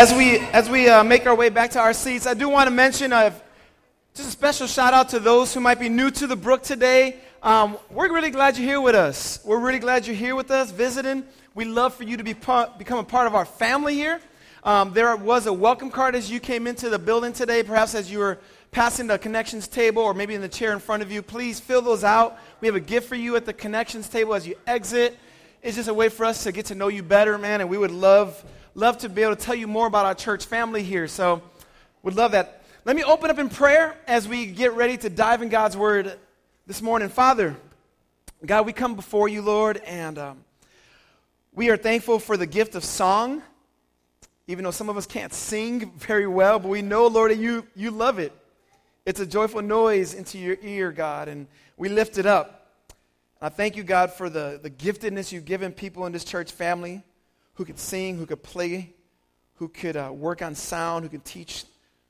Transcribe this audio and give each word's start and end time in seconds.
as 0.00 0.14
we 0.14 0.38
as 0.38 0.70
we 0.70 0.88
uh, 0.88 1.04
make 1.04 1.26
our 1.26 1.34
way 1.34 1.50
back 1.50 1.72
to 1.72 1.78
our 1.78 1.92
seats, 1.92 2.26
I 2.26 2.32
do 2.32 2.48
want 2.48 2.68
to 2.68 2.70
mention 2.70 3.12
uh, 3.12 3.38
just 4.14 4.30
a 4.30 4.32
special 4.32 4.66
shout 4.66 4.94
out 4.94 5.10
to 5.10 5.18
those 5.18 5.52
who 5.52 5.60
might 5.60 5.78
be 5.78 5.90
new 5.90 6.10
to 6.12 6.26
the 6.26 6.36
Brook 6.36 6.62
today. 6.62 7.16
Um, 7.42 7.76
we're 7.90 8.10
really 8.10 8.30
glad 8.30 8.56
you're 8.56 8.66
here 8.66 8.80
with 8.80 8.94
us. 8.94 9.40
We're 9.44 9.60
really 9.60 9.78
glad 9.78 10.06
you're 10.06 10.16
here 10.16 10.34
with 10.34 10.50
us, 10.50 10.70
visiting. 10.70 11.22
We 11.54 11.66
love 11.66 11.92
for 11.92 12.04
you 12.04 12.16
to 12.16 12.24
be 12.24 12.32
become 12.32 12.98
a 12.98 13.04
part 13.04 13.26
of 13.26 13.34
our 13.34 13.44
family 13.44 13.92
here. 13.92 14.22
Um, 14.64 14.94
there 14.94 15.14
was 15.16 15.44
a 15.44 15.52
welcome 15.52 15.90
card 15.90 16.14
as 16.14 16.30
you 16.30 16.40
came 16.40 16.66
into 16.66 16.88
the 16.88 16.98
building 16.98 17.34
today, 17.34 17.62
perhaps 17.62 17.94
as 17.94 18.10
you 18.10 18.20
were 18.20 18.38
passing 18.70 19.06
the 19.06 19.18
connections 19.18 19.68
table 19.68 20.00
or 20.00 20.14
maybe 20.14 20.34
in 20.34 20.40
the 20.40 20.48
chair 20.48 20.72
in 20.72 20.78
front 20.78 21.02
of 21.02 21.12
you. 21.12 21.20
Please 21.20 21.60
fill 21.60 21.82
those 21.82 22.04
out. 22.04 22.38
We 22.62 22.68
have 22.68 22.74
a 22.74 22.80
gift 22.80 23.06
for 23.06 23.16
you 23.16 23.36
at 23.36 23.44
the 23.44 23.52
connections 23.52 24.08
table 24.08 24.32
as 24.32 24.46
you 24.46 24.54
exit. 24.66 25.18
It's 25.62 25.76
just 25.76 25.90
a 25.90 25.94
way 25.94 26.08
for 26.08 26.24
us 26.24 26.44
to 26.44 26.52
get 26.52 26.64
to 26.66 26.74
know 26.74 26.88
you 26.88 27.02
better, 27.02 27.36
man, 27.36 27.60
and 27.60 27.68
we 27.68 27.76
would 27.76 27.90
love 27.90 28.42
love 28.74 28.98
to 28.98 29.08
be 29.08 29.22
able 29.22 29.36
to 29.36 29.42
tell 29.42 29.54
you 29.54 29.66
more 29.66 29.86
about 29.86 30.06
our 30.06 30.14
church 30.14 30.44
family 30.46 30.82
here. 30.82 31.08
So, 31.08 31.42
would 32.02 32.14
love 32.14 32.32
that. 32.32 32.62
Let 32.84 32.96
me 32.96 33.02
open 33.02 33.30
up 33.30 33.38
in 33.38 33.48
prayer 33.48 33.96
as 34.06 34.26
we 34.26 34.46
get 34.46 34.72
ready 34.72 34.96
to 34.98 35.10
dive 35.10 35.42
in 35.42 35.48
God's 35.48 35.76
word 35.76 36.16
this 36.66 36.80
morning. 36.80 37.08
Father, 37.08 37.56
God, 38.44 38.66
we 38.66 38.72
come 38.72 38.94
before 38.94 39.28
you, 39.28 39.42
Lord, 39.42 39.78
and 39.78 40.18
um, 40.18 40.44
we 41.52 41.68
are 41.70 41.76
thankful 41.76 42.18
for 42.18 42.36
the 42.36 42.46
gift 42.46 42.74
of 42.74 42.84
song. 42.84 43.42
Even 44.46 44.64
though 44.64 44.70
some 44.70 44.88
of 44.88 44.96
us 44.96 45.06
can't 45.06 45.32
sing 45.32 45.92
very 45.92 46.26
well, 46.26 46.58
but 46.58 46.68
we 46.68 46.82
know, 46.82 47.06
Lord, 47.06 47.30
that 47.30 47.38
you, 47.38 47.66
you 47.76 47.90
love 47.90 48.18
it. 48.18 48.32
It's 49.06 49.20
a 49.20 49.26
joyful 49.26 49.62
noise 49.62 50.14
into 50.14 50.38
your 50.38 50.56
ear, 50.62 50.90
God, 50.90 51.28
and 51.28 51.46
we 51.76 51.88
lift 51.88 52.18
it 52.18 52.26
up. 52.26 52.68
I 53.40 53.48
thank 53.48 53.76
you, 53.76 53.82
God, 53.82 54.12
for 54.12 54.28
the, 54.28 54.58
the 54.62 54.70
giftedness 54.70 55.32
you've 55.32 55.44
given 55.44 55.72
people 55.72 56.06
in 56.06 56.12
this 56.12 56.24
church 56.24 56.50
family 56.50 57.02
who 57.60 57.66
could 57.66 57.78
sing, 57.78 58.16
who 58.16 58.24
could 58.24 58.42
play, 58.42 58.90
who 59.56 59.68
could 59.68 59.94
uh, 59.94 60.10
work 60.10 60.40
on 60.40 60.54
sound, 60.54 61.04
who 61.04 61.10
could 61.10 61.26
teach 61.26 61.66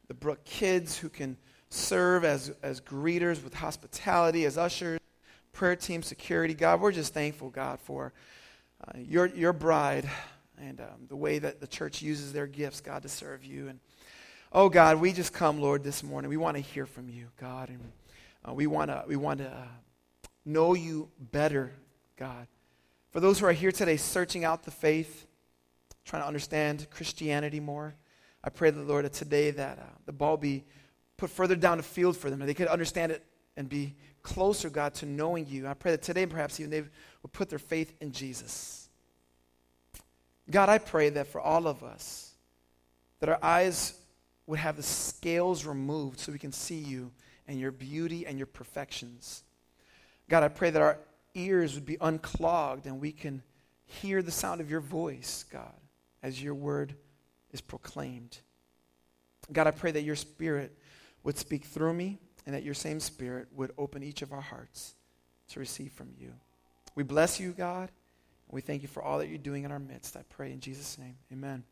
the 0.07 0.15
Brook 0.15 0.45
kids, 0.45 0.97
who 0.97 1.09
can 1.09 1.37
serve 1.71 2.25
as, 2.25 2.53
as 2.63 2.81
greeters 2.81 3.43
with 3.43 3.53
hospitality, 3.53 4.45
as 4.45 4.57
ushers, 4.57 5.01
prayer 5.53 5.75
team, 5.75 6.05
security. 6.05 6.55
God, 6.55 6.81
we're 6.81 6.93
just 6.93 7.13
thankful, 7.13 7.51
God, 7.51 7.81
for 7.81 8.13
uh, 8.87 8.97
your, 8.97 9.27
your 9.27 9.53
bride 9.53 10.09
and 10.57 10.81
um, 10.81 11.09
the 11.09 11.17
way 11.17 11.41
that 11.41 11.59
the 11.61 11.67
church 11.67 12.01
uses 12.01 12.33
their 12.33 12.47
gifts, 12.47 12.81
God, 12.81 13.03
to 13.03 13.09
serve 13.09 13.45
you. 13.45 13.67
And 13.67 13.81
oh, 14.53 14.69
God, 14.69 15.01
we 15.01 15.13
just 15.13 15.33
come, 15.33 15.61
Lord, 15.61 15.83
this 15.83 16.05
morning. 16.05 16.29
We 16.29 16.37
want 16.37 16.59
to 16.59 16.63
hear 16.63 16.87
from 16.87 17.09
you, 17.09 17.27
God, 17.41 17.71
and 17.71 17.81
uh, 18.49 18.55
we 18.55 18.69
want 18.69 18.93
to 18.93 19.03
we 19.09 19.17
want 19.17 19.41
to 19.41 19.49
uh, 19.49 19.67
know 20.45 20.75
you 20.75 21.09
better, 21.19 21.73
God. 22.17 22.47
For 23.11 23.19
those 23.19 23.41
who 23.41 23.47
are 23.47 23.53
here 23.53 23.73
today 23.73 23.97
searching 23.97 24.45
out 24.45 24.63
the 24.63 24.71
faith, 24.71 25.27
trying 26.05 26.23
to 26.23 26.27
understand 26.27 26.89
Christianity 26.91 27.61
more. 27.61 27.95
I 28.43 28.51
pray 28.51 28.71
the 28.71 28.83
Lord 28.83 29.05
that 29.05 29.13
today 29.13 29.51
that 29.53 29.79
uh, 29.79 29.83
the 30.07 30.13
ball 30.13 30.37
be 30.37 30.65
put 31.17 31.31
further 31.31 31.55
down 31.55 31.77
the 31.77 31.83
field 31.83 32.17
for 32.17 32.31
them, 32.31 32.41
and 32.41 32.49
they 32.49 32.55
could 32.55 32.69
understand 32.69 33.13
it 33.13 33.25
and 33.57 33.69
be 33.69 33.95
closer, 34.23 34.71
God, 34.71 34.95
to 34.95 35.07
knowing 35.07 35.47
you. 35.47 35.67
I 35.67 35.75
pray 35.75 35.91
that 35.91 36.03
today, 36.03 36.27
perhaps 36.27 36.59
even 36.59 36.71
they 36.71 36.81
would 36.81 37.33
put 37.33 37.51
their 37.51 37.59
faith 37.59 37.95
in 38.01 38.13
Jesus. 38.13 38.89
God, 40.51 40.69
I 40.69 40.79
pray 40.79 41.11
that 41.11 41.27
for 41.27 41.41
all 41.41 41.67
of 41.67 41.83
us, 41.83 42.33
that 43.21 43.29
our 43.29 43.39
eyes 43.43 43.95
would 44.47 44.59
have 44.59 44.77
the 44.77 44.83
scales 44.83 45.67
removed 45.67 46.19
so 46.19 46.33
we 46.33 46.39
can 46.39 46.53
see 46.53 46.79
you 46.79 47.13
and 47.47 47.61
your 47.61 47.71
beauty 47.71 48.27
and 48.27 48.39
your 48.39 48.47
perfections. 48.47 49.45
God, 50.29 50.43
I 50.43 50.49
pray 50.49 50.71
that 50.71 50.83
our 50.83 50.99
ears 51.35 51.75
would 51.75 51.87
be 51.87 51.99
unclogged 52.01 52.87
and 52.87 53.01
we 53.01 53.13
can 53.13 53.43
hear 53.85 54.23
the 54.23 54.31
sound 54.31 54.61
of 54.61 54.71
your 54.71 54.81
voice, 54.81 55.45
God 55.53 55.75
as 56.23 56.43
your 56.43 56.55
word 56.55 56.95
is 57.53 57.61
proclaimed. 57.61 58.39
God, 59.53 59.67
I 59.67 59.71
pray 59.71 59.91
that 59.93 60.03
your 60.03 60.17
spirit 60.17 60.77
would 61.25 61.37
speak 61.37 61.65
through 61.65 61.95
me 61.95 62.19
and 62.47 62.55
that 62.55 62.63
your 62.63 62.75
same 62.75 63.01
spirit 63.01 63.49
would 63.55 63.73
open 63.77 64.03
each 64.03 64.23
of 64.23 64.33
our 64.33 64.41
hearts 64.41 64.95
to 65.49 65.61
receive 65.61 65.93
from 65.93 66.11
you. 66.19 66.33
We 66.95 67.03
bless 67.03 67.41
you, 67.41 67.53
God, 67.53 67.89
and 67.89 68.55
we 68.55 68.61
thank 68.61 68.83
you 68.83 68.89
for 68.89 69.03
all 69.03 69.19
that 69.19 69.29
you're 69.29 69.39
doing 69.39 69.65
in 69.65 69.73
our 69.73 69.79
midst. 69.79 70.17
I 70.17 70.23
pray 70.29 70.53
in 70.53 70.61
Jesus' 70.61 70.99
name. 70.99 71.17
Amen. 71.33 71.65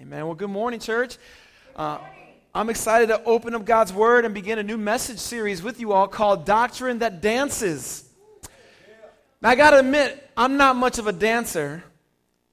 Amen. 0.00 0.24
Well, 0.26 0.34
good 0.34 0.50
morning, 0.50 0.80
church. 0.80 1.18
Uh, 1.76 1.98
I'm 2.54 2.70
excited 2.70 3.08
to 3.08 3.22
open 3.24 3.54
up 3.54 3.64
God's 3.64 3.92
Word 3.92 4.24
and 4.24 4.34
begin 4.34 4.58
a 4.58 4.62
new 4.62 4.78
message 4.78 5.18
series 5.18 5.62
with 5.62 5.78
you 5.78 5.92
all 5.92 6.08
called 6.08 6.44
Doctrine 6.44 6.98
That 6.98 7.20
Dances. 7.20 8.08
Now, 9.40 9.50
I 9.50 9.54
got 9.54 9.70
to 9.70 9.78
admit, 9.78 10.30
I'm 10.36 10.56
not 10.56 10.76
much 10.76 10.98
of 10.98 11.06
a 11.06 11.12
dancer. 11.12 11.84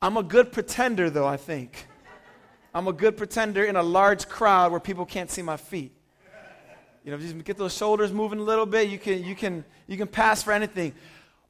I'm 0.01 0.15
a 0.17 0.23
good 0.23 0.51
pretender, 0.51 1.09
though, 1.09 1.25
I 1.25 1.37
think. 1.37 1.87
I'm 2.73 2.87
a 2.87 2.93
good 2.93 3.17
pretender 3.17 3.63
in 3.65 3.75
a 3.75 3.81
large 3.81 4.27
crowd 4.27 4.71
where 4.71 4.79
people 4.79 5.05
can't 5.05 5.31
see 5.31 5.41
my 5.41 5.57
feet. 5.57 5.91
You 7.03 7.11
know, 7.11 7.17
just 7.17 7.43
get 7.43 7.57
those 7.57 7.75
shoulders 7.75 8.11
moving 8.11 8.39
a 8.39 8.43
little 8.43 8.65
bit, 8.65 8.89
you 8.89 8.99
can, 8.99 9.23
you, 9.23 9.35
can, 9.35 9.63
you 9.87 9.97
can 9.97 10.07
pass 10.07 10.43
for 10.43 10.51
anything. 10.51 10.93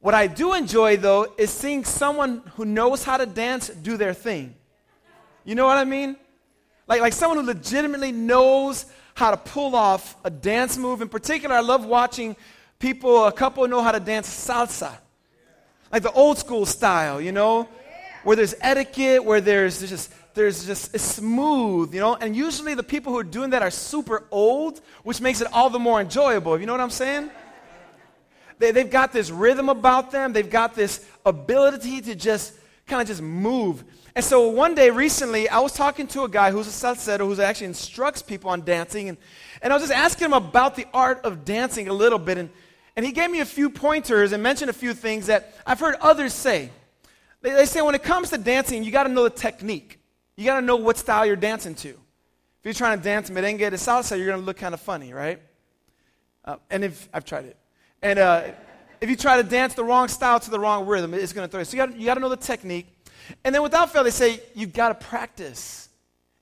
What 0.00 0.14
I 0.14 0.28
do 0.28 0.54
enjoy, 0.54 0.96
though, 0.96 1.34
is 1.36 1.50
seeing 1.50 1.84
someone 1.84 2.42
who 2.54 2.64
knows 2.64 3.04
how 3.04 3.16
to 3.16 3.26
dance 3.26 3.68
do 3.68 3.96
their 3.96 4.14
thing. 4.14 4.54
You 5.44 5.54
know 5.54 5.66
what 5.66 5.76
I 5.76 5.84
mean? 5.84 6.16
Like, 6.86 7.00
like 7.00 7.12
someone 7.12 7.38
who 7.38 7.44
legitimately 7.44 8.12
knows 8.12 8.86
how 9.14 9.32
to 9.32 9.36
pull 9.36 9.74
off 9.74 10.16
a 10.24 10.30
dance 10.30 10.78
move. 10.78 11.02
In 11.02 11.08
particular, 11.08 11.56
I 11.56 11.60
love 11.60 11.84
watching 11.84 12.36
people, 12.78 13.26
a 13.26 13.32
couple 13.32 13.66
know 13.66 13.82
how 13.82 13.92
to 13.92 14.00
dance 14.00 14.28
salsa. 14.28 14.96
Like 15.92 16.02
the 16.02 16.12
old 16.12 16.38
school 16.38 16.64
style, 16.64 17.20
you 17.20 17.32
know? 17.32 17.68
Where 18.24 18.36
there's 18.36 18.54
etiquette, 18.60 19.24
where 19.24 19.40
there's, 19.40 19.80
just 19.88 20.12
there's 20.34 20.66
just 20.66 20.94
it's 20.94 21.04
smooth, 21.04 21.94
you 21.94 22.00
know. 22.00 22.14
And 22.14 22.34
usually 22.34 22.74
the 22.74 22.82
people 22.82 23.12
who 23.12 23.18
are 23.18 23.24
doing 23.24 23.50
that 23.50 23.62
are 23.62 23.70
super 23.70 24.24
old, 24.30 24.80
which 25.02 25.20
makes 25.20 25.40
it 25.40 25.48
all 25.52 25.70
the 25.70 25.78
more 25.78 26.00
enjoyable. 26.00 26.58
You 26.58 26.66
know 26.66 26.72
what 26.72 26.80
I'm 26.80 26.90
saying? 26.90 27.30
They, 28.58 28.72
they've 28.72 28.90
got 28.90 29.12
this 29.12 29.30
rhythm 29.30 29.68
about 29.68 30.10
them. 30.10 30.32
They've 30.32 30.48
got 30.48 30.74
this 30.74 31.04
ability 31.24 32.00
to 32.02 32.14
just 32.14 32.54
kind 32.86 33.02
of 33.02 33.08
just 33.08 33.22
move. 33.22 33.84
And 34.14 34.24
so 34.24 34.48
one 34.48 34.74
day 34.74 34.90
recently, 34.90 35.48
I 35.48 35.60
was 35.60 35.72
talking 35.72 36.08
to 36.08 36.24
a 36.24 36.28
guy 36.28 36.50
who's 36.50 36.66
a 36.66 36.70
salsero 36.70 37.18
who 37.18 37.40
actually 37.40 37.68
instructs 37.68 38.20
people 38.20 38.50
on 38.50 38.64
dancing. 38.64 39.08
And, 39.10 39.18
and 39.62 39.72
I 39.72 39.76
was 39.76 39.84
just 39.84 39.94
asking 39.94 40.26
him 40.26 40.32
about 40.32 40.74
the 40.74 40.86
art 40.92 41.20
of 41.24 41.44
dancing 41.44 41.88
a 41.88 41.92
little 41.92 42.18
bit. 42.18 42.38
And, 42.38 42.50
and 42.96 43.06
he 43.06 43.12
gave 43.12 43.30
me 43.30 43.40
a 43.40 43.44
few 43.44 43.70
pointers 43.70 44.32
and 44.32 44.42
mentioned 44.42 44.70
a 44.70 44.74
few 44.74 44.92
things 44.92 45.26
that 45.26 45.54
I've 45.64 45.78
heard 45.78 45.94
others 46.00 46.32
say. 46.32 46.70
They, 47.42 47.50
they 47.50 47.66
say 47.66 47.82
when 47.82 47.94
it 47.94 48.02
comes 48.02 48.30
to 48.30 48.38
dancing, 48.38 48.84
you 48.84 48.90
got 48.90 49.04
to 49.04 49.08
know 49.08 49.24
the 49.24 49.30
technique. 49.30 50.00
You 50.36 50.44
got 50.44 50.60
to 50.60 50.66
know 50.66 50.76
what 50.76 50.96
style 50.96 51.26
you're 51.26 51.36
dancing 51.36 51.74
to. 51.76 51.88
If 51.88 52.64
you're 52.64 52.74
trying 52.74 52.98
to 52.98 53.04
dance 53.04 53.30
merengue 53.30 53.58
to 53.58 53.76
salsa, 53.76 54.16
you're 54.16 54.26
going 54.26 54.40
to 54.40 54.44
look 54.44 54.56
kind 54.56 54.74
of 54.74 54.80
funny, 54.80 55.12
right? 55.12 55.40
Uh, 56.44 56.56
and 56.70 56.84
if 56.84 57.08
I've 57.12 57.24
tried 57.24 57.44
it, 57.46 57.56
and 58.02 58.18
uh, 58.18 58.42
if 59.00 59.10
you 59.10 59.16
try 59.16 59.40
to 59.40 59.48
dance 59.48 59.74
the 59.74 59.84
wrong 59.84 60.08
style 60.08 60.40
to 60.40 60.50
the 60.50 60.58
wrong 60.58 60.86
rhythm, 60.86 61.14
it's 61.14 61.32
going 61.32 61.46
to 61.46 61.50
throw 61.50 61.60
you. 61.60 61.64
So 61.64 61.76
you 61.76 61.86
got 61.86 61.96
you 61.98 62.14
to 62.14 62.20
know 62.20 62.28
the 62.28 62.36
technique. 62.36 62.86
And 63.44 63.54
then 63.54 63.62
without 63.62 63.92
fail, 63.92 64.04
they 64.04 64.10
say 64.10 64.40
you've 64.54 64.72
got 64.72 64.88
to 64.88 65.06
practice. 65.06 65.88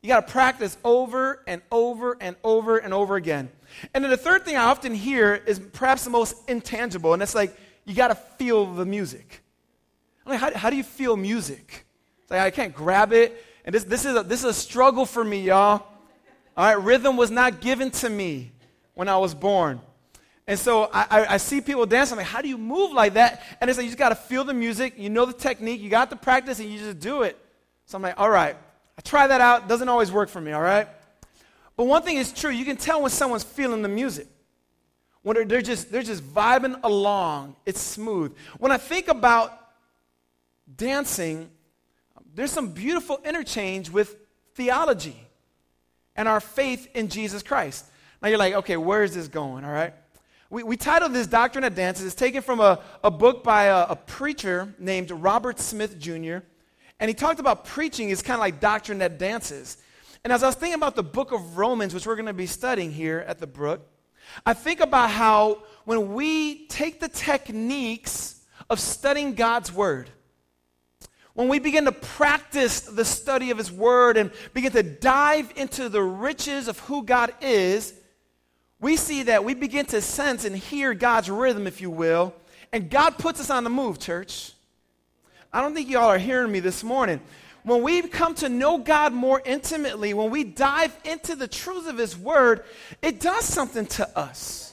You 0.03 0.09
got 0.09 0.27
to 0.27 0.33
practice 0.33 0.77
over 0.85 1.43
and 1.47 1.63
over 1.73 2.17
and 2.21 2.37
over 2.45 2.79
and 2.79 2.95
over 2.95 3.17
again. 3.17 3.51
And 3.93 4.05
then 4.05 4.11
the 4.11 4.17
third 4.17 4.45
thing 4.45 4.57
I 4.57 4.65
often 4.65 4.95
hear 4.95 5.35
is 5.35 5.59
perhaps 5.59 6.05
the 6.05 6.11
most 6.11 6.49
intangible, 6.49 7.13
and 7.13 7.23
it's 7.23 7.35
like 7.35 7.59
you 7.85 7.95
got 7.95 8.09
to 8.09 8.15
feel 8.15 8.73
the 8.73 8.87
music. 8.87 9.43
I'm 10.27 10.33
like, 10.33 10.41
how, 10.41 10.59
how 10.59 10.71
do 10.71 10.77
you 10.77 10.83
feel 10.83 11.17
music? 11.17 11.87
It's 12.23 12.31
like, 12.31 12.41
I 12.41 12.51
can't 12.51 12.75
grab 12.75 13.13
it. 13.13 13.45
And 13.65 13.73
this, 13.73 13.85
this, 13.85 14.05
is 14.05 14.17
a, 14.17 14.25
this 14.25 14.41
is 14.41 14.47
a 14.47 14.55
struggle 14.55 15.07
for 15.07 15.25
me, 15.25 15.43
y'all. 15.43 15.87
All 16.57 16.65
right, 16.65 16.73
rhythm 16.73 17.17
was 17.17 17.31
not 17.31 17.61
given 17.61 17.91
to 17.93 18.11
me 18.11 18.51
when 18.95 19.09
I 19.09 19.19
was 19.19 19.35
born. 19.35 19.81
And 20.49 20.59
so 20.59 20.91
I, 20.93 21.07
I, 21.11 21.27
I, 21.35 21.37
see 21.37 21.61
people 21.61 21.87
dance. 21.87 22.11
I'm 22.13 22.19
like, 22.19 22.27
how 22.27 22.41
do 22.41 22.49
you 22.49 22.59
move 22.59 22.93
like 22.93 23.15
that? 23.15 23.43
And 23.61 23.69
it's 23.69 23.79
like, 23.79 23.85
you 23.85 23.91
just 23.91 23.99
got 23.99 24.09
to 24.11 24.15
feel 24.15 24.43
the 24.45 24.55
music. 24.55 24.95
You 24.97 25.11
know 25.11 25.27
the 25.27 25.33
technique. 25.33 25.81
You 25.81 25.91
got 25.91 26.11
the 26.11 26.17
practice, 26.17 26.61
and 26.61 26.71
you 26.71 26.79
just 26.79 26.99
do 26.99 27.23
it. 27.23 27.37
So 27.85 27.97
I'm 27.97 28.03
like, 28.03 28.19
all 28.19 28.31
right, 28.31 28.57
I 28.97 29.01
try 29.03 29.27
that 29.27 29.41
out. 29.41 29.69
Doesn't 29.69 29.89
always 29.89 30.11
work 30.11 30.29
for 30.29 30.41
me, 30.41 30.53
all 30.53 30.63
right? 30.63 30.89
But 31.77 31.85
one 31.85 32.03
thing 32.03 32.17
is 32.17 32.33
true. 32.33 32.51
You 32.51 32.65
can 32.65 32.77
tell 32.77 33.03
when 33.03 33.11
someone's 33.11 33.45
feeling 33.45 33.83
the 33.83 33.89
music. 33.89 34.29
When 35.23 35.35
they're, 35.35 35.45
they're 35.45 35.63
just, 35.63 35.93
they're 35.93 36.03
just 36.03 36.23
vibing 36.23 36.81
along. 36.83 37.57
It's 37.67 37.81
smooth. 37.81 38.35
When 38.59 38.73
I 38.73 38.77
think 38.77 39.09
about 39.09 39.66
dancing, 40.75 41.51
there's 42.35 42.51
some 42.51 42.73
beautiful 42.73 43.21
interchange 43.25 43.91
with 43.91 44.17
theology 44.55 45.17
and 46.17 46.29
our 46.29 46.41
faith 46.41 46.89
in 46.95 47.09
Jesus 47.09 47.43
Christ. 47.43 47.85
Now 48.23 48.29
you're 48.29 48.39
like, 48.39 48.55
okay, 48.55 48.77
where 48.77 49.03
is 49.03 49.15
this 49.15 49.29
going? 49.29 49.65
All 49.65 49.73
right. 49.73 49.95
We, 50.49 50.63
we 50.63 50.77
titled 50.77 51.13
this 51.13 51.27
Doctrine 51.27 51.65
of 51.65 51.75
Dances. 51.75 52.07
It's 52.07 52.15
taken 52.15 52.41
from 52.41 52.61
a, 52.61 52.81
a 53.03 53.11
book 53.11 53.43
by 53.43 53.65
a, 53.65 53.87
a 53.91 53.97
preacher 53.97 54.75
named 54.79 55.11
Robert 55.11 55.59
Smith 55.59 55.99
Jr. 55.99 56.39
And 56.99 57.09
he 57.09 57.15
talked 57.15 57.41
about 57.41 57.65
preaching 57.65 58.11
is 58.11 58.23
kind 58.23 58.37
of 58.37 58.41
like 58.41 58.61
doctrine 58.61 58.99
that 58.99 59.19
dances. 59.19 59.77
And 60.25 60.33
as 60.33 60.43
I 60.43 60.47
was 60.47 60.55
thinking 60.55 60.77
about 60.77 60.97
the 60.97 61.03
book 61.03 61.33
of 61.33 61.59
Romans, 61.59 61.95
which 61.95 62.07
we're 62.07 62.17
going 62.17 62.27
to 62.27 62.33
be 62.33 62.47
studying 62.47 62.93
here 62.93 63.25
at 63.27 63.39
the 63.39 63.47
Brook, 63.47 63.87
I 64.45 64.55
think 64.55 64.81
about 64.81 65.11
how 65.11 65.63
when 65.85 66.15
we 66.15 66.67
take 66.67 67.01
the 67.01 67.09
techniques 67.09 68.41
of 68.69 68.81
studying 68.81 69.35
God's 69.35 69.73
word 69.73 70.11
when 71.37 71.49
we 71.49 71.59
begin 71.59 71.85
to 71.85 71.93
practice 71.93 72.81
the 72.81 73.05
study 73.05 73.51
of 73.51 73.59
His 73.59 73.71
Word 73.71 74.17
and 74.17 74.31
begin 74.55 74.73
to 74.73 74.83
dive 74.83 75.53
into 75.55 75.91
the 75.91 76.03
riches 76.03 76.67
of 76.67 76.79
who 76.81 77.03
God 77.05 77.31
is, 77.43 77.93
we 78.81 78.97
see 78.97 79.25
that 79.25 79.45
we 79.45 79.53
begin 79.53 79.85
to 79.87 80.01
sense 80.01 80.47
and 80.47 80.57
hear 80.57 80.95
God's 80.95 81.31
rhythm, 81.31 81.67
if 81.67 81.83
you 81.83 81.91
will, 81.91 82.35
and 82.73 82.89
God 82.89 83.19
puts 83.19 83.39
us 83.39 83.51
on 83.51 83.65
the 83.65 83.71
move, 83.71 83.99
church. 83.99 84.53
I 85.53 85.61
don't 85.61 85.75
think 85.75 85.91
y'all 85.91 86.09
are 86.09 86.17
hearing 86.17 86.51
me 86.51 86.61
this 86.61 86.83
morning. 86.83 87.21
When 87.65 87.83
we 87.83 88.01
come 88.01 88.35
to 88.37 88.49
know 88.49 88.79
God 88.79 89.13
more 89.13 89.43
intimately, 89.45 90.15
when 90.15 90.31
we 90.31 90.43
dive 90.43 90.97
into 91.05 91.37
the 91.37 91.49
truths 91.49 91.87
of 91.87 91.99
His 91.99 92.17
Word, 92.17 92.65
it 93.03 93.21
does 93.21 93.45
something 93.45 93.85
to 93.87 94.19
us 94.19 94.73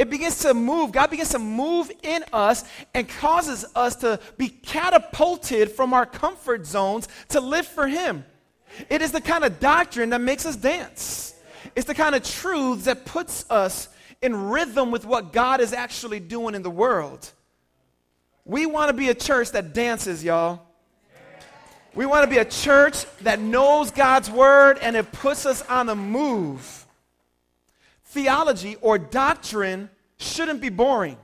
it 0.00 0.08
begins 0.08 0.38
to 0.38 0.54
move. 0.54 0.92
God 0.92 1.10
begins 1.10 1.28
to 1.28 1.38
move 1.38 1.92
in 2.02 2.24
us 2.32 2.64
and 2.94 3.06
causes 3.06 3.66
us 3.74 3.96
to 3.96 4.18
be 4.38 4.48
catapulted 4.48 5.70
from 5.70 5.92
our 5.92 6.06
comfort 6.06 6.64
zones 6.64 7.06
to 7.28 7.38
live 7.38 7.66
for 7.66 7.86
Him. 7.86 8.24
It 8.88 9.02
is 9.02 9.12
the 9.12 9.20
kind 9.20 9.44
of 9.44 9.60
doctrine 9.60 10.08
that 10.08 10.22
makes 10.22 10.46
us 10.46 10.56
dance. 10.56 11.34
It's 11.76 11.86
the 11.86 11.94
kind 11.94 12.14
of 12.14 12.22
truths 12.22 12.86
that 12.86 13.04
puts 13.04 13.44
us 13.50 13.90
in 14.22 14.48
rhythm 14.48 14.90
with 14.90 15.04
what 15.04 15.34
God 15.34 15.60
is 15.60 15.74
actually 15.74 16.18
doing 16.18 16.54
in 16.54 16.62
the 16.62 16.70
world. 16.70 17.30
We 18.46 18.64
want 18.64 18.88
to 18.88 18.94
be 18.94 19.10
a 19.10 19.14
church 19.14 19.50
that 19.50 19.74
dances, 19.74 20.24
y'all. 20.24 20.62
We 21.94 22.06
want 22.06 22.24
to 22.24 22.30
be 22.30 22.38
a 22.38 22.46
church 22.46 23.04
that 23.20 23.38
knows 23.38 23.90
God's 23.90 24.30
word 24.30 24.78
and 24.80 24.96
it 24.96 25.12
puts 25.12 25.44
us 25.44 25.60
on 25.68 25.84
the 25.84 25.94
move 25.94 26.79
theology 28.10 28.76
or 28.80 28.98
doctrine 28.98 29.90
shouldn't 30.18 30.60
be 30.60 30.68
boring. 30.68 31.16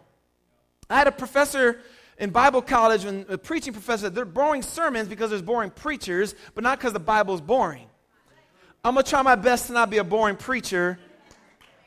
I 0.88 0.96
had 0.98 1.06
a 1.06 1.12
professor 1.12 1.80
in 2.18 2.30
Bible 2.30 2.62
college, 2.62 3.04
and 3.04 3.28
a 3.28 3.36
preaching 3.36 3.74
professor, 3.74 4.08
they're 4.08 4.24
boring 4.24 4.62
sermons 4.62 5.06
because 5.06 5.28
there's 5.28 5.42
boring 5.42 5.70
preachers, 5.70 6.34
but 6.54 6.64
not 6.64 6.78
because 6.78 6.94
the 6.94 6.98
Bible 6.98 7.34
is 7.34 7.42
boring. 7.42 7.86
I'm 8.82 8.94
going 8.94 9.04
to 9.04 9.10
try 9.10 9.20
my 9.20 9.34
best 9.34 9.66
to 9.66 9.72
not 9.72 9.90
be 9.90 9.98
a 9.98 10.04
boring 10.04 10.36
preacher 10.36 10.98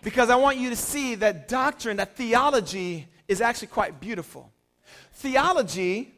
because 0.04 0.30
I 0.30 0.36
want 0.36 0.57
you 0.57 0.69
to 0.69 0.75
see 0.75 1.16
that 1.16 1.48
doctrine, 1.48 1.98
that 1.98 2.16
theology 2.16 3.07
is 3.28 3.42
actually 3.42 3.69
quite 3.69 4.00
beautiful. 4.00 4.52
Theology, 5.13 6.13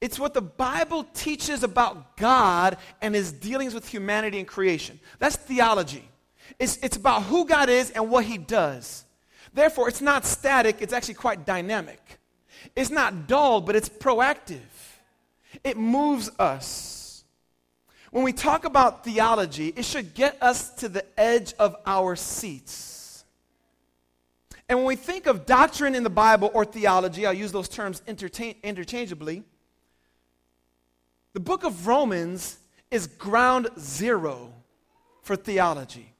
it's 0.00 0.18
what 0.18 0.34
the 0.34 0.42
Bible 0.42 1.04
teaches 1.14 1.62
about 1.62 2.16
God 2.16 2.78
and 3.00 3.14
his 3.14 3.30
dealings 3.30 3.74
with 3.74 3.86
humanity 3.86 4.38
and 4.38 4.48
creation. 4.48 4.98
That's 5.18 5.36
theology. 5.36 6.08
It's, 6.58 6.78
it's 6.78 6.96
about 6.96 7.24
who 7.24 7.46
God 7.46 7.68
is 7.68 7.90
and 7.90 8.10
what 8.10 8.24
He 8.24 8.38
does. 8.38 9.04
Therefore, 9.52 9.88
it's 9.88 10.00
not 10.00 10.24
static, 10.24 10.76
it's 10.80 10.92
actually 10.92 11.14
quite 11.14 11.46
dynamic. 11.46 12.18
It's 12.74 12.90
not 12.90 13.26
dull, 13.26 13.60
but 13.60 13.76
it's 13.76 13.88
proactive. 13.88 14.60
It 15.64 15.76
moves 15.76 16.30
us. 16.38 17.24
When 18.10 18.24
we 18.24 18.32
talk 18.32 18.64
about 18.64 19.04
theology, 19.04 19.72
it 19.76 19.84
should 19.84 20.14
get 20.14 20.42
us 20.42 20.70
to 20.76 20.88
the 20.88 21.04
edge 21.18 21.54
of 21.58 21.76
our 21.84 22.16
seats. 22.16 23.24
And 24.68 24.78
when 24.78 24.86
we 24.86 24.96
think 24.96 25.26
of 25.26 25.46
doctrine 25.46 25.94
in 25.94 26.02
the 26.02 26.10
Bible 26.10 26.50
or 26.52 26.64
theology, 26.64 27.24
I'll 27.24 27.32
use 27.32 27.52
those 27.52 27.68
terms 27.68 28.02
interchangeably. 28.06 29.44
The 31.34 31.40
book 31.40 31.64
of 31.64 31.86
Romans 31.86 32.58
is 32.90 33.06
ground 33.06 33.68
zero 33.78 34.52
for 35.22 35.36
theology. 35.36 36.15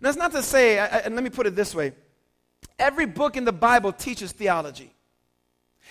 That's 0.00 0.16
not 0.16 0.32
to 0.32 0.42
say, 0.42 0.78
and 0.78 1.14
let 1.14 1.24
me 1.24 1.30
put 1.30 1.46
it 1.46 1.56
this 1.56 1.74
way 1.74 1.92
every 2.78 3.06
book 3.06 3.36
in 3.36 3.44
the 3.44 3.52
Bible 3.52 3.92
teaches 3.92 4.32
theology. 4.32 4.94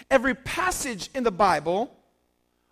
Every 0.09 0.35
passage 0.35 1.09
in 1.15 1.23
the 1.23 1.31
Bible, 1.31 1.93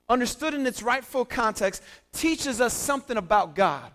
understood 0.08 0.54
in 0.54 0.66
its 0.68 0.84
rightful 0.84 1.26
context, 1.26 1.82
teaches 2.14 2.62
us 2.62 2.74
something 2.74 3.18
about 3.18 3.56
God. 3.56 3.92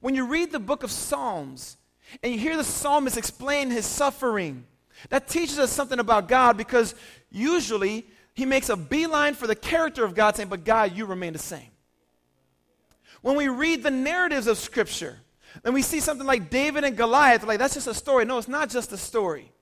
When 0.00 0.14
you 0.14 0.26
read 0.26 0.52
the 0.52 0.60
book 0.60 0.82
of 0.82 0.90
Psalms 0.90 1.76
and 2.22 2.32
you 2.32 2.38
hear 2.38 2.56
the 2.56 2.64
psalmist 2.64 3.16
explain 3.16 3.70
his 3.70 3.86
suffering, 3.86 4.66
that 5.08 5.28
teaches 5.28 5.58
us 5.58 5.72
something 5.72 5.98
about 5.98 6.28
God 6.28 6.56
because 6.56 6.94
usually 7.30 8.06
he 8.34 8.44
makes 8.44 8.68
a 8.68 8.76
beeline 8.76 9.34
for 9.34 9.46
the 9.46 9.54
character 9.54 10.04
of 10.04 10.14
God, 10.14 10.36
saying, 10.36 10.48
But 10.48 10.64
God, 10.64 10.96
you 10.96 11.06
remain 11.06 11.32
the 11.32 11.38
same. 11.38 11.68
When 13.22 13.36
we 13.36 13.48
read 13.48 13.82
the 13.82 13.90
narratives 13.90 14.46
of 14.46 14.58
Scripture, 14.58 15.18
and 15.64 15.74
we 15.74 15.82
see 15.82 16.00
something 16.00 16.26
like 16.26 16.50
David 16.50 16.84
and 16.84 16.96
Goliath, 16.96 17.44
like 17.44 17.58
that's 17.58 17.74
just 17.74 17.86
a 17.86 17.94
story. 17.94 18.24
No, 18.24 18.38
it's 18.38 18.48
not 18.48 18.70
just 18.70 18.92
a 18.92 18.96
story. 18.96 19.52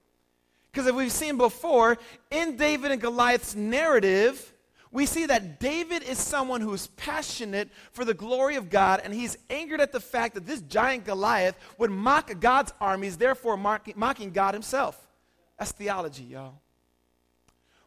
Because 0.70 0.86
if 0.86 0.94
we've 0.94 1.12
seen 1.12 1.38
before, 1.38 1.98
in 2.30 2.56
David 2.56 2.90
and 2.90 3.00
Goliath's 3.00 3.54
narrative, 3.54 4.52
we 4.90 5.06
see 5.06 5.26
that 5.26 5.60
David 5.60 6.02
is 6.02 6.18
someone 6.18 6.60
who 6.60 6.72
is 6.72 6.86
passionate 6.88 7.68
for 7.92 8.04
the 8.04 8.14
glory 8.14 8.56
of 8.56 8.70
God, 8.70 9.00
and 9.04 9.12
he's 9.12 9.36
angered 9.50 9.80
at 9.80 9.92
the 9.92 10.00
fact 10.00 10.34
that 10.34 10.46
this 10.46 10.60
giant 10.62 11.04
Goliath 11.04 11.56
would 11.78 11.90
mock 11.90 12.38
God's 12.40 12.72
armies, 12.80 13.16
therefore 13.16 13.56
mocking 13.56 14.30
God 14.30 14.54
himself. 14.54 14.98
That's 15.58 15.72
theology, 15.72 16.24
y'all. 16.24 16.54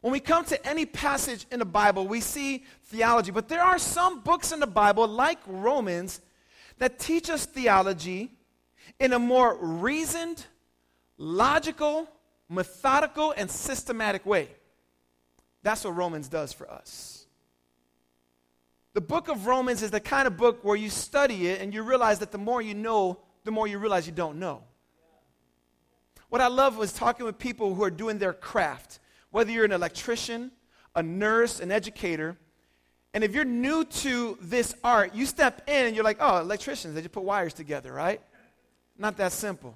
When 0.01 0.11
we 0.11 0.19
come 0.19 0.45
to 0.45 0.67
any 0.67 0.85
passage 0.85 1.45
in 1.51 1.59
the 1.59 1.65
Bible, 1.65 2.07
we 2.07 2.21
see 2.21 2.65
theology, 2.85 3.31
but 3.31 3.47
there 3.47 3.61
are 3.61 3.77
some 3.77 4.21
books 4.21 4.51
in 4.51 4.59
the 4.59 4.67
Bible, 4.67 5.07
like 5.07 5.37
Romans, 5.45 6.21
that 6.81 6.97
teach 6.97 7.29
us 7.29 7.45
theology 7.45 8.31
in 8.99 9.13
a 9.13 9.19
more 9.19 9.55
reasoned, 9.63 10.43
logical, 11.15 12.09
methodical, 12.49 13.35
and 13.37 13.51
systematic 13.51 14.25
way. 14.25 14.47
That's 15.61 15.83
what 15.83 15.95
Romans 15.95 16.27
does 16.27 16.51
for 16.51 16.67
us. 16.67 17.27
The 18.93 19.01
book 19.01 19.27
of 19.27 19.45
Romans 19.45 19.83
is 19.83 19.91
the 19.91 19.99
kind 19.99 20.25
of 20.25 20.37
book 20.37 20.63
where 20.63 20.75
you 20.75 20.89
study 20.89 21.49
it 21.49 21.61
and 21.61 21.71
you 21.71 21.83
realize 21.83 22.17
that 22.17 22.31
the 22.31 22.39
more 22.39 22.63
you 22.63 22.73
know, 22.73 23.19
the 23.43 23.51
more 23.51 23.67
you 23.67 23.77
realize 23.77 24.07
you 24.07 24.11
don't 24.11 24.39
know. 24.39 24.63
What 26.29 26.41
I 26.41 26.47
love 26.47 26.77
was 26.77 26.91
talking 26.93 27.27
with 27.27 27.37
people 27.37 27.75
who 27.75 27.83
are 27.83 27.91
doing 27.91 28.17
their 28.17 28.33
craft, 28.33 28.97
whether 29.29 29.51
you're 29.51 29.65
an 29.65 29.71
electrician, 29.71 30.49
a 30.95 31.03
nurse, 31.03 31.59
an 31.59 31.71
educator, 31.71 32.37
and 33.13 33.23
if 33.23 33.33
you're 33.35 33.45
new 33.45 33.83
to 33.85 34.37
this 34.41 34.73
art, 34.83 35.13
you 35.13 35.25
step 35.25 35.63
in 35.67 35.87
and 35.87 35.95
you're 35.95 36.05
like, 36.05 36.17
oh, 36.19 36.39
electricians, 36.39 36.95
they 36.95 37.01
just 37.01 37.11
put 37.11 37.23
wires 37.23 37.53
together, 37.53 37.91
right? 37.91 38.21
Not 38.97 39.17
that 39.17 39.31
simple. 39.31 39.75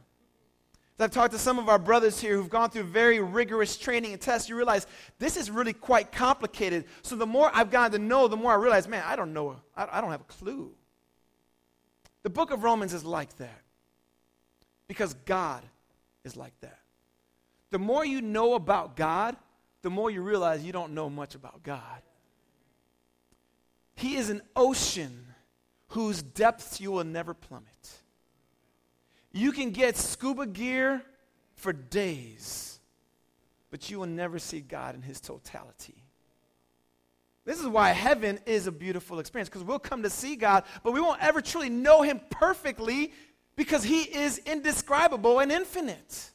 I've 0.97 1.11
talked 1.11 1.33
to 1.33 1.39
some 1.39 1.59
of 1.59 1.67
our 1.67 1.77
brothers 1.77 2.21
here 2.21 2.37
who've 2.37 2.49
gone 2.49 2.69
through 2.69 2.83
very 2.83 3.19
rigorous 3.19 3.75
training 3.75 4.13
and 4.13 4.21
tests, 4.21 4.47
you 4.47 4.55
realize 4.55 4.87
this 5.19 5.35
is 5.35 5.51
really 5.51 5.73
quite 5.73 6.13
complicated. 6.13 6.85
So 7.01 7.17
the 7.17 7.25
more 7.25 7.51
I've 7.53 7.69
gotten 7.69 7.99
to 7.99 8.07
know, 8.07 8.29
the 8.29 8.37
more 8.37 8.53
I 8.53 8.55
realize, 8.55 8.87
man, 8.87 9.03
I 9.05 9.17
don't 9.17 9.33
know, 9.33 9.57
I 9.75 9.99
don't 9.99 10.11
have 10.11 10.21
a 10.21 10.25
clue. 10.25 10.71
The 12.23 12.29
book 12.29 12.51
of 12.51 12.63
Romans 12.63 12.93
is 12.93 13.03
like 13.03 13.35
that 13.37 13.61
because 14.87 15.13
God 15.25 15.63
is 16.23 16.37
like 16.37 16.53
that. 16.61 16.79
The 17.71 17.79
more 17.79 18.05
you 18.05 18.21
know 18.21 18.53
about 18.53 18.95
God, 18.95 19.35
the 19.81 19.89
more 19.89 20.09
you 20.09 20.21
realize 20.21 20.63
you 20.63 20.71
don't 20.71 20.93
know 20.93 21.09
much 21.09 21.35
about 21.35 21.61
God. 21.61 22.01
He 23.95 24.15
is 24.15 24.29
an 24.29 24.41
ocean 24.55 25.25
whose 25.89 26.21
depths 26.21 26.81
you 26.81 26.91
will 26.91 27.03
never 27.03 27.33
plummet. 27.33 27.69
You 29.31 29.51
can 29.51 29.71
get 29.71 29.97
scuba 29.97 30.45
gear 30.45 31.01
for 31.55 31.73
days, 31.73 32.79
but 33.71 33.89
you 33.89 33.99
will 33.99 34.07
never 34.07 34.39
see 34.39 34.61
God 34.61 34.95
in 34.95 35.01
his 35.01 35.19
totality. 35.19 36.03
This 37.45 37.59
is 37.59 37.67
why 37.67 37.91
heaven 37.91 38.39
is 38.45 38.65
a 38.65 38.71
beautiful 38.71 39.19
experience 39.19 39.49
because 39.49 39.63
we'll 39.63 39.77
come 39.77 40.03
to 40.03 40.09
see 40.09 40.35
God, 40.35 40.63
but 40.83 40.93
we 40.93 40.99
won't 40.99 41.21
ever 41.21 41.41
truly 41.41 41.69
know 41.69 42.01
him 42.01 42.19
perfectly 42.29 43.13
because 43.55 43.83
he 43.83 44.01
is 44.01 44.39
indescribable 44.39 45.39
and 45.39 45.51
infinite. 45.51 46.31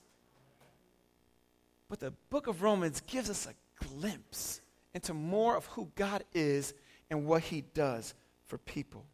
But 1.89 1.99
the 1.99 2.13
book 2.31 2.47
of 2.47 2.63
Romans 2.63 3.03
gives 3.07 3.29
us 3.29 3.47
a 3.47 3.85
glimpse 3.85 4.61
into 4.95 5.13
more 5.13 5.57
of 5.57 5.67
who 5.67 5.91
God 5.97 6.25
is 6.33 6.73
and 7.11 7.27
what 7.27 7.43
he 7.43 7.63
does 7.75 8.15
for 8.47 8.59
people. 8.59 9.05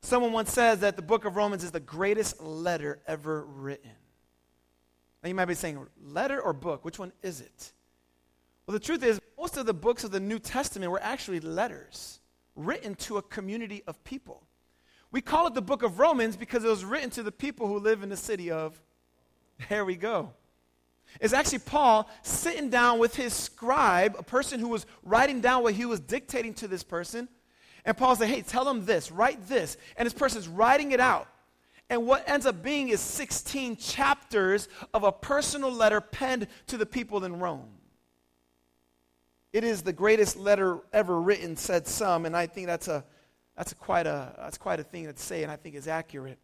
Someone 0.00 0.32
once 0.32 0.52
says 0.52 0.80
that 0.80 0.96
the 0.96 1.02
book 1.02 1.24
of 1.24 1.36
Romans 1.36 1.64
is 1.64 1.70
the 1.70 1.80
greatest 1.80 2.40
letter 2.40 3.00
ever 3.06 3.44
written. 3.44 3.90
Now 5.22 5.28
you 5.28 5.34
might 5.34 5.46
be 5.46 5.54
saying, 5.54 5.84
letter 6.02 6.40
or 6.40 6.52
book? 6.52 6.84
Which 6.84 6.98
one 6.98 7.12
is 7.22 7.40
it? 7.40 7.72
Well, 8.66 8.72
the 8.72 8.84
truth 8.84 9.02
is, 9.02 9.20
most 9.36 9.56
of 9.56 9.66
the 9.66 9.74
books 9.74 10.04
of 10.04 10.10
the 10.10 10.20
New 10.20 10.38
Testament 10.38 10.90
were 10.90 11.02
actually 11.02 11.40
letters 11.40 12.20
written 12.54 12.94
to 12.96 13.16
a 13.16 13.22
community 13.22 13.82
of 13.86 14.02
people. 14.04 14.42
We 15.10 15.20
call 15.20 15.46
it 15.46 15.54
the 15.54 15.62
book 15.62 15.82
of 15.82 15.98
Romans 15.98 16.36
because 16.36 16.64
it 16.64 16.68
was 16.68 16.84
written 16.84 17.10
to 17.10 17.22
the 17.22 17.32
people 17.32 17.66
who 17.66 17.78
live 17.78 18.02
in 18.02 18.08
the 18.08 18.16
city 18.16 18.50
of, 18.50 18.80
there 19.68 19.84
we 19.84 19.96
go, 19.96 20.32
is 21.20 21.32
actually 21.32 21.60
Paul 21.60 22.08
sitting 22.22 22.70
down 22.70 22.98
with 22.98 23.16
his 23.16 23.32
scribe, 23.32 24.16
a 24.18 24.22
person 24.22 24.60
who 24.60 24.68
was 24.68 24.86
writing 25.02 25.40
down 25.40 25.62
what 25.62 25.74
he 25.74 25.84
was 25.84 26.00
dictating 26.00 26.54
to 26.54 26.68
this 26.68 26.82
person. 26.82 27.28
And 27.84 27.96
Paul 27.96 28.16
said, 28.16 28.28
Hey, 28.28 28.42
tell 28.42 28.64
them 28.64 28.84
this, 28.84 29.10
write 29.10 29.48
this. 29.48 29.76
And 29.96 30.06
this 30.06 30.12
person's 30.12 30.48
writing 30.48 30.92
it 30.92 31.00
out. 31.00 31.28
And 31.90 32.06
what 32.06 32.28
ends 32.28 32.44
up 32.44 32.62
being 32.62 32.90
is 32.90 33.00
16 33.00 33.76
chapters 33.76 34.68
of 34.92 35.04
a 35.04 35.12
personal 35.12 35.72
letter 35.72 36.00
penned 36.00 36.46
to 36.66 36.76
the 36.76 36.84
people 36.84 37.24
in 37.24 37.38
Rome. 37.38 37.70
It 39.52 39.64
is 39.64 39.82
the 39.82 39.94
greatest 39.94 40.36
letter 40.36 40.80
ever 40.92 41.18
written, 41.18 41.56
said 41.56 41.86
some, 41.86 42.26
and 42.26 42.36
I 42.36 42.46
think 42.46 42.66
that's 42.66 42.88
a 42.88 43.04
that's 43.56 43.72
a 43.72 43.74
quite 43.74 44.06
a 44.06 44.34
that's 44.36 44.58
quite 44.58 44.78
a 44.78 44.84
thing 44.84 45.06
to 45.06 45.16
say, 45.16 45.42
and 45.42 45.50
I 45.50 45.56
think 45.56 45.74
is 45.74 45.88
accurate. 45.88 46.38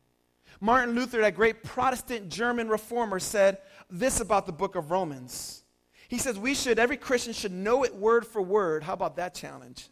Martin 0.61 0.95
Luther, 0.95 1.21
that 1.21 1.37
great 1.37 1.63
Protestant 1.63 2.29
German 2.29 2.69
reformer, 2.69 3.19
said 3.19 3.59
this 3.91 4.21
about 4.21 4.47
the 4.47 4.53
book 4.53 4.77
of 4.77 4.91
Romans. 4.91 5.65
He 6.09 6.19
says 6.19 6.39
we 6.39 6.55
should 6.55 6.79
every 6.79 6.97
Christian 6.97 7.33
should 7.33 7.53
know 7.53 7.85
it 7.85 7.95
word 7.95 8.27
for 8.27 8.43
word. 8.43 8.83
How 8.83 8.93
about 8.93 9.17
that 9.17 9.35
challenge? 9.35 9.89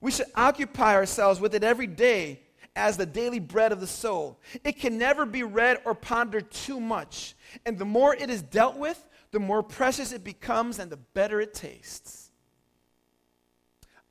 We 0.00 0.10
should 0.10 0.26
occupy 0.34 0.94
ourselves 0.94 1.40
with 1.40 1.54
it 1.54 1.62
every 1.62 1.86
day 1.86 2.40
as 2.76 2.96
the 2.96 3.06
daily 3.06 3.38
bread 3.38 3.72
of 3.72 3.80
the 3.80 3.86
soul. 3.86 4.40
It 4.64 4.78
can 4.78 4.96
never 4.96 5.26
be 5.26 5.42
read 5.42 5.78
or 5.84 5.94
pondered 5.94 6.50
too 6.50 6.80
much. 6.80 7.34
And 7.66 7.78
the 7.78 7.84
more 7.84 8.14
it 8.14 8.30
is 8.30 8.42
dealt 8.42 8.76
with, 8.76 9.06
the 9.30 9.40
more 9.40 9.62
precious 9.62 10.12
it 10.12 10.24
becomes 10.24 10.78
and 10.78 10.90
the 10.90 10.96
better 10.96 11.40
it 11.40 11.54
tastes. 11.54 12.29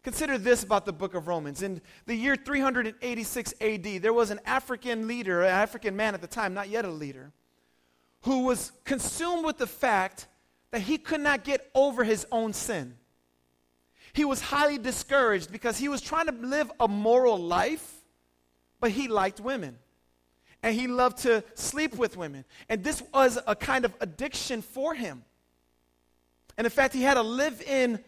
Consider 0.03 0.37
this 0.37 0.63
about 0.63 0.85
the 0.85 0.93
book 0.93 1.13
of 1.13 1.27
Romans. 1.27 1.61
In 1.61 1.81
the 2.05 2.15
year 2.15 2.35
386 2.35 3.53
AD, 3.59 3.83
there 4.01 4.13
was 4.13 4.31
an 4.31 4.39
African 4.45 5.07
leader, 5.07 5.41
an 5.41 5.49
African 5.49 5.95
man 5.95 6.13
at 6.13 6.21
the 6.21 6.27
time, 6.27 6.53
not 6.53 6.69
yet 6.69 6.85
a 6.85 6.89
leader, 6.89 7.31
who 8.21 8.45
was 8.45 8.71
consumed 8.85 9.45
with 9.45 9.57
the 9.57 9.67
fact 9.67 10.27
that 10.71 10.81
he 10.81 10.97
could 10.97 11.21
not 11.21 11.43
get 11.43 11.69
over 11.75 12.03
his 12.03 12.25
own 12.31 12.53
sin. 12.53 12.95
He 14.13 14.25
was 14.25 14.39
highly 14.41 14.77
discouraged 14.77 15.51
because 15.51 15.77
he 15.77 15.89
was 15.89 16.01
trying 16.01 16.27
to 16.27 16.31
live 16.31 16.71
a 16.79 16.87
moral 16.87 17.37
life, 17.37 17.95
but 18.79 18.91
he 18.91 19.07
liked 19.07 19.39
women 19.39 19.77
and 20.61 20.75
he 20.75 20.87
loved 20.87 21.19
to 21.19 21.43
sleep 21.53 21.95
with 21.95 22.17
women. 22.17 22.45
And 22.67 22.83
this 22.83 23.01
was 23.13 23.39
a 23.47 23.55
kind 23.55 23.85
of 23.85 23.93
addiction 24.01 24.61
for 24.61 24.93
him. 24.93 25.23
And 26.57 26.65
in 26.65 26.71
fact, 26.71 26.93
he 26.93 27.01
had 27.01 27.17
a 27.17 27.21
live 27.21 27.61
in 27.61 28.03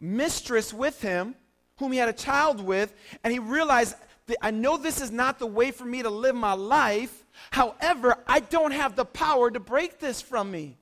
mistress 0.00 0.72
with 0.72 1.00
him, 1.00 1.34
whom 1.78 1.92
he 1.92 1.98
had 1.98 2.08
a 2.08 2.12
child 2.12 2.60
with, 2.60 2.94
and 3.22 3.32
he 3.32 3.38
realized 3.38 3.94
that 4.26 4.38
I 4.42 4.50
know 4.50 4.76
this 4.76 5.00
is 5.00 5.10
not 5.10 5.38
the 5.38 5.46
way 5.46 5.70
for 5.70 5.84
me 5.84 6.02
to 6.02 6.10
live 6.10 6.34
my 6.34 6.52
life. 6.52 7.24
However, 7.50 8.16
I 8.26 8.40
don't 8.40 8.72
have 8.72 8.96
the 8.96 9.04
power 9.04 9.50
to 9.50 9.60
break 9.60 9.98
this 9.98 10.20
from 10.20 10.50
me. 10.50 10.76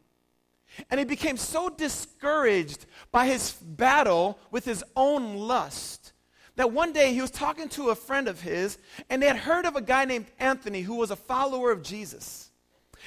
And 0.90 0.98
he 0.98 1.04
became 1.04 1.36
so 1.36 1.68
discouraged 1.68 2.86
by 3.12 3.26
his 3.26 3.52
battle 3.52 4.38
with 4.50 4.64
his 4.64 4.82
own 4.96 5.36
lust 5.36 6.12
that 6.56 6.72
one 6.72 6.92
day 6.92 7.12
he 7.12 7.20
was 7.20 7.30
talking 7.30 7.68
to 7.70 7.90
a 7.90 7.94
friend 7.94 8.28
of 8.28 8.40
his, 8.40 8.78
and 9.10 9.20
they 9.20 9.26
had 9.26 9.36
heard 9.36 9.66
of 9.66 9.76
a 9.76 9.80
guy 9.80 10.04
named 10.04 10.26
Anthony 10.38 10.82
who 10.82 10.96
was 10.96 11.10
a 11.10 11.16
follower 11.16 11.72
of 11.72 11.82
Jesus. 11.82 12.50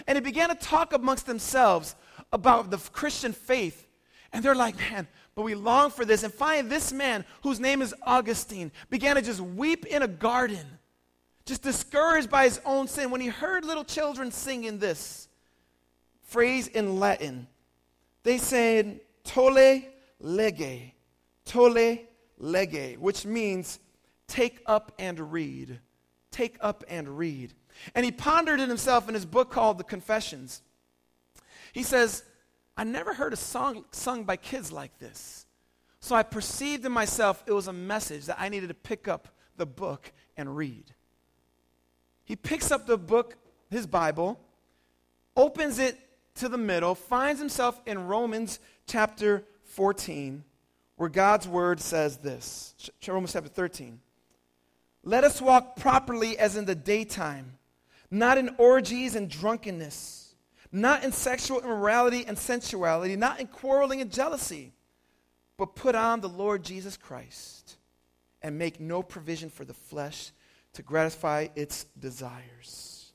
And 0.05 0.15
they 0.15 0.21
began 0.21 0.49
to 0.49 0.55
talk 0.55 0.93
amongst 0.93 1.25
themselves 1.25 1.95
about 2.31 2.69
the 2.69 2.77
Christian 2.77 3.33
faith. 3.33 3.87
And 4.33 4.43
they're 4.43 4.55
like, 4.55 4.77
man, 4.77 5.07
but 5.38 5.44
we 5.44 5.53
long 5.53 5.91
for 5.91 6.03
this. 6.03 6.24
And 6.24 6.34
finally, 6.34 6.67
this 6.67 6.91
man, 6.91 7.24
whose 7.44 7.60
name 7.60 7.84
is 7.84 7.94
Augustine, 8.01 8.72
began 8.89 9.17
to 9.17 9.22
just 9.22 9.39
weep 9.39 9.86
in 9.86 10.01
a 10.01 10.08
garden, 10.08 10.65
just 11.46 11.62
discouraged 11.62 12.27
by 12.27 12.46
his 12.46 12.60
own 12.65 12.88
sin 12.88 13.12
when 13.12 13.22
he 13.22 13.27
heard 13.27 13.63
little 13.63 13.84
children 13.84 14.32
singing 14.32 14.79
this 14.79 15.27
phrase 16.24 16.65
in 16.65 17.00
Latin. 17.00 17.48
They 18.24 18.39
said, 18.39 19.00
Tolle 19.24 19.84
lege, 20.20 20.94
tolle 21.46 22.00
lege, 22.39 22.98
which 22.98 23.24
means 23.24 23.77
take 24.27 24.63
up 24.65 24.91
and 24.98 25.32
read. 25.32 25.79
Take 26.32 26.58
up 26.62 26.84
and 26.88 27.15
read. 27.15 27.53
And 27.94 28.03
he 28.03 28.12
pondered 28.12 28.60
it 28.60 28.70
himself 28.70 29.08
in 29.08 29.13
his 29.13 29.27
book 29.27 29.51
called 29.51 29.77
The 29.77 29.84
Confessions. 29.84 30.63
He 31.74 31.84
says, 31.84 32.24
I 32.77 32.84
never 32.84 33.13
heard 33.13 33.34
a 33.34 33.38
song 33.38 33.86
sung 33.91 34.24
by 34.24 34.38
kids 34.38 34.72
like 34.72 34.98
this. 35.00 35.48
So 36.00 36.15
I 36.15 36.22
perceived 36.22 36.86
in 36.86 36.91
myself 36.91 37.43
it 37.48 37.51
was 37.51 37.67
a 37.67 37.74
message 37.74 38.27
that 38.27 38.39
I 38.39 38.50
needed 38.50 38.67
to 38.67 38.75
pick 38.75 39.07
up 39.07 39.29
the 39.57 39.65
book 39.65 40.12
and 40.38 40.55
read. 40.55 40.93
He 42.24 42.36
picks 42.36 42.72
up 42.72 42.86
the 42.86 42.98
book, 42.98 43.36
his 43.72 43.88
Bible, 43.88 44.39
opens 45.36 45.79
it 45.79 45.98
to 46.36 46.48
the 46.48 46.57
middle, 46.57 46.93
finds 46.93 47.39
himself 47.39 47.81
in 47.88 48.07
Romans 48.07 48.60
chapter 48.86 49.43
14, 49.63 50.43
where 50.98 51.10
God's 51.10 51.48
word 51.48 51.79
says 51.79 52.17
this 52.17 52.75
Romans 53.07 53.34
chapter 53.34 53.50
13. 53.50 54.00
Let 55.03 55.24
us 55.24 55.41
walk 55.41 55.77
properly 55.77 56.38
as 56.38 56.57
in 56.57 56.65
the 56.65 56.75
daytime, 56.75 57.57
not 58.12 58.38
in 58.38 58.53
orgies 58.57 59.15
and 59.15 59.29
drunkenness, 59.29 60.26
not 60.71 61.03
in 61.03 61.12
sexual 61.12 61.59
immorality 61.59 62.25
and 62.27 62.38
sensuality, 62.38 63.15
not 63.15 63.39
in 63.39 63.47
quarreling 63.47 64.01
and 64.01 64.12
jealousy, 64.12 64.74
but 65.57 65.75
put 65.75 65.95
on 65.95 66.21
the 66.21 66.29
Lord 66.29 66.63
Jesus 66.63 66.97
Christ 66.97 67.77
and 68.41 68.57
make 68.57 68.79
no 68.79 69.01
provision 69.01 69.50
for 69.50 69.65
the 69.65 69.74
flesh 69.74 70.31
to 70.74 70.83
gratify 70.83 71.47
its 71.55 71.86
desires. 72.00 73.12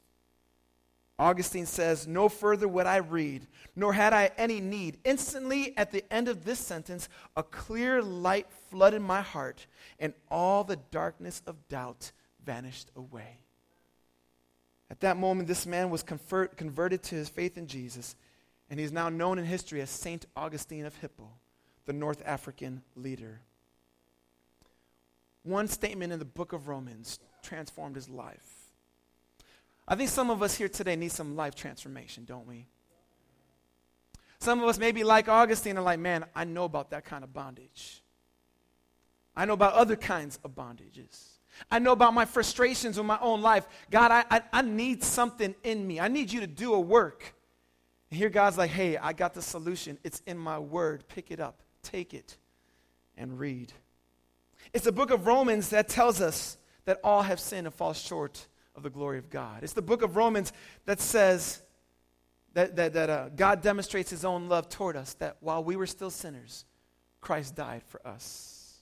Augustine 1.18 1.66
says, 1.66 2.09
No 2.09 2.28
further 2.28 2.66
would 2.66 2.87
I 2.87 2.97
read, 2.97 3.47
nor 3.76 3.92
had 3.92 4.12
I 4.12 4.32
any 4.37 4.61
need. 4.61 4.99
Instantly, 5.04 5.76
at 5.76 5.92
the 5.92 6.04
end 6.12 6.26
of 6.26 6.44
this 6.44 6.59
sentence, 6.59 7.09
a 7.37 7.42
clear 7.44 8.02
light 8.02 8.49
flooded 8.71 9.02
my 9.02 9.21
heart, 9.21 9.66
and 10.00 10.14
all 10.30 10.64
the 10.64 10.80
darkness 10.90 11.40
of 11.47 11.68
doubt 11.68 12.11
vanished 12.44 12.90
away. 12.97 13.38
At 14.92 15.00
that 15.00 15.16
moment, 15.16 15.49
this 15.49 15.64
man 15.64 15.88
was 15.88 16.02
convert, 16.02 16.58
converted 16.58 17.02
to 17.04 17.14
his 17.14 17.30
faith 17.30 17.56
in 17.56 17.66
Jesus, 17.66 18.14
and 18.68 18.78
he's 18.78 18.92
now 18.92 19.08
known 19.08 19.38
in 19.38 19.46
history 19.46 19.80
as 19.80 19.88
Saint 19.88 20.26
Augustine 20.37 20.84
of 20.84 20.94
Hippo, 20.96 21.30
the 21.87 21.94
North 21.94 22.22
African 22.26 22.82
leader. 22.94 23.40
One 25.44 25.66
statement 25.66 26.12
in 26.12 26.18
the 26.18 26.26
book 26.26 26.52
of 26.52 26.68
Romans 26.68 27.18
transformed 27.42 27.96
his 27.96 28.11
life. 28.11 28.68
I 29.88 29.94
think 29.94 30.11
some 30.11 30.28
of 30.28 30.42
us 30.42 30.56
here 30.56 30.68
today 30.68 30.94
need 30.94 31.11
some 31.11 31.37
life 31.37 31.54
transformation, 31.54 32.26
don't 32.26 32.46
we? 32.46 32.66
Some 34.40 34.61
of 34.61 34.68
us 34.68 34.78
may 34.78 34.92
be 34.92 35.04
like 35.04 35.26
Augustine 35.26 35.78
and 35.78 35.87
like, 35.87 36.00
man, 36.00 36.26
I 36.34 36.44
know 36.44 36.64
about 36.64 36.90
that 36.90 37.06
kind 37.06 37.25
of 37.25 37.32
bondage. 37.32 38.02
I 39.34 39.46
know 39.46 39.54
about 39.54 39.72
other 39.72 39.96
kinds 39.96 40.38
of 40.44 40.54
bondages. 40.54 41.28
I 41.71 41.78
know 41.78 41.92
about 41.92 42.14
my 42.14 42.25
frustrations 42.25 42.97
with 42.97 43.06
my 43.06 43.18
own 43.21 43.42
life. 43.42 43.66
God, 43.90 44.11
I, 44.11 44.25
I, 44.30 44.42
I 44.52 44.62
need 44.62 45.02
something 45.02 45.54
in 45.62 45.87
me. 45.87 46.00
I 46.00 46.09
need 46.09 46.32
you 46.32 46.40
to 46.40 46.47
do 46.47 46.75
a 46.75 46.80
work. 46.80 47.35
And 48.11 48.18
here 48.18 48.28
God's 48.28 48.59
like, 48.59 48.71
hey, 48.71 48.97
I 48.97 49.12
got 49.12 49.35
the 49.35 49.42
solution. 49.42 49.99
It's 50.04 50.21
in 50.26 50.38
my 50.38 50.59
word. 50.59 51.04
Pick 51.09 51.30
it 51.30 51.40
up, 51.40 51.62
take 51.82 52.14
it, 52.14 52.37
and 53.16 53.38
read. 53.38 53.73
It's 54.73 54.85
the 54.85 54.92
book 54.92 55.11
of 55.11 55.26
Romans 55.26 55.71
that 55.71 55.88
tells 55.88 56.21
us 56.21 56.56
that 56.85 57.00
all 57.04 57.23
have 57.23 57.40
sinned 57.40 57.66
and 57.66 57.75
fall 57.75 57.92
short 57.92 58.47
of 58.75 58.82
the 58.82 58.90
glory 58.90 59.18
of 59.18 59.30
God. 59.30 59.62
It's 59.62 59.73
the 59.73 59.82
book 59.82 60.02
of 60.02 60.16
Romans 60.16 60.52
that 60.87 61.00
says 61.00 61.61
that, 62.54 62.76
that, 62.76 62.92
that 62.94 63.11
uh, 63.11 63.28
God 63.30 63.62
demonstrates 63.62 64.11
his 64.11 64.25
own 64.25 64.49
love 64.49 64.68
toward 64.68 64.97
us, 64.97 65.14
that 65.14 65.37
while 65.40 65.62
we 65.62 65.76
were 65.76 65.87
still 65.87 66.11
sinners, 66.11 66.64
Christ 67.21 67.54
died 67.54 67.82
for 67.87 68.06
us. 68.06 68.78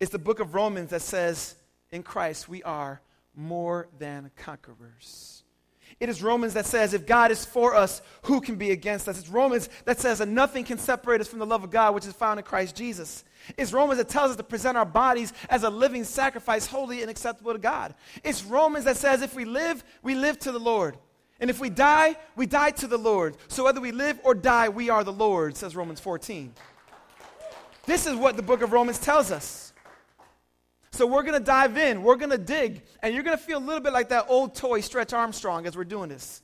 It's 0.00 0.10
the 0.12 0.18
book 0.18 0.40
of 0.40 0.54
Romans 0.54 0.90
that 0.90 1.02
says, 1.02 1.56
in 1.90 2.02
Christ, 2.02 2.48
we 2.48 2.62
are 2.62 3.00
more 3.34 3.88
than 3.98 4.30
conquerors. 4.36 5.44
It 6.00 6.08
is 6.08 6.22
Romans 6.22 6.54
that 6.54 6.66
says, 6.66 6.94
if 6.94 7.06
God 7.06 7.30
is 7.30 7.44
for 7.44 7.74
us, 7.74 8.02
who 8.22 8.40
can 8.40 8.56
be 8.56 8.70
against 8.70 9.08
us? 9.08 9.18
It's 9.18 9.28
Romans 9.28 9.68
that 9.84 9.98
says 9.98 10.18
that 10.18 10.28
nothing 10.28 10.64
can 10.64 10.78
separate 10.78 11.20
us 11.20 11.26
from 11.26 11.40
the 11.40 11.46
love 11.46 11.64
of 11.64 11.70
God, 11.70 11.94
which 11.94 12.06
is 12.06 12.12
found 12.12 12.38
in 12.38 12.44
Christ 12.44 12.76
Jesus. 12.76 13.24
It's 13.56 13.72
Romans 13.72 13.98
that 13.98 14.08
tells 14.08 14.30
us 14.30 14.36
to 14.36 14.44
present 14.44 14.76
our 14.76 14.84
bodies 14.84 15.32
as 15.48 15.64
a 15.64 15.70
living 15.70 16.04
sacrifice, 16.04 16.66
holy 16.66 17.00
and 17.00 17.10
acceptable 17.10 17.52
to 17.52 17.58
God. 17.58 17.94
It's 18.22 18.44
Romans 18.44 18.84
that 18.84 18.96
says 18.96 19.22
if 19.22 19.34
we 19.34 19.44
live, 19.44 19.82
we 20.02 20.14
live 20.14 20.38
to 20.40 20.52
the 20.52 20.60
Lord. 20.60 20.96
And 21.40 21.50
if 21.50 21.60
we 21.60 21.70
die, 21.70 22.16
we 22.36 22.46
die 22.46 22.70
to 22.72 22.86
the 22.86 22.98
Lord. 22.98 23.36
So 23.48 23.64
whether 23.64 23.80
we 23.80 23.92
live 23.92 24.20
or 24.22 24.34
die, 24.34 24.68
we 24.68 24.90
are 24.90 25.02
the 25.02 25.12
Lord, 25.12 25.56
says 25.56 25.74
Romans 25.74 26.00
14. 26.00 26.52
This 27.86 28.06
is 28.06 28.14
what 28.14 28.36
the 28.36 28.42
book 28.42 28.60
of 28.62 28.72
Romans 28.72 28.98
tells 28.98 29.30
us. 29.32 29.67
So 30.90 31.06
we're 31.06 31.22
going 31.22 31.38
to 31.38 31.44
dive 31.44 31.76
in, 31.76 32.02
we're 32.02 32.16
going 32.16 32.30
to 32.30 32.38
dig, 32.38 32.82
and 33.02 33.14
you're 33.14 33.22
going 33.22 33.36
to 33.36 33.42
feel 33.42 33.58
a 33.58 33.60
little 33.60 33.80
bit 33.80 33.92
like 33.92 34.08
that 34.08 34.26
old 34.28 34.54
toy 34.54 34.80
Stretch 34.80 35.12
Armstrong 35.12 35.66
as 35.66 35.76
we're 35.76 35.84
doing 35.84 36.08
this. 36.08 36.42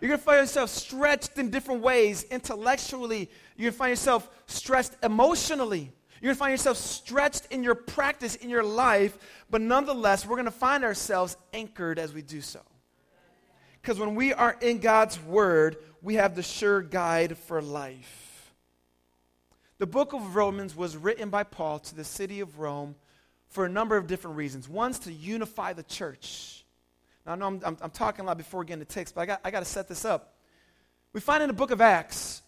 You're 0.00 0.08
going 0.08 0.20
to 0.20 0.24
find 0.24 0.40
yourself 0.40 0.70
stretched 0.70 1.38
in 1.38 1.50
different 1.50 1.80
ways 1.80 2.24
intellectually. 2.24 3.30
You're 3.56 3.70
going 3.70 3.72
to 3.72 3.78
find 3.78 3.90
yourself 3.90 4.28
stretched 4.46 4.92
emotionally. 5.02 5.92
You're 6.20 6.28
going 6.28 6.34
to 6.34 6.38
find 6.38 6.52
yourself 6.52 6.76
stretched 6.76 7.46
in 7.50 7.62
your 7.62 7.74
practice, 7.74 8.34
in 8.36 8.50
your 8.50 8.64
life, 8.64 9.16
but 9.50 9.60
nonetheless, 9.60 10.26
we're 10.26 10.36
going 10.36 10.44
to 10.44 10.50
find 10.50 10.84
ourselves 10.84 11.36
anchored 11.52 11.98
as 11.98 12.12
we 12.12 12.22
do 12.22 12.40
so. 12.40 12.60
Because 13.80 13.98
when 13.98 14.14
we 14.14 14.32
are 14.32 14.56
in 14.60 14.78
God's 14.78 15.20
Word, 15.20 15.76
we 16.02 16.14
have 16.14 16.34
the 16.34 16.42
sure 16.42 16.82
guide 16.82 17.36
for 17.36 17.60
life. 17.60 18.54
The 19.78 19.86
book 19.86 20.12
of 20.12 20.36
Romans 20.36 20.76
was 20.76 20.96
written 20.96 21.30
by 21.30 21.42
Paul 21.42 21.78
to 21.80 21.94
the 21.94 22.04
city 22.04 22.40
of 22.40 22.58
Rome 22.58 22.94
for 23.54 23.64
a 23.64 23.68
number 23.68 23.96
of 23.96 24.08
different 24.08 24.36
reasons. 24.36 24.68
One's 24.68 24.98
to 24.98 25.12
unify 25.12 25.72
the 25.72 25.84
church. 25.84 26.64
Now, 27.24 27.32
I 27.32 27.36
know 27.36 27.46
I'm, 27.46 27.60
I'm, 27.64 27.76
I'm 27.82 27.90
talking 27.90 28.24
a 28.24 28.26
lot 28.26 28.36
before 28.36 28.64
getting 28.64 28.80
get 28.80 28.82
into 28.82 28.94
text, 28.94 29.14
but 29.14 29.20
I 29.20 29.26
got, 29.26 29.40
I 29.44 29.52
got 29.52 29.60
to 29.60 29.64
set 29.64 29.86
this 29.86 30.04
up. 30.04 30.34
We 31.12 31.20
find 31.20 31.40
in 31.40 31.46
the 31.46 31.54
book 31.54 31.70
of 31.70 31.80
Acts 31.80 32.42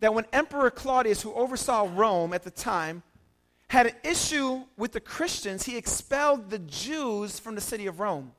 that 0.00 0.12
when 0.12 0.26
Emperor 0.32 0.72
Claudius, 0.72 1.22
who 1.22 1.32
oversaw 1.32 1.88
Rome 1.94 2.32
at 2.32 2.42
the 2.42 2.50
time, 2.50 3.04
had 3.68 3.86
an 3.86 3.92
issue 4.02 4.64
with 4.76 4.90
the 4.90 4.98
Christians, 4.98 5.64
he 5.64 5.76
expelled 5.76 6.50
the 6.50 6.58
Jews 6.58 7.38
from 7.38 7.54
the 7.54 7.60
city 7.60 7.86
of 7.86 8.00
Rome. 8.00 8.32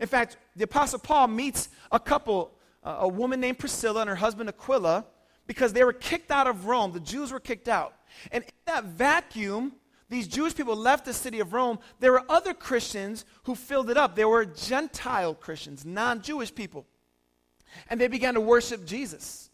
In 0.00 0.08
fact, 0.08 0.38
the 0.56 0.64
Apostle 0.64 0.98
Paul 0.98 1.28
meets 1.28 1.68
a 1.92 2.00
couple, 2.00 2.50
uh, 2.82 2.96
a 3.00 3.08
woman 3.08 3.38
named 3.38 3.60
Priscilla 3.60 4.00
and 4.00 4.10
her 4.10 4.16
husband 4.16 4.48
Aquila, 4.48 5.06
because 5.46 5.72
they 5.72 5.84
were 5.84 5.92
kicked 5.92 6.32
out 6.32 6.48
of 6.48 6.66
Rome. 6.66 6.90
The 6.90 6.98
Jews 6.98 7.30
were 7.30 7.38
kicked 7.38 7.68
out. 7.68 7.94
And 8.32 8.42
in 8.42 8.50
that 8.66 8.82
vacuum, 8.82 9.74
these 10.08 10.28
Jewish 10.28 10.54
people 10.54 10.76
left 10.76 11.04
the 11.04 11.12
city 11.12 11.40
of 11.40 11.52
Rome. 11.52 11.78
There 11.98 12.12
were 12.12 12.22
other 12.28 12.54
Christians 12.54 13.24
who 13.44 13.54
filled 13.54 13.90
it 13.90 13.96
up. 13.96 14.14
There 14.14 14.28
were 14.28 14.44
Gentile 14.44 15.34
Christians, 15.34 15.84
non 15.84 16.22
Jewish 16.22 16.54
people. 16.54 16.86
And 17.90 18.00
they 18.00 18.08
began 18.08 18.34
to 18.34 18.40
worship 18.40 18.86
Jesus. 18.86 19.50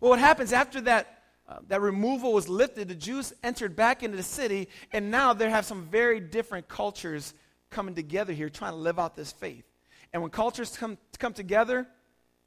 Well, 0.00 0.10
what 0.10 0.18
happens 0.18 0.52
after 0.52 0.80
that, 0.82 1.22
uh, 1.48 1.58
that 1.68 1.80
removal 1.80 2.32
was 2.32 2.48
lifted, 2.48 2.88
the 2.88 2.94
Jews 2.94 3.32
entered 3.42 3.74
back 3.74 4.02
into 4.02 4.16
the 4.16 4.22
city, 4.22 4.68
and 4.92 5.10
now 5.10 5.32
they 5.32 5.48
have 5.48 5.64
some 5.64 5.84
very 5.86 6.20
different 6.20 6.68
cultures 6.68 7.34
coming 7.70 7.94
together 7.94 8.32
here 8.32 8.50
trying 8.50 8.72
to 8.72 8.78
live 8.78 8.98
out 8.98 9.16
this 9.16 9.32
faith. 9.32 9.64
And 10.12 10.20
when 10.20 10.30
cultures 10.30 10.76
come, 10.76 10.98
come 11.18 11.32
together, 11.32 11.86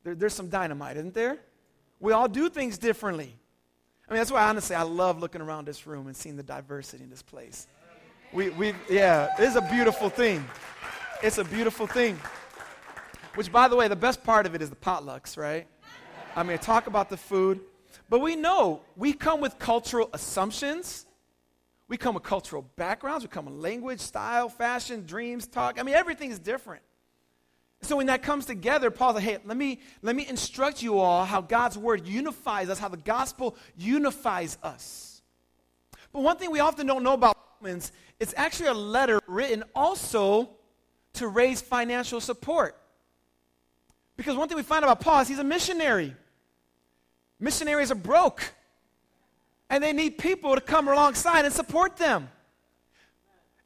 there, 0.04 0.14
there's 0.14 0.34
some 0.34 0.50
dynamite, 0.50 0.98
isn't 0.98 1.16
there? 1.16 1.40
We 2.00 2.14
all 2.14 2.28
do 2.28 2.50
things 2.50 2.78
differently. 2.78 3.36
I 4.08 4.14
mean, 4.14 4.20
that's 4.20 4.32
why 4.32 4.48
honestly 4.48 4.76
I 4.76 4.84
love 4.84 5.20
looking 5.20 5.42
around 5.42 5.68
this 5.68 5.88
room 5.88 6.08
and 6.08 6.16
seeing 6.16 6.38
the 6.38 6.44
diversity 6.44 7.04
in 7.04 7.10
this 7.10 7.24
place. 7.24 7.68
We, 8.32 8.50
we, 8.50 8.74
yeah, 8.90 9.30
it's 9.40 9.56
a 9.56 9.62
beautiful 9.62 10.10
thing. 10.10 10.46
It's 11.24 11.38
a 11.38 11.44
beautiful 11.44 11.88
thing. 11.88 12.20
Which, 13.36 13.52
by 13.52 13.68
the 13.68 13.76
way, 13.76 13.88
the 13.88 13.96
best 13.96 14.24
part 14.24 14.46
of 14.46 14.54
it 14.56 14.62
is 14.62 14.70
the 14.70 14.76
potlucks, 14.76 15.38
right? 15.38 15.68
I 16.36 16.44
mean, 16.44 16.58
talk 16.58 16.88
about 16.88 17.10
the 17.10 17.18
food. 17.18 17.62
But 18.10 18.20
we 18.20 18.36
know 18.36 18.82
we 18.96 19.14
come 19.14 19.42
with 19.42 19.58
cultural 19.58 20.10
assumptions. 20.14 21.06
We 21.88 21.98
come 21.98 22.14
with 22.14 22.24
cultural 22.24 22.66
backgrounds. 22.76 23.24
We 23.24 23.30
come 23.30 23.46
with 23.46 23.56
language, 23.56 24.00
style, 24.00 24.50
fashion, 24.50 25.06
dreams, 25.06 25.48
talk. 25.48 25.80
I 25.80 25.84
mean, 25.84 25.96
everything 25.96 26.32
is 26.32 26.40
different. 26.40 26.82
So 27.86 27.98
when 27.98 28.08
that 28.08 28.24
comes 28.24 28.48
together, 28.48 28.90
Paul's 28.90 29.16
like, 29.16 29.24
hey, 29.24 29.38
let 29.46 29.56
me, 29.56 29.80
let 30.02 30.16
me 30.16 30.28
instruct 30.28 30.82
you 30.82 30.98
all 30.98 31.24
how 31.24 31.42
God's 31.42 31.78
word 31.78 32.08
unifies 32.08 32.68
us, 32.68 32.80
how 32.80 32.88
the 32.88 32.98
gospel 32.98 33.56
unifies 33.78 34.58
us. 34.64 35.22
But 36.12 36.22
one 36.24 36.38
thing 36.38 36.50
we 36.50 36.60
often 36.62 36.88
don't 36.88 37.04
know 37.04 37.14
about 37.14 37.38
Romans, 37.62 37.92
it's 38.20 38.34
actually 38.36 38.70
a 38.70 38.74
letter 38.74 39.20
written 39.28 39.64
also 39.76 40.50
to 41.14 41.28
raise 41.28 41.62
financial 41.62 42.20
support. 42.20 42.76
Because 44.18 44.36
one 44.36 44.48
thing 44.48 44.58
we 44.58 44.64
find 44.64 44.84
about 44.84 45.00
Paul 45.00 45.22
is 45.22 45.28
he's 45.28 45.40
a 45.40 45.44
missionary. 45.44 46.16
Missionaries 47.40 47.92
are 47.92 47.96
broke. 47.96 48.52
And 49.70 49.84
they 49.84 49.94
need 49.94 50.18
people 50.18 50.56
to 50.56 50.62
come 50.62 50.88
alongside 50.88 51.46
and 51.46 51.54
support 51.54 51.98
them. 51.98 52.30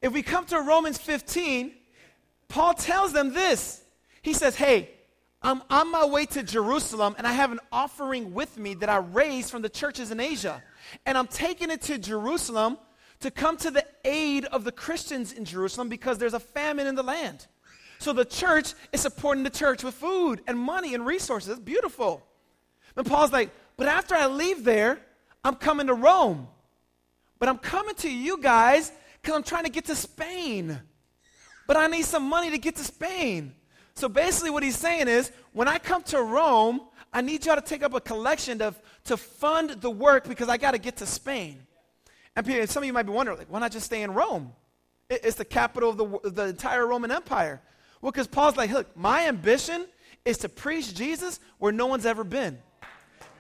If 0.02 0.12
we 0.12 0.24
come 0.24 0.46
to 0.48 0.60
Romans 0.60 0.98
15, 0.98 1.72
Paul 2.50 2.74
tells 2.74 3.14
them 3.14 3.34
this 3.34 3.82
he 4.30 4.34
says, 4.34 4.56
Hey, 4.56 4.92
I'm 5.42 5.62
on 5.70 5.92
my 5.92 6.06
way 6.06 6.26
to 6.28 6.44
Jerusalem 6.44 7.16
and 7.18 7.26
I 7.26 7.32
have 7.32 7.52
an 7.52 7.60
offering 7.72 8.34
with 8.34 8.58
me 8.58 8.76
that 8.76 8.90
I 8.90 8.98
raised 8.98 9.50
from 9.50 9.62
the 9.62 9.70
churches 9.70 10.12
in 10.12 10.20
Asia. 10.20 10.62
And 11.06 11.18
I'm 11.18 11.28
taking 11.28 11.72
it 11.72 11.82
to 11.84 11.98
Jerusalem 11.98 12.78
to 13.22 13.32
come 13.32 13.58
to 13.58 13.72
the 13.72 13.86
aid 14.06 14.46
of 14.46 14.64
the 14.64 14.72
Christians 14.72 15.34
in 15.34 15.46
Jerusalem 15.46 15.90
because 15.90 16.18
there's 16.18 16.34
a 16.34 16.40
famine 16.40 16.88
in 16.88 16.96
the 16.96 17.04
land. 17.04 17.48
So 17.98 18.14
the 18.14 18.24
church 18.24 18.74
is 18.94 19.02
supporting 19.02 19.44
the 19.44 19.50
church 19.50 19.84
with 19.84 19.94
food 19.94 20.42
and 20.48 20.58
money 20.58 20.94
and 20.94 21.06
resources. 21.06 21.50
It's 21.50 21.60
beautiful. 21.60 22.24
And 22.96 23.06
Paul's 23.06 23.32
like, 23.32 23.50
but 23.78 23.88
after 23.88 24.16
I 24.16 24.28
leave 24.28 24.64
there, 24.64 25.00
I'm 25.44 25.56
coming 25.56 25.88
to 25.88 25.94
Rome. 25.94 26.48
But 27.40 27.50
I'm 27.50 27.58
coming 27.58 27.96
to 27.96 28.12
you 28.12 28.38
guys 28.38 28.92
because 29.22 29.36
I'm 29.36 29.44
trying 29.44 29.64
to 29.64 29.70
get 29.70 29.86
to 29.86 29.96
Spain. 29.96 30.80
But 31.66 31.78
I 31.78 31.88
need 31.88 32.06
some 32.06 32.24
money 32.24 32.52
to 32.52 32.58
get 32.58 32.76
to 32.76 32.84
Spain. 32.84 33.54
So 33.96 34.08
basically, 34.08 34.50
what 34.50 34.64
he's 34.64 34.78
saying 34.78 35.08
is 35.08 35.32
when 35.54 35.68
I 35.68 35.78
come 35.78 36.04
to 36.04 36.22
Rome, 36.22 36.82
I 37.12 37.22
need 37.22 37.46
y'all 37.46 37.56
to 37.56 37.62
take 37.62 37.84
up 37.84 37.94
a 37.94 38.02
collection 38.02 38.60
to, 38.60 38.74
to 39.06 39.18
fund 39.18 39.72
the 39.82 39.90
work 39.90 40.28
because 40.28 40.48
I 40.48 40.58
got 40.58 40.72
to 40.72 40.78
get 40.78 40.98
to 40.98 41.06
Spain. 41.06 41.60
And 42.36 42.70
some 42.70 42.84
of 42.84 42.88
you 42.88 42.94
might 42.94 43.04
be 43.04 43.12
wondering, 43.12 43.38
like, 43.38 43.52
why 43.52 43.60
not 43.60 43.72
just 43.72 43.88
stay 43.88 44.04
in 44.04 44.14
Rome? 44.14 44.54
it's 45.10 45.36
the 45.36 45.46
capital 45.46 45.90
of 45.90 45.98
the, 45.98 46.30
the 46.30 46.46
entire 46.46 46.86
Roman 46.86 47.12
Empire. 47.12 47.62
Well, 48.02 48.12
because 48.12 48.28
Paul's 48.28 48.56
like, 48.56 48.72
look, 48.72 48.96
my 48.96 49.28
ambition 49.28 49.86
is 50.24 50.38
to 50.40 50.50
preach 50.50 50.94
Jesus 50.94 51.40
where 51.58 51.72
no 51.72 51.88
one's 51.88 52.06
ever 52.06 52.24
been. 52.24 52.60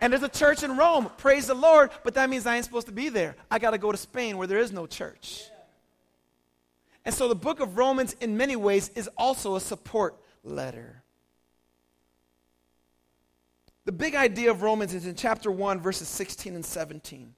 And 0.01 0.11
there's 0.11 0.23
a 0.23 0.29
church 0.29 0.63
in 0.63 0.77
Rome, 0.77 1.09
praise 1.17 1.47
the 1.47 1.53
Lord, 1.53 1.91
but 2.03 2.13
that 2.15 2.29
means 2.29 2.45
I 2.45 2.55
ain't 2.55 2.65
supposed 2.65 2.87
to 2.87 2.93
be 2.93 3.09
there. 3.09 3.35
I 3.51 3.59
got 3.59 3.71
to 3.71 3.77
go 3.77 3.91
to 3.91 3.97
Spain 3.97 4.37
where 4.37 4.47
there 4.47 4.57
is 4.57 4.71
no 4.71 4.87
church. 4.87 5.43
And 7.05 7.13
so 7.13 7.27
the 7.27 7.35
book 7.35 7.59
of 7.59 7.77
Romans, 7.77 8.15
in 8.21 8.37
many 8.37 8.55
ways, 8.55 8.89
is 8.95 9.09
also 9.17 9.55
a 9.55 9.59
support 9.59 10.15
letter. 10.43 11.03
The 13.85 13.91
big 13.91 14.15
idea 14.15 14.51
of 14.51 14.61
Romans 14.61 14.93
is 14.93 15.05
in 15.05 15.15
chapter 15.15 15.51
1, 15.51 15.79
verses 15.79 16.07
16 16.07 16.55
and 16.55 16.65
17. 16.65 17.33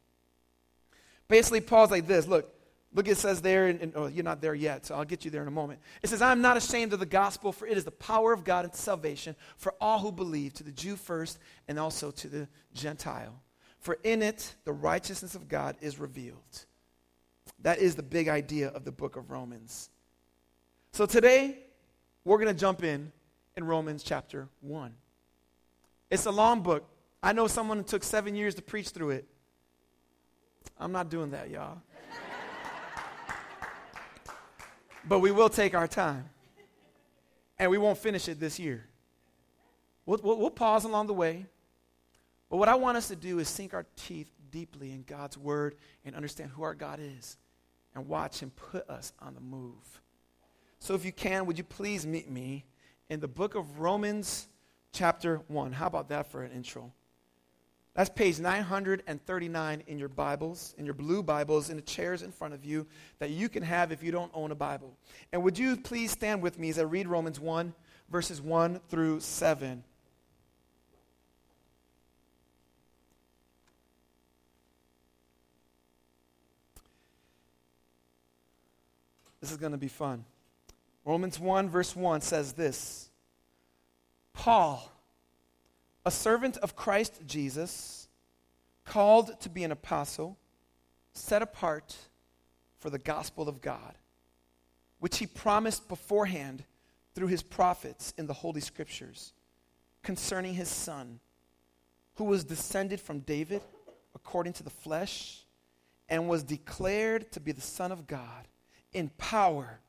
Basically, 1.27 1.61
Paul's 1.61 1.91
like 1.91 2.07
this 2.07 2.27
look, 2.27 2.53
look, 2.93 3.07
it 3.07 3.17
says 3.17 3.41
there, 3.41 3.67
and, 3.67 3.79
and 3.79 3.93
oh, 3.95 4.07
you're 4.07 4.23
not 4.23 4.41
there 4.41 4.53
yet, 4.53 4.85
so 4.85 4.95
I'll 4.95 5.05
get 5.05 5.23
you 5.23 5.31
there 5.31 5.41
in 5.41 5.47
a 5.47 5.51
moment. 5.51 5.79
It 6.01 6.09
says, 6.09 6.21
I'm 6.21 6.41
not 6.41 6.57
ashamed 6.57 6.91
of 6.93 6.99
the 6.99 7.05
gospel, 7.05 7.51
for 7.51 7.67
it 7.67 7.77
is 7.77 7.85
the 7.85 7.91
power 7.91 8.33
of 8.33 8.43
God 8.43 8.65
and 8.65 8.75
salvation 8.75 9.35
for 9.55 9.73
all 9.79 9.99
who 9.99 10.11
believe, 10.11 10.53
to 10.55 10.63
the 10.63 10.71
Jew 10.71 10.97
first, 10.97 11.39
and 11.67 11.79
also 11.79 12.11
to 12.11 12.27
the 12.27 12.47
Gentile. 12.73 13.41
For 13.79 13.97
in 14.03 14.21
it, 14.21 14.55
the 14.65 14.73
righteousness 14.73 15.35
of 15.35 15.47
God 15.47 15.75
is 15.79 15.99
revealed. 15.99 16.65
That 17.61 17.79
is 17.79 17.95
the 17.95 18.03
big 18.03 18.27
idea 18.27 18.67
of 18.69 18.83
the 18.83 18.91
book 18.91 19.15
of 19.15 19.31
Romans. 19.31 19.89
So 20.91 21.05
today, 21.05 21.59
we're 22.23 22.37
going 22.37 22.53
to 22.53 22.59
jump 22.59 22.83
in 22.83 23.11
in 23.55 23.63
Romans 23.63 24.03
chapter 24.03 24.47
1. 24.61 24.93
It's 26.09 26.25
a 26.25 26.31
long 26.31 26.61
book. 26.61 26.87
I 27.23 27.33
know 27.33 27.47
someone 27.47 27.83
took 27.83 28.03
seven 28.03 28.35
years 28.35 28.55
to 28.55 28.61
preach 28.61 28.89
through 28.89 29.11
it. 29.11 29.27
I'm 30.79 30.91
not 30.91 31.09
doing 31.09 31.31
that, 31.31 31.49
y'all. 31.49 31.77
but 35.07 35.19
we 35.19 35.31
will 35.31 35.49
take 35.49 35.73
our 35.73 35.87
time. 35.87 36.29
And 37.59 37.69
we 37.69 37.77
won't 37.77 37.97
finish 37.97 38.27
it 38.27 38.39
this 38.39 38.59
year. 38.59 38.87
We'll, 40.05 40.19
we'll, 40.23 40.37
we'll 40.37 40.49
pause 40.49 40.83
along 40.83 41.07
the 41.07 41.13
way. 41.13 41.45
But 42.49 42.57
what 42.57 42.67
I 42.67 42.75
want 42.75 42.97
us 42.97 43.07
to 43.09 43.15
do 43.15 43.39
is 43.39 43.47
sink 43.47 43.73
our 43.73 43.85
teeth 43.95 44.29
deeply 44.51 44.91
in 44.91 45.03
God's 45.03 45.37
word 45.37 45.75
and 46.03 46.15
understand 46.15 46.51
who 46.51 46.63
our 46.63 46.73
God 46.73 46.99
is 46.99 47.37
and 47.95 48.07
watch 48.07 48.39
Him 48.39 48.51
put 48.51 48.89
us 48.89 49.13
on 49.19 49.35
the 49.35 49.41
move. 49.41 50.01
So 50.81 50.95
if 50.95 51.05
you 51.05 51.11
can, 51.11 51.45
would 51.45 51.59
you 51.59 51.63
please 51.63 52.07
meet 52.07 52.27
me 52.27 52.65
in 53.07 53.19
the 53.19 53.27
book 53.27 53.53
of 53.53 53.79
Romans, 53.79 54.47
chapter 54.91 55.39
1? 55.47 55.73
How 55.73 55.85
about 55.85 56.09
that 56.09 56.31
for 56.31 56.41
an 56.41 56.51
intro? 56.51 56.91
That's 57.93 58.09
page 58.09 58.39
939 58.39 59.83
in 59.85 59.99
your 59.99 60.09
Bibles, 60.09 60.73
in 60.79 60.85
your 60.85 60.95
blue 60.95 61.21
Bibles, 61.21 61.69
in 61.69 61.75
the 61.75 61.83
chairs 61.83 62.23
in 62.23 62.31
front 62.31 62.55
of 62.55 62.65
you 62.65 62.87
that 63.19 63.29
you 63.29 63.47
can 63.47 63.61
have 63.61 63.91
if 63.91 64.01
you 64.01 64.11
don't 64.11 64.31
own 64.33 64.49
a 64.49 64.55
Bible. 64.55 64.97
And 65.31 65.43
would 65.43 65.59
you 65.59 65.77
please 65.77 66.09
stand 66.09 66.41
with 66.41 66.57
me 66.57 66.69
as 66.69 66.79
I 66.79 66.81
read 66.81 67.07
Romans 67.07 67.39
1, 67.39 67.75
verses 68.09 68.41
1 68.41 68.81
through 68.89 69.19
7. 69.19 69.83
This 79.41 79.51
is 79.51 79.57
going 79.57 79.73
to 79.73 79.77
be 79.77 79.87
fun. 79.87 80.25
Romans 81.05 81.39
1, 81.39 81.69
verse 81.69 81.95
1 81.95 82.21
says 82.21 82.53
this. 82.53 83.09
Paul, 84.33 84.91
a 86.05 86.11
servant 86.11 86.57
of 86.57 86.75
Christ 86.75 87.21
Jesus, 87.25 88.07
called 88.85 89.39
to 89.41 89.49
be 89.49 89.63
an 89.63 89.71
apostle, 89.71 90.37
set 91.13 91.41
apart 91.41 91.95
for 92.77 92.89
the 92.89 92.99
gospel 92.99 93.49
of 93.49 93.61
God, 93.61 93.95
which 94.99 95.17
he 95.17 95.27
promised 95.27 95.87
beforehand 95.87 96.63
through 97.13 97.27
his 97.27 97.43
prophets 97.43 98.13
in 98.17 98.27
the 98.27 98.33
Holy 98.33 98.61
Scriptures 98.61 99.33
concerning 100.03 100.53
his 100.53 100.69
Son, 100.69 101.19
who 102.15 102.23
was 102.23 102.43
descended 102.43 102.99
from 102.99 103.19
David 103.19 103.61
according 104.15 104.53
to 104.53 104.63
the 104.63 104.69
flesh 104.69 105.45
and 106.09 106.27
was 106.27 106.43
declared 106.43 107.31
to 107.31 107.39
be 107.39 107.51
the 107.51 107.61
Son 107.61 107.91
of 107.91 108.07
God 108.07 108.47
in 108.93 109.09
power 109.17 109.79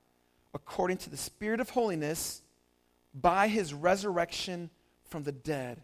according 0.54 0.98
to 0.98 1.10
the 1.10 1.16
Spirit 1.16 1.60
of 1.60 1.70
holiness 1.70 2.42
by 3.14 3.48
his 3.48 3.74
resurrection 3.74 4.70
from 5.04 5.22
the 5.22 5.32
dead, 5.32 5.82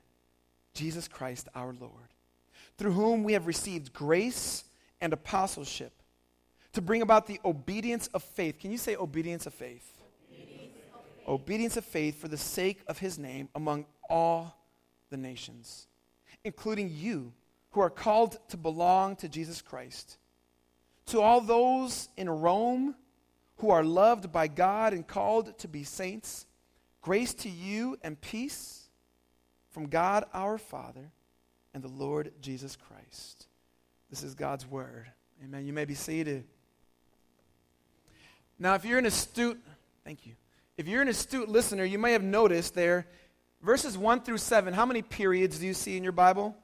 Jesus 0.75 1.09
Christ 1.09 1.49
our 1.55 1.75
Lord, 1.79 2.15
through 2.77 2.93
whom 2.93 3.25
we 3.25 3.35
have 3.35 3.47
received 3.47 3.93
grace 3.93 4.65
and 5.01 5.13
apostleship 5.13 5.93
to 6.73 6.83
bring 6.83 7.03
about 7.03 7.27
the 7.27 7.41
obedience 7.45 8.09
of 8.09 8.23
faith. 8.23 8.59
Can 8.59 8.71
you 8.71 8.79
say 8.79 8.97
obedience 8.97 9.47
of 9.47 9.55
faith? 9.55 9.93
Obedience 10.31 10.63
of 10.63 10.95
faith, 10.95 11.29
obedience 11.29 11.77
of 11.77 11.85
faith 11.85 12.21
for 12.21 12.29
the 12.29 12.37
sake 12.37 12.81
of 12.87 12.99
his 12.99 13.19
name 13.19 13.49
among 13.55 13.87
all 14.09 14.57
the 15.11 15.17
nations, 15.17 15.87
including 16.45 16.91
you 16.91 17.33
who 17.71 17.81
are 17.81 17.91
called 17.91 18.39
to 18.49 18.57
belong 18.57 19.17
to 19.17 19.29
Jesus 19.29 19.61
Christ. 19.61 20.19
To 21.07 21.21
all 21.21 21.41
those 21.41 22.09
in 22.17 22.29
Rome 22.29 22.95
who 23.59 23.71
are 23.71 23.85
loved 23.85 24.33
by 24.33 24.49
God 24.49 24.93
and 24.93 25.07
called 25.07 25.59
to 25.59 25.69
be 25.69 25.85
saints, 25.85 26.47
grace 27.03 27.35
to 27.35 27.49
you 27.49 27.99
and 28.03 28.21
peace 28.21 28.89
from 29.71 29.89
God 29.89 30.25
our 30.33 30.59
Father 30.59 31.13
and 31.75 31.83
the 31.83 31.89
Lord 31.89 32.33
Jesus 32.41 32.77
Christ. 32.77 33.47
This 34.11 34.23
is 34.23 34.35
God's 34.35 34.67
word. 34.67 35.07
Amen. 35.45 35.67
You 35.67 35.73
may 35.73 35.85
be 35.85 35.95
seated. 35.95 36.45
Now, 38.59 38.75
if 38.75 38.85
you're 38.85 38.99
an 38.99 39.07
astute, 39.07 39.61
thank 40.05 40.27
you. 40.27 40.33
If 40.77 40.89
you're 40.89 41.03
an 41.03 41.09
astute 41.09 41.49
listener, 41.49 41.85
you 41.85 41.99
may 41.99 42.13
have 42.13 42.23
noticed 42.23 42.75
there, 42.75 43.07
verses 43.63 43.99
1 43.99 44.23
through 44.23 44.39
7, 44.39 44.73
how 44.75 44.87
many 44.87 45.03
periods 45.03 45.59
do 45.59 45.67
you 45.67 45.75
see 45.75 45.97
in 45.97 46.03
your 46.03 46.13
Bible? 46.13 46.57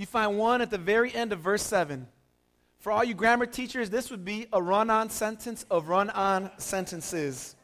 You 0.00 0.06
find 0.06 0.38
one 0.38 0.62
at 0.62 0.70
the 0.70 0.78
very 0.78 1.14
end 1.14 1.30
of 1.30 1.40
verse 1.40 1.62
7. 1.62 2.08
For 2.78 2.90
all 2.90 3.04
you 3.04 3.12
grammar 3.12 3.44
teachers, 3.44 3.90
this 3.90 4.10
would 4.10 4.24
be 4.24 4.46
a 4.50 4.62
run 4.62 4.88
on 4.88 5.10
sentence 5.10 5.66
of 5.70 5.90
run 5.90 6.08
on 6.08 6.50
sentences. 6.56 7.54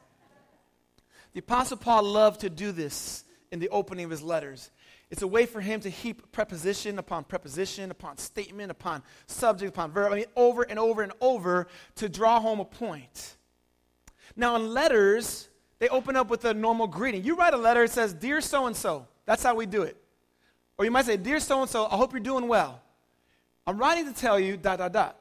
The 1.32 1.40
Apostle 1.40 1.78
Paul 1.78 2.02
loved 2.02 2.42
to 2.42 2.50
do 2.50 2.72
this 2.72 3.24
in 3.50 3.58
the 3.58 3.70
opening 3.70 4.04
of 4.04 4.10
his 4.10 4.22
letters. 4.22 4.70
It's 5.08 5.22
a 5.22 5.26
way 5.26 5.46
for 5.46 5.62
him 5.62 5.80
to 5.80 5.88
heap 5.88 6.30
preposition 6.30 6.98
upon 6.98 7.24
preposition, 7.24 7.90
upon 7.90 8.18
statement, 8.18 8.70
upon 8.70 9.02
subject, 9.26 9.70
upon 9.70 9.92
verb, 9.92 10.12
I 10.12 10.16
mean, 10.16 10.26
over 10.36 10.60
and 10.62 10.78
over 10.78 11.00
and 11.00 11.14
over 11.22 11.68
to 11.94 12.06
draw 12.06 12.38
home 12.38 12.60
a 12.60 12.66
point. 12.66 13.38
Now, 14.36 14.56
in 14.56 14.74
letters, 14.74 15.48
they 15.78 15.88
open 15.88 16.16
up 16.16 16.28
with 16.28 16.44
a 16.44 16.52
normal 16.52 16.86
greeting. 16.86 17.24
You 17.24 17.34
write 17.36 17.54
a 17.54 17.56
letter, 17.56 17.84
it 17.84 17.92
says, 17.92 18.12
Dear 18.12 18.42
so 18.42 18.66
and 18.66 18.76
so. 18.76 19.08
That's 19.24 19.42
how 19.42 19.54
we 19.54 19.64
do 19.64 19.84
it. 19.84 19.96
Or 20.78 20.84
you 20.84 20.90
might 20.90 21.06
say, 21.06 21.16
Dear 21.16 21.40
so 21.40 21.60
and 21.62 21.70
so, 21.70 21.86
I 21.86 21.96
hope 21.96 22.12
you're 22.12 22.20
doing 22.20 22.48
well. 22.48 22.80
I'm 23.66 23.78
writing 23.78 24.12
to 24.12 24.18
tell 24.18 24.38
you, 24.38 24.56
dot, 24.56 24.78
dot, 24.78 24.92
dot. 24.92 25.20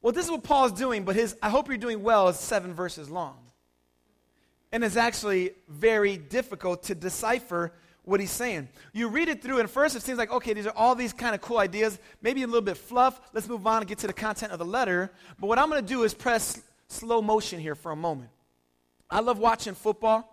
Well, 0.00 0.12
this 0.12 0.24
is 0.24 0.30
what 0.30 0.42
Paul 0.42 0.66
is 0.66 0.72
doing, 0.72 1.04
but 1.04 1.16
his 1.16 1.36
I 1.42 1.48
hope 1.48 1.68
you're 1.68 1.76
doing 1.76 2.02
well 2.02 2.28
is 2.28 2.38
seven 2.38 2.74
verses 2.74 3.08
long. 3.08 3.36
And 4.72 4.82
it's 4.82 4.96
actually 4.96 5.52
very 5.68 6.16
difficult 6.16 6.84
to 6.84 6.94
decipher 6.94 7.72
what 8.04 8.18
he's 8.18 8.30
saying. 8.30 8.68
You 8.92 9.08
read 9.08 9.28
it 9.28 9.42
through, 9.42 9.60
and 9.60 9.70
first 9.70 9.94
it 9.94 10.02
seems 10.02 10.18
like, 10.18 10.32
okay, 10.32 10.54
these 10.54 10.66
are 10.66 10.72
all 10.76 10.94
these 10.94 11.12
kind 11.12 11.34
of 11.34 11.40
cool 11.40 11.58
ideas, 11.58 11.98
maybe 12.20 12.42
a 12.42 12.46
little 12.46 12.62
bit 12.62 12.76
fluff. 12.76 13.20
Let's 13.32 13.48
move 13.48 13.66
on 13.66 13.82
and 13.82 13.88
get 13.88 13.98
to 13.98 14.06
the 14.06 14.12
content 14.12 14.52
of 14.52 14.58
the 14.58 14.64
letter. 14.64 15.12
But 15.38 15.46
what 15.46 15.58
I'm 15.58 15.68
going 15.68 15.82
to 15.82 15.86
do 15.86 16.02
is 16.02 16.14
press 16.14 16.60
slow 16.88 17.22
motion 17.22 17.60
here 17.60 17.74
for 17.74 17.92
a 17.92 17.96
moment. 17.96 18.30
I 19.08 19.20
love 19.20 19.38
watching 19.38 19.74
football. 19.74 20.31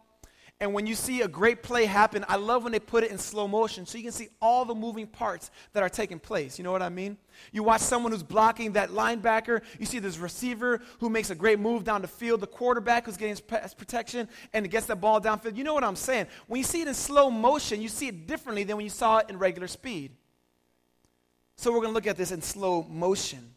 And 0.62 0.74
when 0.74 0.86
you 0.86 0.94
see 0.94 1.22
a 1.22 1.28
great 1.28 1.64
play 1.64 1.86
happen, 1.86 2.26
I 2.28 2.36
love 2.36 2.64
when 2.64 2.74
they 2.74 2.82
put 2.82 3.06
it 3.06 3.12
in 3.12 3.18
slow 3.18 3.48
motion 3.48 3.86
so 3.86 3.98
you 3.98 4.04
can 4.04 4.12
see 4.12 4.28
all 4.42 4.66
the 4.66 4.76
moving 4.76 5.08
parts 5.08 5.52
that 5.72 5.84
are 5.84 5.88
taking 5.88 6.20
place. 6.20 6.58
You 6.58 6.66
know 6.66 6.74
what 6.74 6.82
I 6.82 6.90
mean? 6.90 7.18
You 7.54 7.64
watch 7.64 7.80
someone 7.80 8.12
who's 8.12 8.24
blocking 8.24 8.74
that 8.74 8.90
linebacker, 8.90 9.62
you 9.80 9.86
see 9.86 10.00
this 10.00 10.18
receiver 10.18 10.82
who 11.00 11.10
makes 11.10 11.30
a 11.30 11.36
great 11.36 11.60
move 11.60 11.86
down 11.86 12.02
the 12.02 12.10
field, 12.10 12.42
the 12.42 12.48
quarterback 12.48 13.06
who's 13.06 13.16
getting 13.16 13.38
his 13.38 13.74
protection 13.74 14.28
and 14.52 14.70
gets 14.70 14.86
that 14.88 14.98
ball 14.98 15.22
downfield. 15.22 15.56
You 15.56 15.64
know 15.64 15.74
what 15.74 15.86
I'm 15.86 15.96
saying? 15.96 16.28
When 16.48 16.58
you 16.58 16.66
see 16.66 16.82
it 16.82 16.90
in 16.90 16.94
slow 16.94 17.32
motion, 17.32 17.82
you 17.82 17.88
see 17.88 18.10
it 18.10 18.28
differently 18.28 18.66
than 18.66 18.76
when 18.76 18.86
you 18.86 18.90
saw 18.90 19.20
it 19.20 19.30
in 19.30 19.40
regular 19.40 19.68
speed. 19.68 20.12
So 21.56 21.72
we're 21.72 21.80
going 21.80 21.92
to 21.92 21.96
look 21.96 22.08
at 22.08 22.18
this 22.18 22.32
in 22.34 22.42
slow 22.42 22.84
motion. 22.84 23.56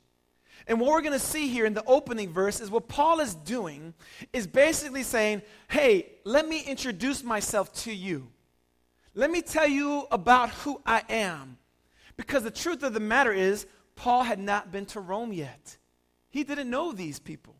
And 0.66 0.80
what 0.80 0.90
we're 0.90 1.00
going 1.02 1.12
to 1.12 1.18
see 1.18 1.48
here 1.48 1.66
in 1.66 1.74
the 1.74 1.84
opening 1.84 2.32
verse 2.32 2.60
is 2.60 2.70
what 2.70 2.88
Paul 2.88 3.20
is 3.20 3.34
doing 3.34 3.94
is 4.32 4.46
basically 4.46 5.02
saying, 5.02 5.42
hey, 5.68 6.06
let 6.24 6.48
me 6.48 6.62
introduce 6.62 7.24
myself 7.24 7.72
to 7.82 7.92
you. 7.92 8.28
Let 9.14 9.30
me 9.30 9.42
tell 9.42 9.66
you 9.66 10.06
about 10.10 10.50
who 10.50 10.80
I 10.86 11.02
am. 11.08 11.58
Because 12.16 12.42
the 12.44 12.50
truth 12.50 12.82
of 12.82 12.94
the 12.94 13.00
matter 13.00 13.32
is, 13.32 13.66
Paul 13.96 14.22
had 14.22 14.38
not 14.38 14.72
been 14.72 14.86
to 14.86 15.00
Rome 15.00 15.32
yet. 15.32 15.76
He 16.30 16.44
didn't 16.44 16.70
know 16.70 16.92
these 16.92 17.18
people. 17.18 17.56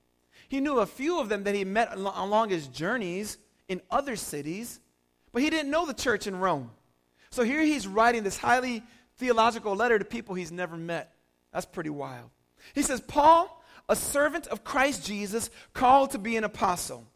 He 0.48 0.60
knew 0.60 0.78
a 0.78 0.86
few 0.86 1.18
of 1.18 1.28
them 1.28 1.44
that 1.44 1.54
he 1.54 1.64
met 1.64 1.94
along 1.94 2.50
his 2.50 2.68
journeys 2.68 3.38
in 3.68 3.80
other 3.90 4.16
cities, 4.16 4.80
but 5.32 5.42
he 5.42 5.50
didn't 5.50 5.70
know 5.70 5.86
the 5.86 5.94
church 5.94 6.26
in 6.26 6.38
Rome. 6.38 6.70
So 7.30 7.42
here 7.42 7.62
he's 7.62 7.86
writing 7.86 8.22
this 8.22 8.36
highly 8.36 8.82
theological 9.16 9.74
letter 9.74 9.98
to 9.98 10.04
people 10.04 10.34
he's 10.34 10.52
never 10.52 10.76
met. 10.76 11.14
That's 11.52 11.66
pretty 11.66 11.90
wild. 11.90 12.30
He 12.74 12.82
says, 12.82 13.00
Paul, 13.00 13.62
a 13.88 13.96
servant 13.96 14.46
of 14.46 14.64
Christ 14.64 15.04
Jesus, 15.04 15.50
called 15.74 16.12
to 16.12 16.18
be 16.18 16.36
an 16.36 16.44
apostle. 16.44 17.06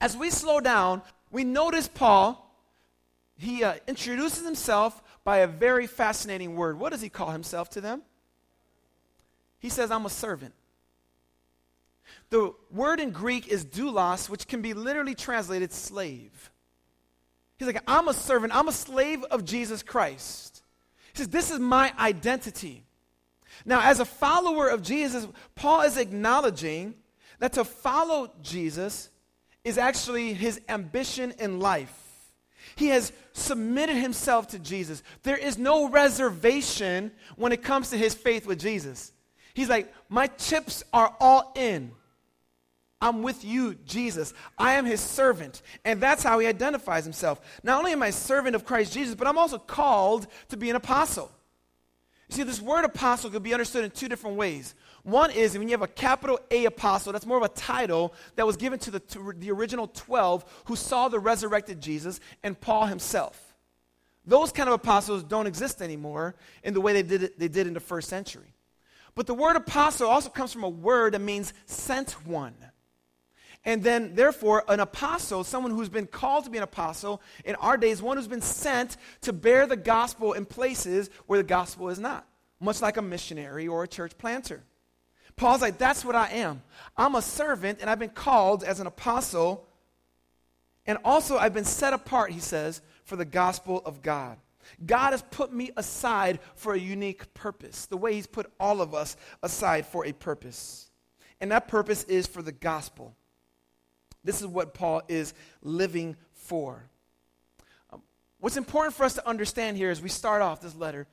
As 0.00 0.16
we 0.16 0.30
slow 0.30 0.60
down, 0.60 1.02
we 1.30 1.44
notice 1.44 1.88
Paul, 1.88 2.40
he 3.36 3.64
uh, 3.64 3.74
introduces 3.86 4.44
himself 4.44 5.02
by 5.24 5.38
a 5.38 5.46
very 5.46 5.86
fascinating 5.86 6.56
word. 6.56 6.78
What 6.78 6.92
does 6.92 7.00
he 7.00 7.08
call 7.08 7.30
himself 7.30 7.70
to 7.70 7.80
them? 7.80 8.02
He 9.58 9.70
says, 9.70 9.90
I'm 9.90 10.06
a 10.06 10.10
servant. 10.10 10.54
The 12.30 12.52
word 12.70 13.00
in 13.00 13.10
Greek 13.10 13.48
is 13.48 13.64
doulos, 13.64 14.28
which 14.28 14.46
can 14.46 14.60
be 14.60 14.74
literally 14.74 15.14
translated 15.14 15.72
slave. 15.72 16.50
He's 17.56 17.66
like, 17.66 17.82
I'm 17.86 18.08
a 18.08 18.14
servant, 18.14 18.54
I'm 18.54 18.68
a 18.68 18.72
slave 18.72 19.24
of 19.24 19.44
Jesus 19.44 19.82
Christ. 19.82 20.62
He 21.12 21.18
says, 21.18 21.28
This 21.28 21.50
is 21.50 21.58
my 21.60 21.92
identity. 21.98 22.84
Now, 23.64 23.80
as 23.82 24.00
a 24.00 24.04
follower 24.04 24.68
of 24.68 24.82
Jesus, 24.82 25.26
Paul 25.54 25.82
is 25.82 25.96
acknowledging 25.96 26.94
that 27.38 27.54
to 27.54 27.64
follow 27.64 28.32
Jesus 28.42 29.10
is 29.64 29.78
actually 29.78 30.34
his 30.34 30.60
ambition 30.68 31.32
in 31.38 31.58
life. 31.58 32.00
He 32.76 32.88
has 32.88 33.12
submitted 33.32 33.96
himself 33.96 34.48
to 34.48 34.58
Jesus. 34.58 35.02
There 35.22 35.36
is 35.36 35.58
no 35.58 35.88
reservation 35.88 37.12
when 37.36 37.52
it 37.52 37.62
comes 37.62 37.90
to 37.90 37.96
his 37.96 38.14
faith 38.14 38.46
with 38.46 38.58
Jesus. 38.58 39.12
He's 39.54 39.68
like, 39.68 39.92
My 40.08 40.26
chips 40.26 40.82
are 40.92 41.14
all 41.20 41.52
in. 41.54 41.92
I'm 43.00 43.22
with 43.22 43.44
you, 43.44 43.74
Jesus. 43.86 44.32
I 44.56 44.74
am 44.74 44.86
his 44.86 45.00
servant. 45.00 45.60
And 45.84 46.00
that's 46.00 46.22
how 46.22 46.38
he 46.38 46.46
identifies 46.46 47.04
himself. 47.04 47.40
Not 47.62 47.78
only 47.78 47.92
am 47.92 48.02
I 48.02 48.10
servant 48.10 48.56
of 48.56 48.64
Christ 48.64 48.94
Jesus, 48.94 49.14
but 49.14 49.26
I'm 49.26 49.36
also 49.36 49.58
called 49.58 50.26
to 50.48 50.56
be 50.56 50.70
an 50.70 50.76
apostle. 50.76 51.30
You 52.28 52.36
see, 52.36 52.42
this 52.42 52.60
word 52.60 52.84
apostle 52.84 53.30
could 53.30 53.42
be 53.42 53.52
understood 53.52 53.84
in 53.84 53.90
two 53.90 54.08
different 54.08 54.36
ways. 54.36 54.74
One 55.02 55.30
is 55.30 55.56
when 55.58 55.68
you 55.68 55.72
have 55.72 55.82
a 55.82 55.86
capital 55.86 56.40
A 56.50 56.64
apostle, 56.64 57.12
that's 57.12 57.26
more 57.26 57.36
of 57.36 57.42
a 57.42 57.48
title 57.48 58.14
that 58.36 58.46
was 58.46 58.56
given 58.56 58.78
to 58.80 58.90
the, 58.90 59.00
to 59.00 59.34
the 59.36 59.50
original 59.50 59.88
12 59.88 60.62
who 60.64 60.76
saw 60.76 61.08
the 61.08 61.18
resurrected 61.18 61.80
Jesus 61.80 62.20
and 62.42 62.58
Paul 62.58 62.86
himself. 62.86 63.54
Those 64.26 64.52
kind 64.52 64.68
of 64.68 64.74
apostles 64.74 65.22
don't 65.22 65.46
exist 65.46 65.82
anymore 65.82 66.34
in 66.62 66.72
the 66.72 66.80
way 66.80 66.94
they 66.94 67.02
did, 67.02 67.22
it, 67.24 67.38
they 67.38 67.48
did 67.48 67.66
in 67.66 67.74
the 67.74 67.80
first 67.80 68.08
century. 68.08 68.54
But 69.14 69.26
the 69.26 69.34
word 69.34 69.56
apostle 69.56 70.08
also 70.08 70.30
comes 70.30 70.52
from 70.52 70.64
a 70.64 70.68
word 70.68 71.12
that 71.12 71.20
means 71.20 71.52
sent 71.66 72.12
one. 72.26 72.54
And 73.64 73.82
then, 73.82 74.14
therefore, 74.14 74.62
an 74.68 74.80
apostle, 74.80 75.42
someone 75.42 75.72
who's 75.72 75.88
been 75.88 76.06
called 76.06 76.44
to 76.44 76.50
be 76.50 76.58
an 76.58 76.64
apostle 76.64 77.22
in 77.46 77.54
our 77.56 77.78
days, 77.78 78.02
one 78.02 78.18
who's 78.18 78.28
been 78.28 78.42
sent 78.42 78.98
to 79.22 79.32
bear 79.32 79.66
the 79.66 79.76
gospel 79.76 80.34
in 80.34 80.44
places 80.44 81.08
where 81.26 81.38
the 81.38 81.48
gospel 81.48 81.88
is 81.88 81.98
not, 81.98 82.28
much 82.60 82.82
like 82.82 82.98
a 82.98 83.02
missionary 83.02 83.66
or 83.66 83.82
a 83.82 83.88
church 83.88 84.18
planter. 84.18 84.62
Paul's 85.36 85.62
like, 85.62 85.78
that's 85.78 86.04
what 86.04 86.14
I 86.14 86.28
am. 86.28 86.62
I'm 86.96 87.14
a 87.14 87.22
servant, 87.22 87.78
and 87.80 87.88
I've 87.88 87.98
been 87.98 88.10
called 88.10 88.64
as 88.64 88.80
an 88.80 88.86
apostle. 88.86 89.66
And 90.86 90.98
also, 91.02 91.38
I've 91.38 91.54
been 91.54 91.64
set 91.64 91.94
apart, 91.94 92.32
he 92.32 92.40
says, 92.40 92.82
for 93.04 93.16
the 93.16 93.24
gospel 93.24 93.82
of 93.86 94.02
God. 94.02 94.36
God 94.84 95.12
has 95.12 95.22
put 95.30 95.52
me 95.52 95.70
aside 95.76 96.38
for 96.54 96.74
a 96.74 96.78
unique 96.78 97.32
purpose, 97.32 97.86
the 97.86 97.96
way 97.96 98.14
he's 98.14 98.26
put 98.26 98.52
all 98.60 98.82
of 98.82 98.94
us 98.94 99.16
aside 99.42 99.86
for 99.86 100.04
a 100.04 100.12
purpose. 100.12 100.90
And 101.40 101.50
that 101.50 101.68
purpose 101.68 102.04
is 102.04 102.26
for 102.26 102.42
the 102.42 102.52
gospel. 102.52 103.16
This 104.24 104.40
is 104.40 104.46
what 104.46 104.74
Paul 104.74 105.02
is 105.06 105.34
living 105.62 106.16
for. 106.32 106.88
Um, 107.92 108.02
what's 108.40 108.56
important 108.56 108.94
for 108.94 109.04
us 109.04 109.14
to 109.14 109.28
understand 109.28 109.76
here 109.76 109.90
as 109.90 110.00
we 110.00 110.08
start 110.08 110.42
off 110.42 110.60
this 110.60 110.74
letter, 110.74 111.06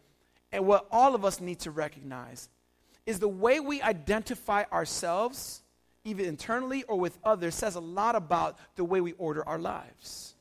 and 0.51 0.65
what 0.65 0.87
all 0.91 1.13
of 1.13 1.25
us 1.25 1.39
need 1.41 1.59
to 1.59 1.71
recognize, 1.71 2.49
is 3.05 3.19
the 3.19 3.27
way 3.27 3.59
we 3.59 3.81
identify 3.81 4.63
ourselves, 4.71 5.61
either 6.03 6.23
internally 6.23 6.83
or 6.83 6.97
with 6.97 7.17
others, 7.23 7.55
says 7.55 7.75
a 7.75 7.79
lot 7.79 8.15
about 8.15 8.57
the 8.75 8.83
way 8.83 9.01
we 9.01 9.13
order 9.13 9.47
our 9.47 9.59
lives. 9.59 10.35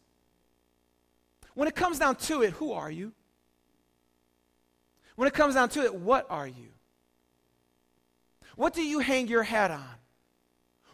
When 1.54 1.68
it 1.68 1.74
comes 1.74 1.98
down 1.98 2.16
to 2.16 2.42
it, 2.42 2.50
who 2.52 2.72
are 2.72 2.90
you? 2.90 3.12
When 5.16 5.26
it 5.26 5.34
comes 5.34 5.54
down 5.54 5.68
to 5.70 5.82
it, 5.82 5.94
what 5.94 6.26
are 6.30 6.46
you? 6.46 6.68
What 8.56 8.74
do 8.74 8.82
you 8.82 9.00
hang 9.00 9.28
your 9.28 9.42
hat 9.42 9.70
on? 9.70 9.99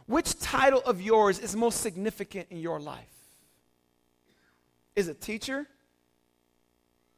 Which 0.07 0.39
title 0.39 0.81
of 0.81 1.01
yours 1.01 1.39
is 1.39 1.57
most 1.57 1.81
significant 1.81 2.47
in 2.51 2.59
your 2.59 2.81
life? 2.81 3.05
Is 4.95 5.09
it 5.09 5.21
teacher? 5.21 5.67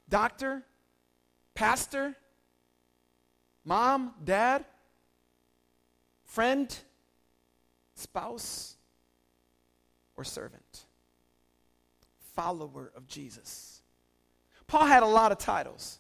Doctor? 0.09 0.63
Pastor? 1.55 2.17
Mom? 3.65 4.15
Dad? 4.25 4.65
Friend? 6.25 6.77
Spouse? 7.95 8.77
Or 10.17 10.25
servant? 10.25 10.85
follower 12.39 12.93
of 12.95 13.09
Jesus. 13.09 13.83
Paul 14.69 14.87
had 14.87 15.03
a 15.03 15.07
lot 15.07 15.33
of 15.33 15.39
titles. 15.39 15.99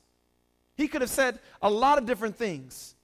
He 0.77 0.87
could 0.87 1.01
have 1.01 1.11
said 1.11 1.40
a 1.61 1.68
lot 1.68 1.98
of 1.98 2.07
different 2.07 2.37
things. 2.37 2.94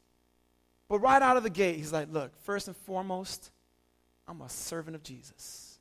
But 0.88 1.00
right 1.00 1.20
out 1.20 1.36
of 1.36 1.42
the 1.42 1.50
gate, 1.50 1.74
he's 1.74 1.92
like, 1.92 2.06
look, 2.12 2.30
first 2.44 2.68
and 2.68 2.76
foremost, 2.76 3.50
I'm 4.26 4.40
a 4.40 4.48
servant 4.48 4.96
of 4.96 5.02
Jesus. 5.02 5.78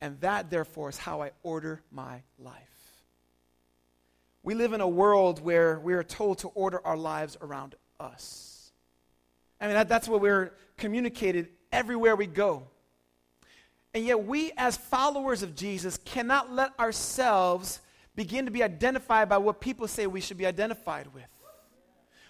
And 0.00 0.20
that, 0.20 0.50
therefore, 0.50 0.88
is 0.88 0.98
how 0.98 1.22
I 1.22 1.30
order 1.42 1.82
my 1.90 2.22
life. 2.38 2.62
We 4.42 4.54
live 4.54 4.72
in 4.72 4.80
a 4.80 4.88
world 4.88 5.40
where 5.40 5.80
we 5.80 5.94
are 5.94 6.02
told 6.02 6.38
to 6.38 6.48
order 6.48 6.84
our 6.84 6.96
lives 6.96 7.38
around 7.40 7.76
us. 7.98 8.72
I 9.60 9.66
mean, 9.66 9.74
that, 9.74 9.88
that's 9.88 10.08
what 10.08 10.20
we're 10.20 10.52
communicated 10.76 11.48
everywhere 11.72 12.16
we 12.16 12.26
go. 12.26 12.64
And 13.94 14.04
yet, 14.04 14.24
we 14.24 14.52
as 14.56 14.76
followers 14.76 15.42
of 15.42 15.54
Jesus 15.54 15.98
cannot 16.04 16.52
let 16.52 16.78
ourselves 16.78 17.80
begin 18.16 18.44
to 18.44 18.50
be 18.50 18.62
identified 18.62 19.28
by 19.28 19.38
what 19.38 19.60
people 19.60 19.88
say 19.88 20.06
we 20.06 20.20
should 20.20 20.36
be 20.36 20.46
identified 20.46 21.06
with. 21.14 21.24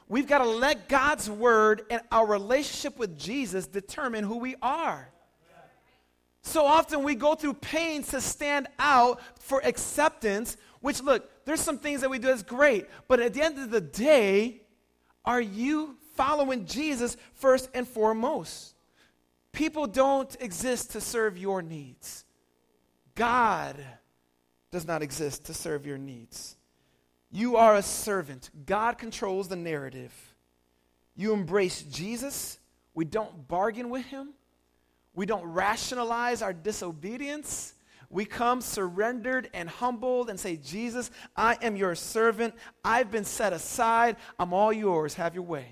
We've 0.09 0.27
got 0.27 0.38
to 0.38 0.49
let 0.49 0.88
God's 0.88 1.31
word 1.31 1.83
and 1.90 2.03
our 2.12 2.27
relationship 2.27 2.99
with 2.99 3.19
Jesus 3.19 3.67
determine 3.67 4.25
who 4.25 4.38
we 4.38 4.55
are. 4.61 5.09
So 6.43 6.67
often 6.67 7.03
we 7.03 7.14
go 7.14 7.35
through 7.35 7.55
pains 7.55 8.09
to 8.09 8.21
stand 8.21 8.69
out 8.79 9.21
for 9.40 9.62
acceptance, 9.64 10.59
which, 10.81 11.03
look, 11.03 11.31
there's 11.47 11.61
some 11.61 11.79
things 11.79 12.03
that 12.03 12.11
we 12.11 12.19
do 12.19 12.29
that's 12.29 12.43
great, 12.43 12.87
but 13.09 13.19
at 13.19 13.33
the 13.33 13.43
end 13.43 13.59
of 13.59 13.71
the 13.71 13.81
day, 13.81 14.61
are 15.25 15.40
you 15.40 15.97
following 16.17 16.67
Jesus 16.67 17.17
first 17.33 17.71
and 17.73 17.88
foremost? 17.88 18.75
People 19.53 19.87
don't 19.87 20.37
exist 20.40 20.90
to 20.93 21.01
serve 21.01 21.38
your 21.38 21.62
needs. 21.62 22.25
God 23.14 23.77
does 24.71 24.87
not 24.87 25.03
exist 25.03 25.47
to 25.47 25.55
serve 25.55 25.87
your 25.87 25.99
needs. 25.99 26.57
You 27.35 27.57
are 27.57 27.75
a 27.75 27.83
servant. 27.83 28.49
God 28.64 28.97
controls 28.97 29.49
the 29.49 29.57
narrative. 29.57 30.12
You 31.16 31.33
embrace 31.33 31.83
Jesus. 31.83 32.61
We 32.94 33.05
don't 33.05 33.49
bargain 33.49 33.90
with 33.90 34.05
him. 34.05 34.35
We 35.16 35.27
don't 35.27 35.44
rationalize 35.44 36.42
our 36.42 36.53
disobedience. 36.53 37.75
We 38.09 38.25
come 38.25 38.61
surrendered 38.61 39.51
and 39.53 39.68
humbled 39.68 40.31
and 40.31 40.38
say, 40.38 40.57
Jesus, 40.57 41.11
I 41.37 41.59
am 41.61 41.75
your 41.75 41.97
servant. 41.97 42.55
I've 42.85 43.11
been 43.11 43.25
set 43.25 43.53
aside. 43.53 44.14
I'm 44.38 44.53
all 44.53 44.73
yours. 44.73 45.14
Have 45.14 45.35
your 45.35 45.42
way. 45.42 45.66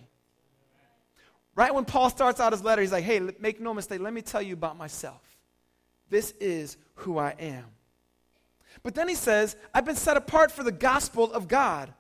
Right 1.55 1.73
when 1.73 1.85
Paul 1.85 2.11
starts 2.11 2.41
out 2.41 2.51
his 2.51 2.65
letter, 2.65 2.83
he's 2.83 2.91
like, 2.91 3.05
hey, 3.05 3.21
make 3.39 3.61
no 3.61 3.73
mistake, 3.73 4.01
let 4.01 4.13
me 4.13 4.23
tell 4.23 4.43
you 4.43 4.55
about 4.55 4.77
myself. 4.77 5.23
This 6.11 6.33
is 6.41 6.77
who 6.97 7.19
I 7.19 7.37
am. 7.39 7.67
But 8.83 8.95
then 8.95 9.09
he 9.09 9.15
says, 9.15 9.57
I've 9.75 9.85
been 9.85 9.97
set 9.97 10.17
apart 10.17 10.51
for 10.51 10.63
the 10.63 10.73
gospel 10.73 11.33
of 11.33 11.49
God. 11.49 11.93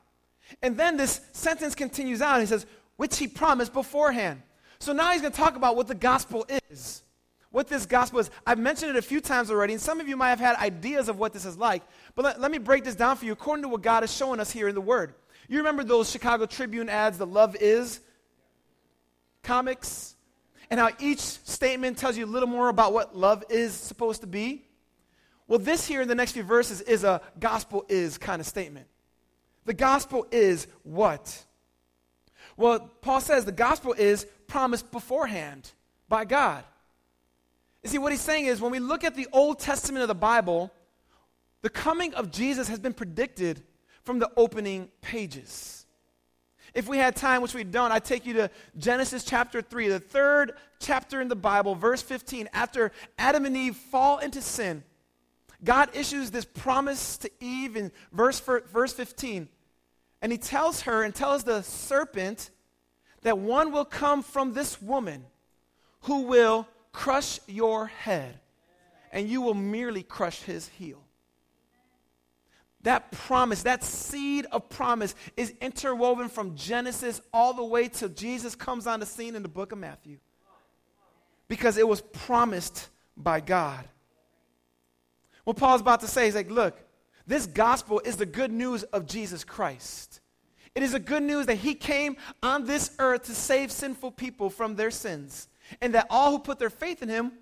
And 0.62 0.76
then 0.76 0.96
this 0.96 1.20
sentence 1.32 1.74
continues 1.74 2.20
on. 2.20 2.40
He 2.40 2.46
says, 2.46 2.66
which 2.96 3.18
he 3.18 3.28
promised 3.28 3.72
beforehand. 3.72 4.42
So 4.78 4.92
now 4.92 5.12
he's 5.12 5.20
going 5.20 5.32
to 5.32 5.38
talk 5.38 5.56
about 5.56 5.76
what 5.76 5.87
the 5.87 5.94
gospel 5.94 6.46
is. 6.70 7.02
What 7.50 7.68
this 7.68 7.87
gospel 7.87 8.18
is. 8.18 8.30
I've 8.46 8.58
mentioned 8.58 8.90
it 8.90 8.96
a 8.96 9.02
few 9.02 9.20
times 9.20 9.50
already, 9.50 9.74
and 9.74 9.82
some 9.82 10.00
of 10.00 10.08
you 10.08 10.16
might 10.16 10.30
have 10.30 10.40
had 10.40 10.56
ideas 10.56 11.08
of 11.08 11.18
what 11.18 11.32
this 11.32 11.44
is 11.44 11.56
like. 11.56 11.82
But 12.14 12.24
let, 12.24 12.40
let 12.40 12.50
me 12.50 12.58
break 12.58 12.85
this 12.85 12.94
down 12.94 13.16
for 13.16 13.24
you 13.24 13.32
according 13.32 13.62
to 13.62 13.68
what 13.68 13.82
God 13.82 14.04
is 14.04 14.12
showing 14.12 14.40
us 14.40 14.50
here 14.50 14.68
in 14.68 14.74
the 14.74 14.80
Word. 14.80 15.14
You 15.48 15.58
remember 15.58 15.85
those 15.85 16.11
Chicago 16.11 16.46
Tribune 16.46 16.88
ads, 16.88 17.18
the 17.18 17.26
Love 17.26 17.56
Is 17.61 18.00
comics? 19.42 20.16
And 20.70 20.80
how 20.80 20.90
each 20.98 21.18
statement 21.18 21.98
tells 21.98 22.16
you 22.16 22.24
a 22.24 22.26
little 22.26 22.48
more 22.48 22.70
about 22.70 22.94
what 22.94 23.14
love 23.14 23.44
is 23.50 23.74
supposed 23.74 24.22
to 24.22 24.26
be? 24.26 24.64
Well, 25.53 25.59
this 25.59 25.87
here 25.87 26.01
in 26.01 26.09
the 26.09 26.15
next 26.15 26.33
few 26.33 26.45
verses 26.45 26.81
is 26.81 27.05
a 27.05 27.21
gospel 27.38 27.85
is 27.91 28.17
kind 28.17 28.41
of 28.41 28.47
statement. 28.47 28.87
The 29.67 29.75
gospel 29.75 30.27
is 30.31 30.67
what? 30.83 31.45
Well, 32.57 32.91
Paul 33.03 33.21
says 33.21 33.45
the 33.45 33.53
gospel 33.53 33.93
is 33.93 34.27
promised 34.47 34.91
beforehand 34.91 35.71
by 36.09 36.25
God. 36.25 36.65
You 37.83 37.91
see, 37.91 37.99
what 37.99 38.12
he's 38.12 38.23
saying 38.23 38.47
is 38.47 38.62
when 38.62 38.73
we 38.73 38.79
look 38.79 39.05
at 39.05 39.15
the 39.15 39.29
Old 39.31 39.59
Testament 39.59 40.01
of 40.01 40.09
the 40.09 40.15
Bible, 40.15 40.73
the 41.61 41.69
coming 41.69 42.15
of 42.15 42.31
Jesus 42.31 42.69
has 42.69 42.79
been 42.79 42.95
predicted 42.95 43.62
from 44.05 44.21
the 44.21 44.31
opening 44.38 44.88
pages. 45.03 45.85
If 46.73 46.88
we 46.88 46.97
had 46.97 47.15
time, 47.15 47.43
which 47.43 47.53
we 47.53 47.62
don't, 47.62 47.93
I'd 47.93 48.07
take 48.07 48.25
you 48.25 48.33
to 48.33 48.51
Genesis 48.79 49.23
chapter 49.23 49.61
3, 49.61 49.88
the 49.88 50.01
third 50.01 50.53
chapter 50.81 51.21
in 51.21 51.29
the 51.29 51.37
Bible, 51.37 51.75
verse 51.75 52.01
15. 52.01 52.49
After 52.55 52.91
Adam 53.19 53.45
and 53.45 53.55
Eve 53.55 53.77
fall 53.77 54.17
into 54.17 54.41
sin, 54.41 54.83
God 55.64 55.90
issues 55.94 56.31
this 56.31 56.44
promise 56.44 57.16
to 57.18 57.31
Eve 57.40 57.77
in 57.77 57.92
verse, 58.12 58.40
verse 58.40 58.92
15. 58.92 59.48
And 60.20 60.33
he 60.33 60.38
tells 60.38 60.83
her 60.83 61.03
and 61.03 61.14
tells 61.14 61.44
the 61.44 61.62
serpent 61.62 62.51
that 63.22 63.38
one 63.38 63.72
will 63.72 63.85
come 63.85 64.22
from 64.22 64.53
this 64.53 64.81
woman 64.83 65.25
who 66.03 66.22
will 66.22 66.66
crush 66.92 67.40
your 67.46 67.87
head, 67.87 68.38
and 69.12 69.29
you 69.29 69.40
will 69.40 69.55
merely 69.55 70.03
crush 70.03 70.42
his 70.42 70.68
heel. 70.68 71.03
That 72.83 73.12
promise, 73.12 73.62
that 73.62 73.85
seed 73.85 74.46
of 74.51 74.68
promise, 74.68 75.14
is 75.37 75.55
interwoven 75.61 76.29
from 76.29 76.57
Genesis 76.57 77.20
all 77.33 77.55
the 77.55 77.64
way 77.64 77.87
till 77.87 78.09
Jesus 78.09 78.57
comes 78.57 78.88
on 78.88 78.98
the 78.98 79.07
scene 79.07 79.37
in 79.37 79.42
the 79.42 79.48
book 79.48 79.70
of 79.70 79.79
Matthew. 79.79 80.18
Because 81.46 81.77
it 81.77 81.87
was 81.87 82.01
promised 82.01 82.88
by 83.16 83.40
God. 83.40 83.85
What 85.44 85.57
Paul's 85.57 85.81
about 85.81 86.00
to 86.00 86.07
say 86.07 86.28
is 86.28 86.35
like, 86.35 86.50
look, 86.50 86.78
this 87.26 87.46
gospel 87.46 88.00
is 88.05 88.16
the 88.16 88.26
good 88.26 88.52
news 88.52 88.83
of 88.85 89.07
Jesus 89.07 89.44
Christ. 89.44 90.20
It 90.74 90.83
is 90.83 90.94
a 90.94 90.98
good 90.98 91.22
news 91.22 91.46
that 91.46 91.57
he 91.57 91.74
came 91.74 92.16
on 92.42 92.64
this 92.64 92.92
earth 92.98 93.24
to 93.24 93.35
save 93.35 93.70
sinful 93.70 94.12
people 94.12 94.50
from 94.50 94.76
their 94.76 94.90
sins, 94.90 95.48
and 95.81 95.94
that 95.94 96.07
all 96.09 96.33
who 96.33 96.38
put 96.38 96.59
their 96.59 96.70
faith 96.70 97.02
in 97.02 97.09
him 97.09 97.33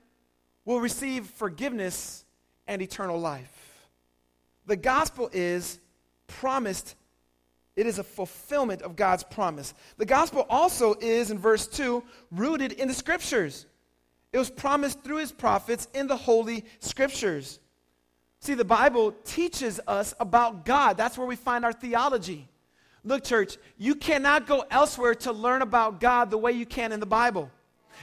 will 0.64 0.80
receive 0.80 1.26
forgiveness 1.26 2.24
and 2.66 2.82
eternal 2.82 3.18
life. 3.18 3.88
The 4.66 4.76
gospel 4.76 5.30
is 5.32 5.78
promised, 6.26 6.94
it 7.76 7.86
is 7.86 7.98
a 7.98 8.04
fulfillment 8.04 8.82
of 8.82 8.96
God's 8.96 9.24
promise. 9.24 9.74
The 9.96 10.06
gospel 10.06 10.46
also 10.50 10.94
is, 11.00 11.30
in 11.30 11.38
verse 11.38 11.66
2, 11.66 12.02
rooted 12.32 12.72
in 12.72 12.88
the 12.88 12.94
scriptures. 12.94 13.66
It 14.32 14.38
was 14.38 14.50
promised 14.50 15.02
through 15.02 15.16
his 15.18 15.32
prophets 15.32 15.88
in 15.94 16.06
the 16.06 16.16
holy 16.16 16.64
scriptures. 16.80 17.58
See, 18.40 18.54
the 18.54 18.64
Bible 18.64 19.12
teaches 19.24 19.80
us 19.86 20.14
about 20.18 20.64
God. 20.64 20.96
That's 20.96 21.18
where 21.18 21.26
we 21.26 21.36
find 21.36 21.64
our 21.64 21.72
theology. 21.72 22.48
Look, 23.04 23.24
church, 23.24 23.58
you 23.76 23.94
cannot 23.94 24.46
go 24.46 24.64
elsewhere 24.70 25.14
to 25.16 25.32
learn 25.32 25.62
about 25.62 26.00
God 26.00 26.30
the 26.30 26.38
way 26.38 26.52
you 26.52 26.66
can 26.66 26.92
in 26.92 27.00
the 27.00 27.06
Bible. 27.06 27.50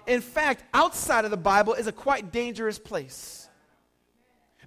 In 0.05 0.21
fact, 0.21 0.63
outside 0.73 1.25
of 1.25 1.31
the 1.31 1.37
Bible 1.37 1.73
is 1.73 1.87
a 1.87 1.91
quite 1.91 2.31
dangerous 2.31 2.77
place. 2.77 3.49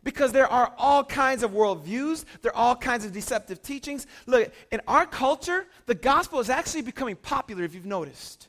Because 0.03 0.33
there 0.33 0.49
are 0.49 0.73
all 0.77 1.05
kinds 1.05 1.43
of 1.43 1.53
worldviews, 1.53 2.25
there 2.43 2.53
are 2.57 2.69
all 2.69 2.77
kinds 2.77 3.05
of 3.05 3.13
deceptive 3.13 3.63
teachings. 3.63 4.07
Look, 4.27 4.53
in 4.73 4.81
our 4.89 5.07
culture, 5.07 5.67
the 5.87 5.95
gospel 5.95 6.41
is 6.41 6.51
actually 6.51 6.83
becoming 6.83 7.17
popular, 7.17 7.65
if 7.65 7.75
you've 7.75 7.87
noticed. 7.87 8.49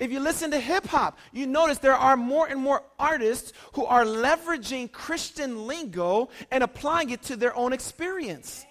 If 0.00 0.10
you 0.10 0.18
listen 0.18 0.50
to 0.52 0.58
hip 0.58 0.86
hop, 0.86 1.18
you 1.30 1.46
notice 1.46 1.76
there 1.76 1.94
are 1.94 2.16
more 2.16 2.48
and 2.48 2.58
more 2.58 2.82
artists 2.98 3.52
who 3.74 3.84
are 3.84 4.04
leveraging 4.04 4.90
Christian 4.90 5.66
lingo 5.66 6.30
and 6.50 6.64
applying 6.64 7.10
it 7.10 7.20
to 7.24 7.36
their 7.36 7.54
own 7.54 7.74
experience. 7.74 8.64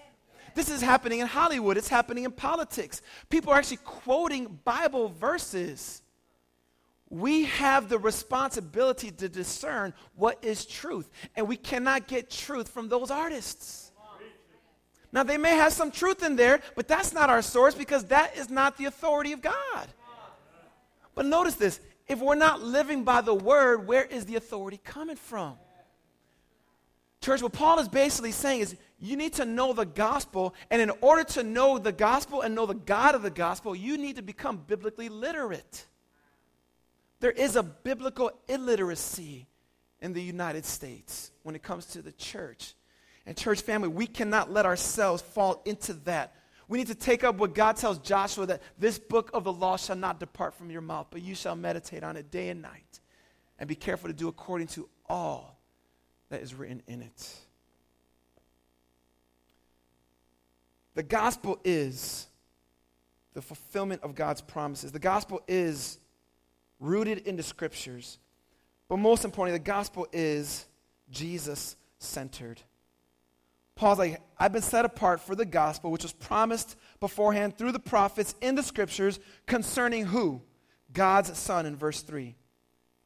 This 0.56 0.72
is 0.72 0.82
happening 0.82 1.20
in 1.20 1.28
Hollywood, 1.28 1.78
it's 1.78 1.88
happening 1.88 2.24
in 2.24 2.32
politics. 2.32 3.04
People 3.30 3.54
are 3.54 3.60
actually 3.60 3.78
quoting 3.78 4.60
Bible 4.63 5.10
verses. 5.10 6.02
We 7.12 7.46
have 7.46 7.89
the 7.89 8.00
responsibility 8.00 9.12
to 9.12 9.30
discern 9.30 9.94
what 10.15 10.44
is 10.44 10.65
truth, 10.65 11.12
and 11.36 11.48
we 11.48 11.58
cannot 11.58 12.08
get 12.08 12.32
truth 12.32 12.70
from 12.70 12.89
those 12.89 13.12
artists. 13.12 13.92
Now, 15.12 15.24
they 15.24 15.38
may 15.38 15.56
have 15.56 15.74
some 15.74 15.92
truth 15.92 16.24
in 16.24 16.36
there, 16.36 16.62
but 16.76 16.88
that's 16.88 17.13
not 17.13 17.30
our 17.30 17.42
source 17.44 17.76
because 17.76 18.06
that 18.06 18.36
is 18.36 18.50
not 18.50 18.78
the 18.78 18.86
authority 18.86 19.32
of 19.32 19.42
God. 19.42 19.88
But 21.20 21.26
notice 21.26 21.56
this 21.56 21.82
if 22.08 22.22
we're 22.22 22.36
not 22.36 22.62
living 22.62 23.04
by 23.04 23.20
the 23.20 23.34
word, 23.34 23.86
where 23.86 24.06
is 24.06 24.24
the 24.24 24.38
authority 24.38 24.80
coming 24.82 25.18
from? 25.18 25.56
Church, 27.20 27.42
what 27.42 27.52
Paul 27.52 27.80
is 27.80 27.90
basically 27.90 28.32
saying 28.32 28.62
is 28.62 28.78
you 29.00 29.18
need 29.18 29.34
to 29.34 29.44
know 29.44 29.74
the 29.74 29.86
gospel, 29.86 30.56
and 30.72 30.82
in 30.82 30.90
order 31.02 31.26
to 31.34 31.44
know 31.44 31.78
the 31.78 31.92
gospel 31.92 32.42
and 32.42 32.56
know 32.56 32.66
the 32.66 32.74
God 32.74 33.16
of 33.16 33.22
the 33.22 33.30
gospel, 33.30 33.76
you 33.76 33.98
need 33.98 34.16
to 34.16 34.22
become 34.22 34.64
biblically 34.66 35.10
literate. 35.10 35.86
There 37.20 37.32
is 37.32 37.58
a 37.58 37.64
biblical 37.64 38.32
illiteracy 38.48 39.46
in 40.00 40.14
the 40.14 40.24
United 40.24 40.64
States 40.64 41.32
when 41.44 41.54
it 41.54 41.62
comes 41.62 41.88
to 41.88 42.02
the 42.02 42.14
church. 42.14 42.76
And, 43.26 43.36
church 43.36 43.60
family, 43.60 43.90
we 43.90 44.08
cannot 44.08 44.54
let 44.54 44.66
ourselves 44.66 45.22
fall 45.22 45.64
into 45.66 45.92
that 46.06 46.34
we 46.70 46.78
need 46.78 46.88
to 46.88 46.96
take 46.96 47.24
up 47.24 47.38
what 47.38 47.56
God 47.56 47.78
tells 47.78 47.98
Joshua 47.98 48.46
that 48.46 48.62
this 48.78 49.00
book 49.00 49.32
of 49.34 49.44
the 49.44 49.52
law 49.52 49.76
shall 49.76 49.96
not 49.96 50.20
depart 50.20 50.54
from 50.54 50.70
your 50.70 50.82
mouth, 50.82 51.08
but 51.10 51.24
you 51.24 51.34
shall 51.34 51.56
meditate 51.56 52.04
on 52.04 52.16
it 52.16 52.30
day 52.30 52.50
and 52.50 52.62
night 52.62 53.00
and 53.58 53.68
be 53.68 53.76
careful 53.76 54.08
to 54.08 54.14
do 54.14 54.28
according 54.28 54.68
to 54.68 54.88
all 55.10 55.60
that 56.30 56.42
is 56.42 56.54
written 56.54 56.84
in 56.88 57.02
it. 57.02 57.36
The 60.94 61.02
gospel 61.02 61.60
is 61.64 62.28
the 63.34 63.42
fulfillment 63.42 64.04
of 64.04 64.14
God's 64.14 64.42
promises. 64.42 64.92
The 64.92 65.00
gospel 65.00 65.42
is 65.48 65.98
rooted 66.80 67.20
in 67.20 67.36
the 67.36 67.44
scriptures. 67.44 68.20
But 68.88 68.98
most 68.98 69.26
importantly, 69.26 69.58
the 69.58 69.64
gospel 69.64 70.08
is 70.14 70.66
Jesus 71.10 71.76
centered. 71.98 72.62
Paul's 73.80 73.98
like, 73.98 74.20
I've 74.38 74.52
been 74.52 74.62
set 74.62 74.84
apart 74.84 75.22
for 75.22 75.36
the 75.36 75.46
gospel, 75.46 75.89
which 75.89 76.04
was 76.04 76.12
promised 76.12 76.76
beforehand 77.00 77.58
through 77.58 77.72
the 77.72 77.80
prophets 77.80 78.36
in 78.42 78.56
the 78.56 78.62
scriptures 78.62 79.22
concerning 79.48 80.06
who? 80.06 80.42
God's 80.92 81.38
Son 81.38 81.65
in 81.65 81.78
verse 81.78 82.02
3. 82.02 82.36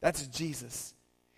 That's 0.00 0.26
Jesus. 0.26 0.94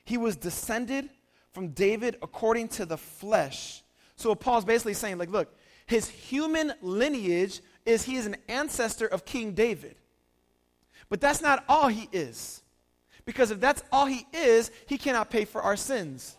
He 0.06 0.16
was 0.16 0.36
descended 0.36 1.10
from 1.52 1.68
David 1.68 2.16
according 2.22 2.68
to 2.68 2.86
the 2.86 2.96
flesh. 2.96 3.82
So 4.16 4.34
Paul's 4.34 4.64
basically 4.64 4.94
saying, 4.94 5.18
like, 5.18 5.28
look, 5.28 5.54
his 5.84 6.08
human 6.08 6.72
lineage 6.80 7.60
is 7.84 8.04
he 8.04 8.16
is 8.16 8.24
an 8.24 8.36
ancestor 8.48 9.06
of 9.06 9.26
King 9.26 9.52
David. 9.52 9.96
But 11.10 11.20
that's 11.20 11.42
not 11.42 11.62
all 11.68 11.88
he 11.88 12.08
is. 12.10 12.62
Because 13.26 13.50
if 13.50 13.60
that's 13.60 13.82
all 13.92 14.06
he 14.06 14.26
is, 14.32 14.70
he 14.86 14.96
cannot 14.96 15.28
pay 15.28 15.44
for 15.44 15.60
our 15.60 15.76
sins. 15.76 16.38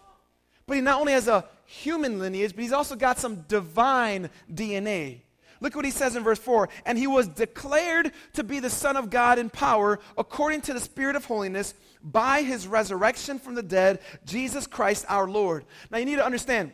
But 0.66 0.78
he 0.78 0.82
not 0.82 1.00
only 1.00 1.14
has 1.14 1.28
a 1.28 1.46
human 1.68 2.18
lineage, 2.18 2.56
but 2.56 2.64
he's 2.64 2.72
also 2.72 2.96
got 2.96 3.20
some 3.20 3.42
divine 3.48 4.30
DNA. 4.52 5.22
Look 5.60 5.76
what 5.76 5.86
he 5.86 5.92
says 5.92 6.16
in 6.16 6.24
verse 6.24 6.40
4 6.40 6.70
And 6.86 6.98
he 6.98 7.08
was 7.08 7.28
declared 7.28 8.12
to 8.34 8.44
be 8.44 8.60
the 8.60 8.70
Son 8.70 8.96
of 8.96 9.10
God 9.10 9.38
in 9.38 9.50
power, 9.50 10.00
according 10.18 10.62
to 10.62 10.74
the 10.74 10.80
Spirit 10.80 11.16
of 11.16 11.26
holiness, 11.26 11.74
by 12.02 12.42
his 12.42 12.68
resurrection 12.68 13.38
from 13.38 13.56
the 13.56 13.64
dead, 13.64 14.00
Jesus 14.26 14.66
Christ 14.66 15.06
our 15.10 15.28
Lord. 15.28 15.66
Now 15.92 15.98
you 15.98 16.06
need 16.06 16.18
to 16.18 16.26
understand, 16.26 16.72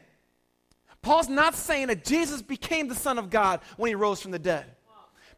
Paul's 1.01 1.29
not 1.29 1.56
saying 1.56 1.88
that 1.88 2.06
Jesus 2.06 2.41
became 2.41 2.88
the 2.88 2.95
Son 2.95 3.17
of 3.17 3.29
God 3.29 3.62
when 3.77 3.89
he 3.89 3.95
rose 3.95 4.21
from 4.21 4.32
the 4.32 4.39
dead. 4.39 4.65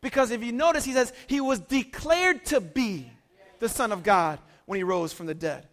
Because 0.02 0.32
if 0.32 0.44
you 0.44 0.52
notice, 0.52 0.84
he 0.84 0.94
says 0.94 1.14
he 1.28 1.42
was 1.42 1.60
declared 1.60 2.46
to 2.48 2.62
be 2.62 3.10
the 3.60 3.70
Son 3.70 3.92
of 3.92 4.04
God 4.04 4.40
when 4.66 4.78
he 4.78 4.84
rose 4.84 5.14
from 5.14 5.26
the 5.26 5.34
dead. 5.34 5.68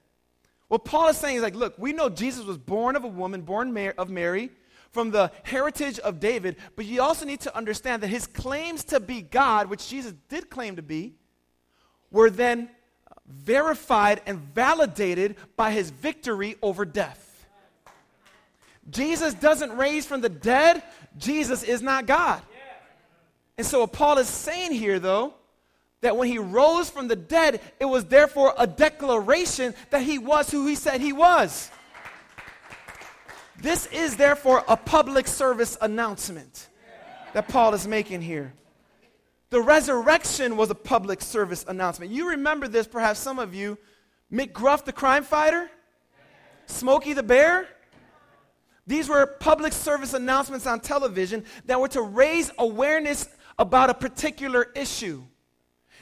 What 0.72 0.86
Paul 0.86 1.08
is 1.08 1.18
saying 1.18 1.36
is 1.36 1.42
like, 1.42 1.54
look, 1.54 1.74
we 1.76 1.92
know 1.92 2.08
Jesus 2.08 2.46
was 2.46 2.56
born 2.56 2.96
of 2.96 3.04
a 3.04 3.08
woman, 3.08 3.42
born 3.42 3.76
of 3.98 4.08
Mary, 4.08 4.48
from 4.90 5.10
the 5.10 5.30
heritage 5.42 5.98
of 5.98 6.18
David, 6.18 6.56
but 6.76 6.86
you 6.86 7.02
also 7.02 7.26
need 7.26 7.40
to 7.40 7.54
understand 7.54 8.02
that 8.02 8.08
his 8.08 8.26
claims 8.26 8.82
to 8.84 8.98
be 8.98 9.20
God, 9.20 9.68
which 9.68 9.86
Jesus 9.86 10.14
did 10.30 10.48
claim 10.48 10.76
to 10.76 10.82
be, 10.82 11.12
were 12.10 12.30
then 12.30 12.70
verified 13.28 14.22
and 14.24 14.38
validated 14.38 15.36
by 15.58 15.72
his 15.72 15.90
victory 15.90 16.56
over 16.62 16.86
death. 16.86 17.46
Jesus 18.88 19.34
doesn't 19.34 19.76
raise 19.76 20.06
from 20.06 20.22
the 20.22 20.30
dead, 20.30 20.82
Jesus 21.18 21.62
is 21.62 21.82
not 21.82 22.06
God. 22.06 22.40
And 23.58 23.66
so, 23.66 23.80
what 23.80 23.92
Paul 23.92 24.16
is 24.16 24.26
saying 24.26 24.72
here, 24.72 24.98
though, 24.98 25.34
that 26.02 26.16
when 26.16 26.28
he 26.28 26.38
rose 26.38 26.90
from 26.90 27.08
the 27.08 27.16
dead, 27.16 27.60
it 27.80 27.86
was 27.86 28.04
therefore 28.04 28.52
a 28.58 28.66
declaration 28.66 29.74
that 29.90 30.02
he 30.02 30.18
was 30.18 30.50
who 30.50 30.66
he 30.66 30.74
said 30.74 31.00
he 31.00 31.12
was. 31.12 31.70
This 33.58 33.86
is 33.86 34.16
therefore 34.16 34.64
a 34.68 34.76
public 34.76 35.26
service 35.26 35.78
announcement 35.80 36.68
that 37.32 37.48
Paul 37.48 37.72
is 37.74 37.86
making 37.86 38.20
here. 38.20 38.52
The 39.50 39.60
resurrection 39.60 40.56
was 40.56 40.70
a 40.70 40.74
public 40.74 41.22
service 41.22 41.64
announcement. 41.68 42.10
You 42.10 42.30
remember 42.30 42.66
this, 42.66 42.86
perhaps 42.86 43.20
some 43.20 43.38
of 43.38 43.54
you. 43.54 43.78
McGruff 44.32 44.84
the 44.84 44.92
crime 44.92 45.22
fighter? 45.22 45.70
Smokey 46.66 47.12
the 47.12 47.22
bear? 47.22 47.68
These 48.86 49.08
were 49.08 49.24
public 49.26 49.72
service 49.72 50.14
announcements 50.14 50.66
on 50.66 50.80
television 50.80 51.44
that 51.66 51.78
were 51.78 51.88
to 51.88 52.02
raise 52.02 52.50
awareness 52.58 53.28
about 53.58 53.90
a 53.90 53.94
particular 53.94 54.72
issue. 54.74 55.22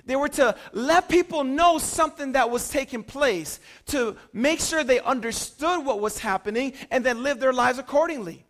They 0.06 0.16
were 0.16 0.28
to 0.30 0.56
let 0.72 1.08
people 1.08 1.44
know 1.44 1.78
something 1.78 2.32
that 2.32 2.50
was 2.50 2.68
taking 2.68 3.02
place, 3.02 3.60
to 3.86 4.16
make 4.32 4.60
sure 4.60 4.82
they 4.82 5.00
understood 5.00 5.84
what 5.84 6.00
was 6.00 6.18
happening, 6.18 6.72
and 6.90 7.04
then 7.04 7.22
live 7.22 7.40
their 7.40 7.52
lives 7.52 7.78
accordingly. 7.78 8.44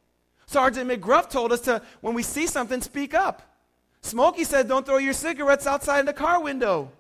Sergeant 0.47 0.91
McGruff 0.91 1.31
told 1.31 1.53
us 1.53 1.61
to, 1.63 1.83
when 2.01 2.15
we 2.15 2.23
see 2.23 2.47
something, 2.47 2.81
speak 2.81 3.15
up. 3.15 3.43
Smokey 4.03 4.45
said, 4.45 4.69
Don't 4.69 4.87
throw 4.87 4.99
your 4.99 5.13
cigarettes 5.13 5.67
outside 5.67 6.01
in 6.01 6.07
the 6.07 6.13
car 6.13 6.43
window. 6.43 6.91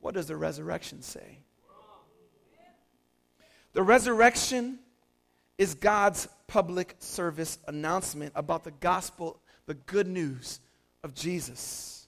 What 0.00 0.14
does 0.14 0.26
the 0.26 0.36
resurrection 0.36 1.02
say? 1.02 1.38
The 3.72 3.82
resurrection 3.82 4.78
is 5.58 5.74
God's 5.74 6.28
public 6.46 6.94
service 6.98 7.58
announcement 7.66 8.32
about 8.34 8.64
the 8.64 8.70
gospel 8.70 9.40
the 9.66 9.74
good 9.74 10.06
news 10.06 10.60
of 11.02 11.14
Jesus. 11.14 12.03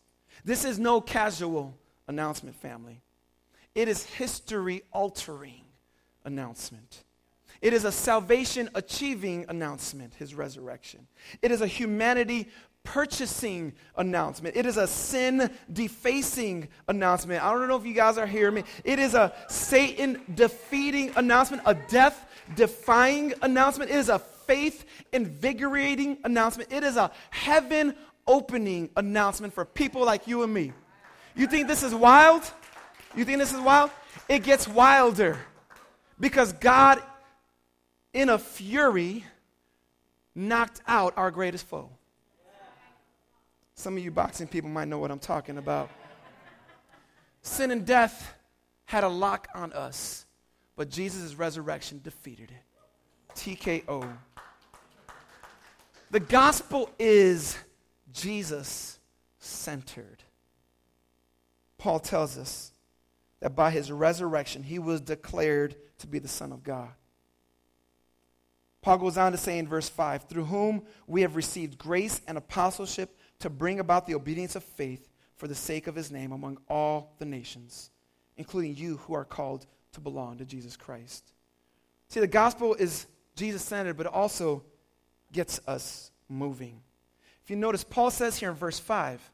This 0.46 0.64
is 0.64 0.78
no 0.78 1.00
casual 1.00 1.74
announcement, 2.06 2.54
family. 2.54 3.02
It 3.74 3.88
is 3.88 4.04
history 4.04 4.82
altering 4.92 5.64
announcement. 6.24 7.02
It 7.61 7.72
is 7.72 7.85
a 7.85 7.90
salvation 7.90 8.70
achieving 8.76 9.46
announcement, 9.48 10.14
his 10.14 10.37
resurrection. 10.37 11.09
It 11.42 11.50
is 11.50 11.62
a 11.62 11.66
humanity 11.66 12.48
purchasing 12.85 13.72
announcement. 13.96 14.54
It 14.56 14.66
is 14.66 14.76
a 14.76 14.87
sin 14.87 15.50
defacing 15.72 16.68
announcement. 16.87 17.42
I 17.42 17.50
don't 17.50 17.66
know 17.66 17.76
if 17.76 17.85
you 17.85 17.92
guys 17.92 18.16
are 18.16 18.26
hearing 18.26 18.54
me. 18.54 18.64
It 18.85 19.00
is 19.00 19.14
a 19.14 19.35
Satan 19.48 20.22
defeating 20.32 21.11
announcement, 21.16 21.64
a 21.66 21.74
death 21.74 22.24
defying 22.54 23.35
announcement. 23.42 23.90
It 23.90 23.96
is 23.96 24.11
a 24.11 24.20
faith 24.20 24.85
invigorating 25.12 26.18
announcement. 26.22 26.72
It 26.72 26.85
is 26.85 26.96
a 26.96 27.11
heaven 27.30 27.96
opening 28.26 28.90
announcement 28.96 29.54
for 29.54 29.64
people 29.64 30.04
like 30.04 30.26
you 30.26 30.42
and 30.42 30.52
me. 30.52 30.72
You 31.34 31.46
think 31.46 31.68
this 31.68 31.82
is 31.82 31.94
wild? 31.94 32.50
You 33.14 33.24
think 33.24 33.38
this 33.38 33.52
is 33.52 33.60
wild? 33.60 33.90
It 34.28 34.42
gets 34.42 34.66
wilder 34.66 35.38
because 36.18 36.52
God, 36.54 37.02
in 38.12 38.28
a 38.28 38.38
fury, 38.38 39.24
knocked 40.34 40.80
out 40.86 41.14
our 41.16 41.30
greatest 41.30 41.66
foe. 41.66 41.90
Some 43.74 43.96
of 43.96 44.02
you 44.02 44.10
boxing 44.10 44.46
people 44.46 44.70
might 44.70 44.88
know 44.88 44.98
what 44.98 45.10
I'm 45.10 45.18
talking 45.18 45.58
about. 45.58 45.90
Sin 47.42 47.70
and 47.70 47.86
death 47.86 48.34
had 48.86 49.04
a 49.04 49.08
lock 49.08 49.48
on 49.54 49.72
us, 49.72 50.24
but 50.76 50.88
Jesus' 50.88 51.34
resurrection 51.34 52.00
defeated 52.02 52.50
it. 52.50 53.34
TKO. 53.34 54.08
The 56.10 56.20
gospel 56.20 56.90
is 56.98 57.58
Jesus 58.16 58.98
centered. 59.38 60.22
Paul 61.76 62.00
tells 62.00 62.38
us 62.38 62.72
that 63.40 63.55
by 63.55 63.70
his 63.70 63.92
resurrection, 63.92 64.62
he 64.62 64.79
was 64.79 65.02
declared 65.02 65.76
to 65.98 66.07
be 66.07 66.18
the 66.18 66.26
Son 66.26 66.50
of 66.50 66.64
God. 66.64 66.88
Paul 68.81 68.98
goes 68.98 69.18
on 69.18 69.33
to 69.33 69.38
say 69.38 69.59
in 69.59 69.68
verse 69.68 69.88
5 69.88 70.24
through 70.24 70.46
whom 70.46 70.83
we 71.07 71.22
have 71.22 71.37
received 71.37 71.76
grace 71.76 72.22
and 72.26 72.38
apostleship 72.38 73.18
to 73.40 73.50
bring 73.50 73.81
about 73.81 74.07
the 74.07 74.14
obedience 74.14 74.57
of 74.57 74.64
faith 74.64 75.09
for 75.37 75.46
the 75.46 75.55
sake 75.55 75.87
of 75.87 75.94
his 75.94 76.11
name 76.11 76.33
among 76.33 76.57
all 76.70 77.14
the 77.18 77.26
nations, 77.26 77.90
including 78.38 78.76
you 78.76 78.96
who 78.98 79.14
are 79.14 79.24
called 79.24 79.66
to 79.92 80.00
belong 80.00 80.38
to 80.38 80.46
Jesus 80.46 80.76
Christ. 80.76 81.33
See, 82.09 82.20
the 82.20 82.26
gospel 82.26 82.74
is 82.74 83.07
Jesus 83.35 83.62
centered, 83.62 83.98
but 83.98 84.07
it 84.07 84.12
also 84.12 84.64
gets 85.33 85.61
us 85.66 86.11
moving. 86.29 86.81
If 87.46 87.50
you 87.50 87.56
notice, 87.56 87.85
Paul 87.85 88.11
says 88.11 88.37
here 88.37 88.48
in 88.48 88.56
verse 88.56 88.80
5 88.80 89.30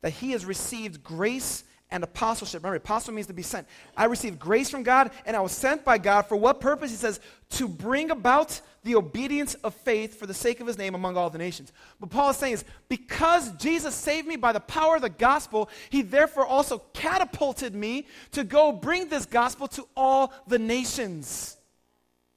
that 0.00 0.14
he 0.14 0.30
has 0.30 0.46
received 0.46 1.04
grace 1.04 1.62
and 1.90 2.02
apostleship. 2.02 2.62
Remember, 2.62 2.76
apostle 2.76 3.12
means 3.12 3.26
to 3.26 3.34
be 3.34 3.42
sent. 3.42 3.68
I 3.94 4.06
received 4.06 4.38
grace 4.38 4.70
from 4.70 4.82
God, 4.82 5.10
and 5.26 5.36
I 5.36 5.40
was 5.40 5.52
sent 5.52 5.84
by 5.84 5.98
God 5.98 6.22
for 6.22 6.36
what 6.36 6.58
purpose? 6.58 6.90
He 6.90 6.96
says, 6.96 7.20
to 7.50 7.68
bring 7.68 8.10
about 8.10 8.62
the 8.82 8.94
obedience 8.94 9.52
of 9.56 9.74
faith 9.74 10.18
for 10.18 10.26
the 10.26 10.32
sake 10.32 10.60
of 10.60 10.66
his 10.66 10.78
name 10.78 10.94
among 10.94 11.18
all 11.18 11.28
the 11.28 11.36
nations. 11.36 11.70
But 12.00 12.08
Paul 12.08 12.30
is 12.30 12.38
saying 12.38 12.54
is, 12.54 12.64
because 12.88 13.50
Jesus 13.56 13.94
saved 13.94 14.26
me 14.26 14.36
by 14.36 14.52
the 14.52 14.60
power 14.60 14.96
of 14.96 15.02
the 15.02 15.10
gospel, 15.10 15.68
he 15.90 16.00
therefore 16.00 16.46
also 16.46 16.78
catapulted 16.94 17.74
me 17.74 18.06
to 18.30 18.42
go 18.42 18.72
bring 18.72 19.10
this 19.10 19.26
gospel 19.26 19.68
to 19.68 19.86
all 19.94 20.32
the 20.46 20.58
nations. 20.58 21.58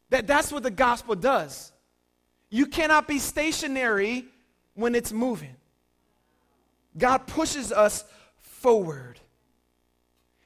That, 0.09 0.27
that's 0.27 0.51
what 0.51 0.63
the 0.63 0.69
gospel 0.69 1.15
does. 1.15 1.71
You 2.49 2.65
cannot 2.65 3.07
be 3.07 3.19
stationary 3.19 4.25
when 4.75 4.93
it's 4.93 5.11
moving. 5.11 5.55
God 6.97 7.27
pushes 7.27 7.71
us 7.71 8.05
forward. 8.37 9.19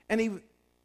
And 0.08 0.20
he 0.20 0.32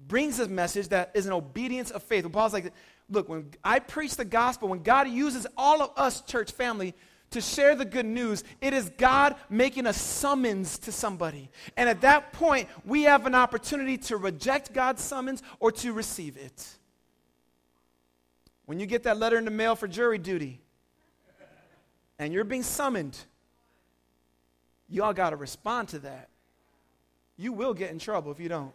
brings 0.07 0.41
a 0.41 0.49
message 0.49 0.89
that 0.89 1.13
is 1.15 1.27
an 1.27 1.33
obedience 1.33 1.91
of 1.91 2.03
faith. 2.03 2.31
Paul's 2.31 2.53
like, 2.53 2.73
look, 3.09 3.29
when 3.29 3.51
I 3.63 3.79
preach 3.79 4.17
the 4.17 4.25
gospel, 4.25 4.69
when 4.69 4.83
God 4.83 5.09
uses 5.09 5.47
all 5.57 5.83
of 5.83 5.91
us, 5.97 6.21
church 6.23 6.53
family, 6.53 6.95
to 7.31 7.41
share 7.41 7.75
the 7.75 7.85
good 7.85 8.07
news, 8.07 8.45
it 8.61 8.73
is 8.73 8.91
God 8.97 9.35
making 9.49 9.87
a 9.87 9.93
summons 9.93 10.79
to 10.81 10.93
somebody. 10.93 11.51
And 11.77 11.89
at 11.89 12.03
that 12.03 12.33
point, 12.33 12.69
we 12.85 13.05
have 13.05 13.27
an 13.27 13.35
opportunity 13.35 13.99
to 13.99 14.17
reject 14.17 14.73
God's 14.73 15.03
summons 15.03 15.43
or 15.59 15.73
to 15.73 15.93
receive 15.93 16.37
it. 16.37 16.69
When 18.67 18.79
you 18.79 18.87
get 18.87 19.03
that 19.03 19.19
letter 19.19 19.37
in 19.37 19.45
the 19.45 19.51
mail 19.51 19.75
for 19.75 19.89
jury 19.89 20.19
duty, 20.19 20.61
and 22.19 22.33
you're 22.33 22.45
being 22.45 22.63
summoned, 22.63 23.19
y'all 24.95 25.13
got 25.13 25.31
to 25.31 25.37
respond 25.37 25.89
to 25.89 25.99
that. 26.01 26.29
You 27.37 27.53
will 27.53 27.75
get 27.75 27.91
in 27.91 27.99
trouble 27.99 28.31
if 28.31 28.39
you 28.39 28.49
don't. 28.49 28.73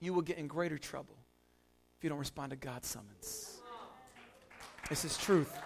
You 0.00 0.14
will 0.14 0.22
get 0.22 0.38
in 0.38 0.46
greater 0.48 0.78
trouble 0.78 1.14
if 1.98 2.02
you 2.02 2.10
don't 2.10 2.18
respond 2.18 2.50
to 2.50 2.56
God's 2.56 2.88
summons. 2.88 3.60
This 4.88 5.04
is 5.04 5.16
truth. 5.16 5.56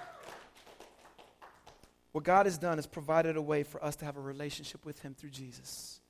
What 2.12 2.24
God 2.24 2.46
has 2.46 2.58
done 2.58 2.78
is 2.78 2.86
provided 2.86 3.36
a 3.36 3.42
way 3.42 3.62
for 3.62 3.82
us 3.82 3.96
to 3.96 4.04
have 4.04 4.16
a 4.16 4.20
relationship 4.20 4.84
with 4.84 5.00
Him 5.00 5.14
through 5.14 5.30
Jesus. 5.30 6.00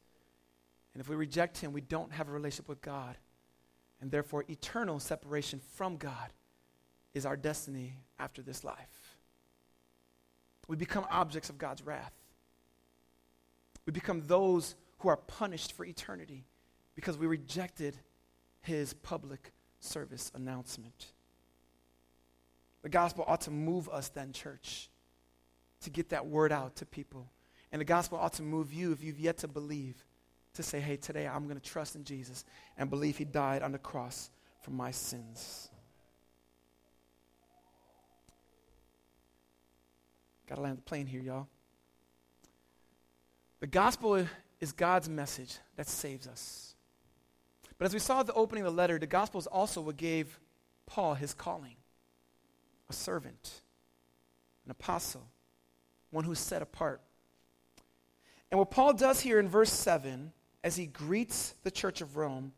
And 0.95 1.01
if 1.01 1.09
we 1.09 1.17
reject 1.17 1.59
Him, 1.59 1.73
we 1.73 1.81
don't 1.83 2.13
have 2.13 2.29
a 2.29 2.33
relationship 2.33 2.69
with 2.69 2.81
God. 2.81 3.17
And 4.01 4.11
therefore, 4.11 4.45
eternal 4.49 4.99
separation 5.01 5.61
from 5.75 5.97
God 5.97 6.33
is 7.15 7.27
our 7.27 7.37
destiny 7.37 7.99
after 8.19 8.43
this 8.43 8.65
life. 8.65 9.06
We 10.69 10.77
become 10.77 11.07
objects 11.11 11.49
of 11.49 11.59
God's 11.59 11.83
wrath. 11.83 12.13
We 13.87 13.93
become 13.93 14.23
those 14.27 14.75
who 14.99 15.09
are 15.09 15.17
punished 15.17 15.73
for 15.73 15.85
eternity 15.85 16.45
because 16.95 17.17
we 17.17 17.27
rejected 17.27 17.97
his 18.61 18.93
public 18.95 19.53
service 19.79 20.33
announcement. 20.35 21.07
The 22.83 22.89
gospel 22.89 23.25
ought 23.27 23.43
to 23.43 23.51
move 23.51 23.89
us 23.89 24.09
then, 24.09 24.33
church, 24.33 24.89
to 25.83 25.91
get 25.91 26.11
that 26.11 26.27
word 26.27 26.53
out 26.53 26.77
to 26.77 26.87
people. 26.87 27.31
And 27.71 27.81
the 27.81 27.85
gospel 27.85 28.19
ought 28.19 28.35
to 28.35 28.43
move 28.43 28.73
you 28.73 28.93
if 28.93 29.03
you've 29.03 29.21
yet 29.21 29.39
to 29.39 29.49
believe 29.49 30.05
to 30.55 30.63
say, 30.63 30.81
hey, 30.81 30.97
today 30.97 31.27
I'm 31.27 31.45
going 31.45 31.61
to 31.61 31.71
trust 31.71 31.97
in 31.97 32.05
Jesus 32.05 32.45
and 32.79 32.89
believe 32.89 33.19
he 33.19 33.25
died 33.25 33.63
on 33.63 33.73
the 33.73 33.79
cross 33.79 34.31
for 34.63 34.71
my 34.71 34.91
sins. 34.91 35.69
Got 40.49 40.57
to 40.57 40.61
land 40.61 40.79
the 40.79 40.83
plane 40.83 41.07
here, 41.07 41.21
y'all. 41.21 41.49
The 43.61 43.67
gospel 43.67 44.27
is 44.61 44.73
God's 44.73 45.09
message 45.09 45.59
that 45.77 45.89
saves 45.89 46.27
us. 46.27 46.75
But 47.79 47.87
as 47.87 47.93
we 47.93 47.99
saw 47.99 48.21
at 48.21 48.27
the 48.27 48.35
opening 48.35 48.65
of 48.65 48.73
the 48.73 48.77
letter, 48.77 48.99
the 48.99 49.07
gospel 49.07 49.39
is 49.39 49.47
also 49.47 49.81
what 49.81 49.97
gave 49.97 50.39
Paul 50.87 51.15
his 51.15 51.35
calling 51.35 51.77
a 52.89 52.93
servant, 52.93 53.63
an 54.65 54.71
apostle, 54.71 55.27
one 56.11 56.23
who's 56.23 56.39
set 56.39 56.63
apart. 56.63 57.01
And 58.51 58.61
what 58.61 58.71
Paul 58.71 58.93
does 58.93 59.21
here 59.21 59.41
in 59.41 59.49
verse 59.49 59.73
7, 59.73 60.33
as 60.63 60.77
he 60.77 60.87
greets 60.87 61.57
the 61.65 61.71
church 61.73 62.01
of 62.01 62.17
Rome, 62.17 62.53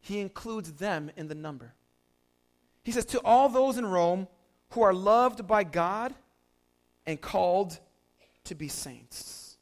he 0.00 0.18
includes 0.18 0.72
them 0.72 1.12
in 1.16 1.28
the 1.28 1.34
number. 1.36 1.74
He 2.82 2.90
says, 2.90 3.04
To 3.06 3.20
all 3.20 3.48
those 3.48 3.78
in 3.78 3.86
Rome 3.86 4.26
who 4.70 4.82
are 4.82 4.92
loved 4.92 5.46
by 5.46 5.62
God 5.62 6.12
and 7.06 7.20
called 7.20 7.78
to 8.44 8.54
be 8.54 8.68
saints. 8.68 9.56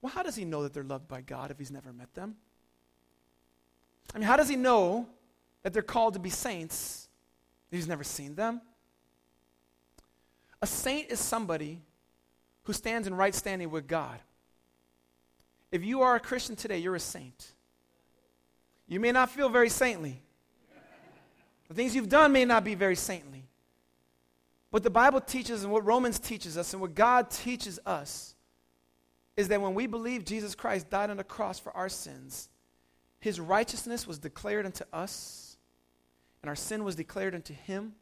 Well, 0.00 0.12
how 0.12 0.22
does 0.22 0.36
he 0.36 0.44
know 0.44 0.62
that 0.62 0.74
they're 0.74 0.84
loved 0.84 1.08
by 1.08 1.22
God 1.22 1.50
if 1.50 1.58
he's 1.58 1.70
never 1.70 1.92
met 1.92 2.12
them? 2.14 2.36
I 4.14 4.18
mean, 4.18 4.26
how 4.26 4.36
does 4.36 4.48
he 4.48 4.56
know 4.56 5.06
that 5.62 5.72
they're 5.72 5.82
called 5.82 6.14
to 6.14 6.20
be 6.20 6.30
saints 6.30 7.08
if 7.70 7.76
he's 7.76 7.88
never 7.88 8.04
seen 8.04 8.34
them? 8.34 8.60
A 10.60 10.66
saint 10.66 11.10
is 11.10 11.20
somebody 11.20 11.80
who 12.64 12.72
stands 12.72 13.06
in 13.06 13.14
right 13.14 13.34
standing 13.34 13.70
with 13.70 13.86
God. 13.86 14.18
If 15.72 15.84
you 15.84 16.02
are 16.02 16.14
a 16.14 16.20
Christian 16.20 16.54
today, 16.54 16.78
you're 16.78 16.94
a 16.94 17.00
saint. 17.00 17.48
You 18.86 19.00
may 19.00 19.12
not 19.12 19.30
feel 19.30 19.48
very 19.48 19.68
saintly. 19.68 20.22
The 21.68 21.74
things 21.74 21.94
you've 21.94 22.08
done 22.08 22.32
may 22.32 22.44
not 22.44 22.62
be 22.62 22.74
very 22.74 22.96
saintly. 22.96 23.43
What 24.74 24.82
the 24.82 24.90
Bible 24.90 25.20
teaches 25.20 25.62
and 25.62 25.72
what 25.72 25.86
Romans 25.86 26.18
teaches 26.18 26.58
us 26.58 26.72
and 26.72 26.82
what 26.82 26.96
God 26.96 27.30
teaches 27.30 27.78
us 27.86 28.34
is 29.36 29.46
that 29.46 29.62
when 29.62 29.72
we 29.72 29.86
believe 29.86 30.24
Jesus 30.24 30.56
Christ 30.56 30.90
died 30.90 31.10
on 31.10 31.16
the 31.16 31.22
cross 31.22 31.60
for 31.60 31.70
our 31.76 31.88
sins, 31.88 32.48
his 33.20 33.38
righteousness 33.38 34.04
was 34.04 34.18
declared 34.18 34.66
unto 34.66 34.82
us, 34.92 35.58
and 36.42 36.48
our 36.48 36.56
sin 36.56 36.82
was 36.82 36.96
declared 36.96 37.36
unto 37.36 37.54
him. 37.54 37.92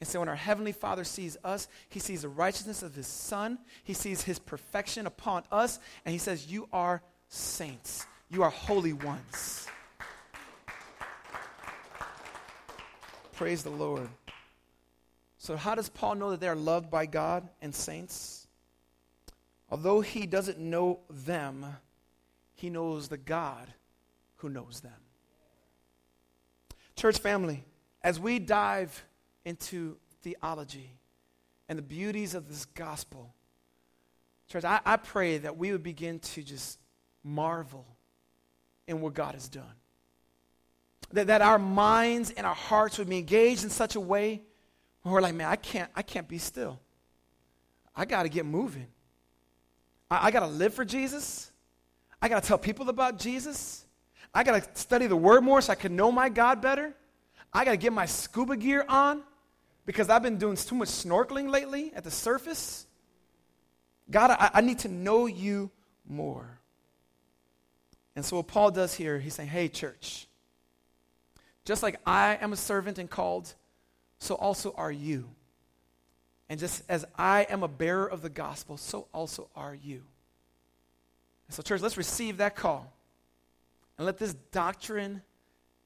And 0.00 0.06
so 0.06 0.20
when 0.20 0.28
our 0.28 0.36
Heavenly 0.36 0.72
Father 0.72 1.04
sees 1.04 1.38
us, 1.44 1.66
he 1.88 1.98
sees 1.98 2.20
the 2.20 2.28
righteousness 2.28 2.82
of 2.82 2.94
his 2.94 3.06
Son, 3.06 3.58
he 3.82 3.94
sees 3.94 4.20
his 4.20 4.38
perfection 4.38 5.06
upon 5.06 5.44
us, 5.50 5.78
and 6.04 6.12
he 6.12 6.18
says, 6.18 6.46
You 6.46 6.68
are 6.74 7.02
saints, 7.30 8.04
you 8.28 8.42
are 8.42 8.50
holy 8.50 8.92
ones. 8.92 9.66
Praise 13.32 13.62
the 13.62 13.70
Lord. 13.70 14.10
So, 15.42 15.56
how 15.56 15.74
does 15.74 15.88
Paul 15.88 16.14
know 16.14 16.30
that 16.30 16.38
they 16.38 16.46
are 16.46 16.54
loved 16.54 16.88
by 16.88 17.04
God 17.04 17.48
and 17.60 17.74
saints? 17.74 18.46
Although 19.68 20.00
he 20.00 20.24
doesn't 20.24 20.60
know 20.60 21.00
them, 21.10 21.66
he 22.54 22.70
knows 22.70 23.08
the 23.08 23.16
God 23.16 23.66
who 24.36 24.48
knows 24.48 24.82
them. 24.82 24.92
Church 26.94 27.18
family, 27.18 27.64
as 28.04 28.20
we 28.20 28.38
dive 28.38 29.04
into 29.44 29.96
theology 30.22 30.92
and 31.68 31.76
the 31.76 31.82
beauties 31.82 32.36
of 32.36 32.46
this 32.46 32.64
gospel, 32.64 33.34
church, 34.48 34.62
I, 34.64 34.78
I 34.86 34.96
pray 34.96 35.38
that 35.38 35.56
we 35.56 35.72
would 35.72 35.82
begin 35.82 36.20
to 36.20 36.44
just 36.44 36.78
marvel 37.24 37.84
in 38.86 39.00
what 39.00 39.14
God 39.14 39.34
has 39.34 39.48
done. 39.48 39.74
That, 41.10 41.26
that 41.26 41.42
our 41.42 41.58
minds 41.58 42.30
and 42.30 42.46
our 42.46 42.54
hearts 42.54 42.96
would 42.98 43.08
be 43.08 43.18
engaged 43.18 43.64
in 43.64 43.70
such 43.70 43.96
a 43.96 44.00
way 44.00 44.42
we're 45.04 45.20
like, 45.20 45.34
man, 45.34 45.48
I 45.48 45.56
can't, 45.56 45.90
I 45.96 46.02
can't 46.02 46.28
be 46.28 46.38
still. 46.38 46.78
I 47.94 48.04
got 48.04 48.22
to 48.22 48.28
get 48.28 48.46
moving. 48.46 48.86
I, 50.10 50.28
I 50.28 50.30
got 50.30 50.40
to 50.40 50.46
live 50.46 50.74
for 50.74 50.84
Jesus. 50.84 51.50
I 52.20 52.28
got 52.28 52.42
to 52.42 52.48
tell 52.48 52.58
people 52.58 52.88
about 52.88 53.18
Jesus. 53.18 53.84
I 54.34 54.44
got 54.44 54.62
to 54.62 54.80
study 54.80 55.06
the 55.06 55.16
Word 55.16 55.42
more 55.42 55.60
so 55.60 55.72
I 55.72 55.74
can 55.74 55.96
know 55.96 56.12
my 56.12 56.28
God 56.28 56.62
better. 56.62 56.94
I 57.52 57.64
got 57.64 57.72
to 57.72 57.76
get 57.76 57.92
my 57.92 58.06
scuba 58.06 58.56
gear 58.56 58.84
on 58.88 59.22
because 59.84 60.08
I've 60.08 60.22
been 60.22 60.38
doing 60.38 60.56
too 60.56 60.76
much 60.76 60.88
snorkeling 60.88 61.50
lately 61.50 61.92
at 61.94 62.04
the 62.04 62.10
surface. 62.10 62.86
God, 64.10 64.30
I, 64.30 64.50
I 64.54 64.60
need 64.60 64.78
to 64.80 64.88
know 64.88 65.26
you 65.26 65.70
more. 66.08 66.60
And 68.14 68.24
so, 68.24 68.36
what 68.36 68.46
Paul 68.46 68.70
does 68.70 68.94
here, 68.94 69.18
he's 69.18 69.34
saying, 69.34 69.48
hey, 69.48 69.68
church, 69.68 70.26
just 71.64 71.82
like 71.82 71.98
I 72.06 72.38
am 72.40 72.52
a 72.52 72.56
servant 72.56 72.98
and 72.98 73.08
called 73.08 73.54
so 74.22 74.36
also 74.36 74.72
are 74.76 74.92
you. 74.92 75.28
And 76.48 76.60
just 76.60 76.84
as 76.88 77.04
I 77.18 77.44
am 77.50 77.64
a 77.64 77.68
bearer 77.68 78.06
of 78.06 78.22
the 78.22 78.28
gospel, 78.28 78.76
so 78.76 79.08
also 79.12 79.48
are 79.56 79.74
you. 79.74 80.02
And 81.48 81.54
so, 81.56 81.60
church, 81.60 81.80
let's 81.80 81.96
receive 81.96 82.36
that 82.36 82.54
call. 82.54 82.92
And 83.98 84.06
let 84.06 84.18
this 84.18 84.34
doctrine 84.52 85.22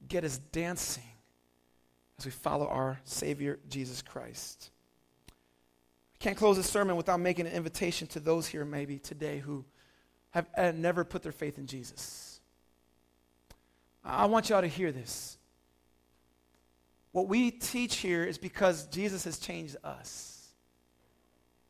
get 0.07 0.23
us 0.23 0.37
dancing 0.51 1.03
as 2.19 2.25
we 2.25 2.31
follow 2.31 2.67
our 2.67 2.99
Savior, 3.05 3.57
Jesus 3.69 4.03
Christ. 4.03 4.69
I 5.29 6.23
can't 6.23 6.37
close 6.37 6.57
this 6.57 6.69
sermon 6.69 6.95
without 6.95 7.19
making 7.19 7.47
an 7.47 7.53
invitation 7.53 8.05
to 8.09 8.19
those 8.19 8.45
here, 8.45 8.65
maybe 8.65 8.99
today, 8.99 9.39
who 9.39 9.65
have 10.29 10.45
uh, 10.55 10.73
never 10.75 11.03
put 11.03 11.23
their 11.23 11.31
faith 11.31 11.57
in 11.57 11.65
Jesus. 11.65 12.39
I 14.05 14.25
want 14.25 14.49
y'all 14.49 14.61
to 14.61 14.67
hear 14.67 14.91
this. 14.91 15.39
What 17.17 17.29
we 17.29 17.49
teach 17.49 17.95
here 17.95 18.23
is 18.23 18.37
because 18.37 18.85
Jesus 18.85 19.23
has 19.23 19.39
changed 19.39 19.75
us. 19.83 20.49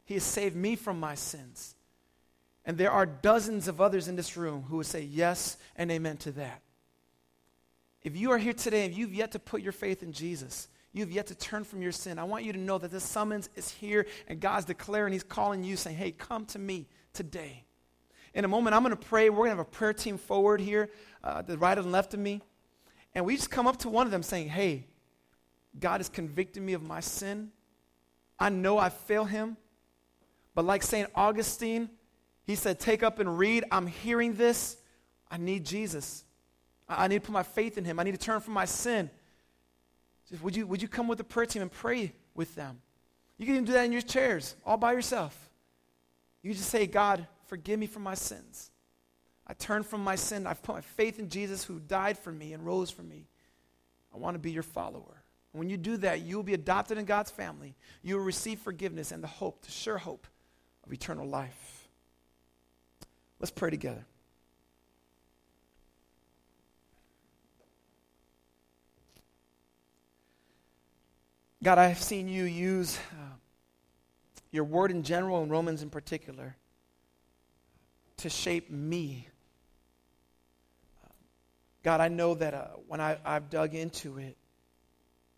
He 0.04 0.16
has 0.16 0.24
saved 0.24 0.58
me 0.58 0.76
from 0.76 1.00
my 1.00 1.16
sins. 1.16 1.74
And 2.66 2.78
there 2.78 2.92
are 2.92 3.06
dozens 3.06 3.70
of 3.70 3.80
others 3.80 4.10
in 4.10 4.18
this 4.18 4.36
room 4.36 4.66
who 4.68 4.76
would 4.76 4.88
say 4.88 5.04
yes 5.04 5.56
and 5.78 5.90
amen 5.90 6.18
to 6.18 6.34
that. 6.34 6.64
If 8.04 8.18
you 8.18 8.32
are 8.32 8.38
here 8.38 8.52
today 8.52 8.86
and 8.86 8.94
you've 8.94 9.14
yet 9.14 9.32
to 9.32 9.40
put 9.40 9.62
your 9.62 9.72
faith 9.72 10.04
in 10.04 10.12
Jesus, 10.12 10.68
you've 10.92 11.14
yet 11.14 11.28
to 11.28 11.36
turn 11.36 11.64
from 11.64 11.82
your 11.82 11.94
sin, 11.94 12.20
I 12.20 12.26
want 12.26 12.44
you 12.44 12.52
to 12.52 12.60
know 12.60 12.78
that 12.78 12.92
this 12.92 13.06
summons 13.06 13.50
is 13.56 13.70
here 13.70 14.06
and 14.28 14.42
God's 14.42 14.66
declaring, 14.66 15.14
He's 15.14 15.24
calling 15.24 15.64
you, 15.64 15.78
saying, 15.78 15.96
Hey, 15.96 16.12
come 16.12 16.46
to 16.48 16.60
me 16.60 16.90
today. 17.14 17.64
In 18.34 18.44
a 18.44 18.50
moment, 18.50 18.76
I'm 18.76 18.84
going 18.84 18.94
to 18.94 19.02
pray. 19.02 19.30
We're 19.30 19.46
going 19.46 19.52
to 19.52 19.58
have 19.60 19.66
a 19.66 19.72
prayer 19.72 19.94
team 19.94 20.18
forward 20.18 20.60
here, 20.60 20.90
uh, 21.24 21.42
the 21.42 21.58
right 21.58 21.78
and 21.78 21.94
left 21.94 22.14
of 22.14 22.20
me. 22.20 22.42
And 23.16 23.26
we 23.26 23.38
just 23.38 23.50
come 23.50 23.66
up 23.66 23.78
to 23.78 23.90
one 23.90 24.06
of 24.06 24.12
them 24.12 24.24
saying, 24.24 24.50
Hey, 24.50 24.88
God 25.80 26.02
is 26.02 26.10
convicting 26.10 26.66
me 26.66 26.74
of 26.74 26.84
my 26.84 27.00
sin. 27.00 27.52
I 28.40 28.50
know 28.50 28.78
I 28.78 28.90
fail 28.90 29.26
him. 29.26 29.58
But 30.56 30.66
like 30.66 30.82
St. 30.84 31.10
Augustine, 31.14 31.90
he 32.46 32.56
said, 32.56 32.80
Take 32.80 33.04
up 33.04 33.20
and 33.20 33.38
read. 33.38 33.64
I'm 33.72 33.88
hearing 33.88 34.34
this. 34.34 34.78
I 35.30 35.38
need 35.38 35.66
Jesus. 35.66 36.24
I 36.90 37.08
need 37.08 37.16
to 37.16 37.22
put 37.22 37.34
my 37.34 37.44
faith 37.44 37.78
in 37.78 37.86
him. 37.86 38.00
I 38.00 38.04
need 38.04 38.14
to 38.14 38.18
turn 38.18 38.40
from 38.40 38.54
my 38.54 38.66
sin. 38.66 39.10
Would, 40.42 40.56
you, 40.56 40.66
would 40.68 40.82
you 40.82 40.88
come 40.88 41.08
with 41.08 41.18
the 41.18 41.24
prayer 41.24 41.46
team 41.46 41.62
and 41.62 41.72
pray 41.72 42.14
with 42.34 42.56
them? 42.56 42.82
You 43.38 43.46
can 43.46 43.56
even 43.56 43.66
do 43.66 43.74
that 43.74 43.86
in 43.86 43.92
your 43.92 44.02
chairs, 44.02 44.56
all 44.66 44.78
by 44.78 44.94
yourself. 44.94 45.50
You 46.42 46.54
just 46.54 46.70
say, 46.70 46.88
God, 46.88 47.28
forgive 47.46 47.80
me 47.80 47.88
for 47.88 48.00
my 48.00 48.14
sins. 48.14 48.72
I 49.46 49.54
turn 49.54 49.84
from 49.84 50.04
my 50.04 50.16
sin. 50.16 50.48
I've 50.48 50.62
put 50.62 50.76
my 50.76 50.82
faith 50.82 51.20
in 51.20 51.30
Jesus 51.30 51.64
who 51.64 51.80
died 51.80 52.18
for 52.18 52.32
me 52.32 52.54
and 52.54 52.66
rose 52.66 52.90
for 52.90 53.04
me. 53.04 53.28
I 54.14 54.18
want 54.18 54.36
to 54.36 54.40
be 54.40 54.52
your 54.52 54.64
follower. 54.64 55.17
When 55.52 55.70
you 55.70 55.78
do 55.78 55.98
that, 55.98 56.22
you 56.22 56.36
will 56.36 56.44
be 56.44 56.54
adopted 56.54 56.98
in 56.98 57.06
God's 57.06 57.32
family. 57.32 57.76
You 58.04 58.18
will 58.18 58.24
receive 58.24 58.60
forgiveness 58.60 59.12
and 59.12 59.24
the 59.24 59.28
hope, 59.28 59.64
the 59.64 59.72
sure 59.72 59.98
hope 59.98 60.28
of 60.86 60.94
eternal 60.94 61.28
life. 61.28 61.88
Let's 63.40 63.52
pray 63.52 63.70
together. 63.70 64.06
God, 71.64 71.80
I 71.80 71.88
have 71.88 72.02
seen 72.02 72.28
you 72.28 72.44
use 72.44 72.98
uh, 73.12 73.36
your 74.52 74.64
word 74.64 74.92
in 74.92 75.04
general 75.04 75.42
and 75.42 75.52
Romans 75.52 75.82
in 75.82 75.90
particular 75.90 76.56
to 78.18 78.30
shape 78.30 78.70
me. 78.70 79.28
God, 81.84 82.00
I 82.00 82.08
know 82.08 82.36
that 82.36 82.54
uh, 82.54 82.68
when 82.88 83.02
I, 83.02 83.18
I've 83.26 83.50
dug 83.50 83.74
into 83.74 84.18
it, 84.18 84.38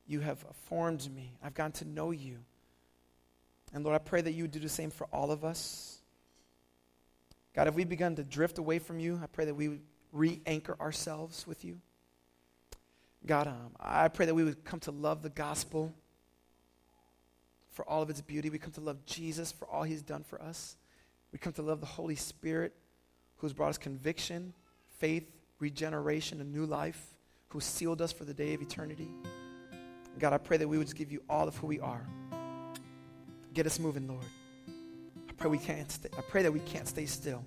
you 0.09 0.19
have 0.21 0.43
formed 0.65 1.07
me. 1.15 1.37
I've 1.41 1.53
gotten 1.53 1.71
to 1.73 1.85
know 1.85 2.09
you. 2.09 2.39
And 3.73 3.83
Lord, 3.83 3.95
I 3.95 3.99
pray 3.99 4.21
that 4.21 4.31
you 4.31 4.43
would 4.43 4.51
do 4.51 4.59
the 4.59 4.67
same 4.67 4.89
for 4.89 5.05
all 5.13 5.29
of 5.29 5.45
us. 5.45 5.99
God, 7.53 7.67
if 7.67 7.75
we 7.75 7.83
begun 7.83 8.15
to 8.15 8.23
drift 8.23 8.57
away 8.57 8.79
from 8.79 8.99
you, 8.99 9.19
I 9.23 9.27
pray 9.27 9.45
that 9.45 9.53
we 9.53 9.67
would 9.67 9.81
re 10.11 10.41
anchor 10.47 10.75
ourselves 10.81 11.45
with 11.45 11.63
you. 11.63 11.79
God, 13.23 13.47
um, 13.47 13.71
I 13.79 14.07
pray 14.07 14.25
that 14.25 14.33
we 14.33 14.43
would 14.43 14.65
come 14.65 14.79
to 14.81 14.91
love 14.91 15.21
the 15.21 15.29
gospel 15.29 15.93
for 17.69 17.87
all 17.87 18.01
of 18.01 18.09
its 18.09 18.21
beauty. 18.21 18.49
We 18.49 18.57
come 18.57 18.71
to 18.71 18.81
love 18.81 19.05
Jesus 19.05 19.51
for 19.51 19.67
all 19.67 19.83
he's 19.83 20.01
done 20.01 20.23
for 20.23 20.41
us. 20.41 20.75
We 21.31 21.37
come 21.37 21.53
to 21.53 21.61
love 21.61 21.81
the 21.81 21.85
Holy 21.85 22.15
Spirit 22.15 22.73
who's 23.37 23.53
brought 23.53 23.69
us 23.69 23.77
conviction, 23.77 24.53
faith, 24.97 25.31
regeneration, 25.59 26.41
a 26.41 26.43
new 26.43 26.65
life, 26.65 27.13
who 27.49 27.59
sealed 27.59 28.01
us 28.01 28.11
for 28.11 28.25
the 28.25 28.33
day 28.33 28.55
of 28.55 28.61
eternity. 28.61 29.09
God, 30.17 30.33
I 30.33 30.37
pray 30.37 30.57
that 30.57 30.67
we 30.67 30.77
would 30.77 30.87
just 30.87 30.97
give 30.97 31.11
you 31.11 31.21
all 31.29 31.47
of 31.47 31.55
who 31.57 31.67
we 31.67 31.79
are. 31.79 32.05
Get 33.53 33.65
us 33.65 33.79
moving, 33.79 34.07
Lord. 34.07 34.23
I 35.27 35.33
pray 35.33 35.49
we 35.49 35.57
can't 35.57 35.91
stay, 35.91 36.09
I 36.17 36.21
pray 36.21 36.43
that 36.43 36.51
we 36.51 36.59
can't 36.61 36.87
stay 36.87 37.05
still. 37.05 37.43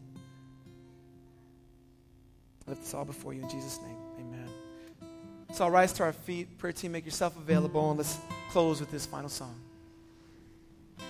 I 2.67 2.71
lift 2.71 2.83
this 2.83 2.95
all 2.95 3.05
before 3.05 3.35
you 3.35 3.43
in 3.43 3.51
Jesus' 3.51 3.81
name. 3.83 3.97
Amen. 4.21 4.49
So 5.53 5.65
I'll 5.65 5.71
rise 5.71 5.93
to 5.95 6.05
our 6.05 6.13
feet. 6.13 6.59
Prayer 6.59 6.73
team, 6.73 6.93
make 6.93 7.05
yourself 7.05 7.37
available, 7.37 7.91
and 7.91 7.99
let's 7.99 8.19
close 8.51 8.81
with 8.81 8.91
this 8.91 9.05
final 9.05 9.29
song. 9.29 9.55
Well, 10.99 11.07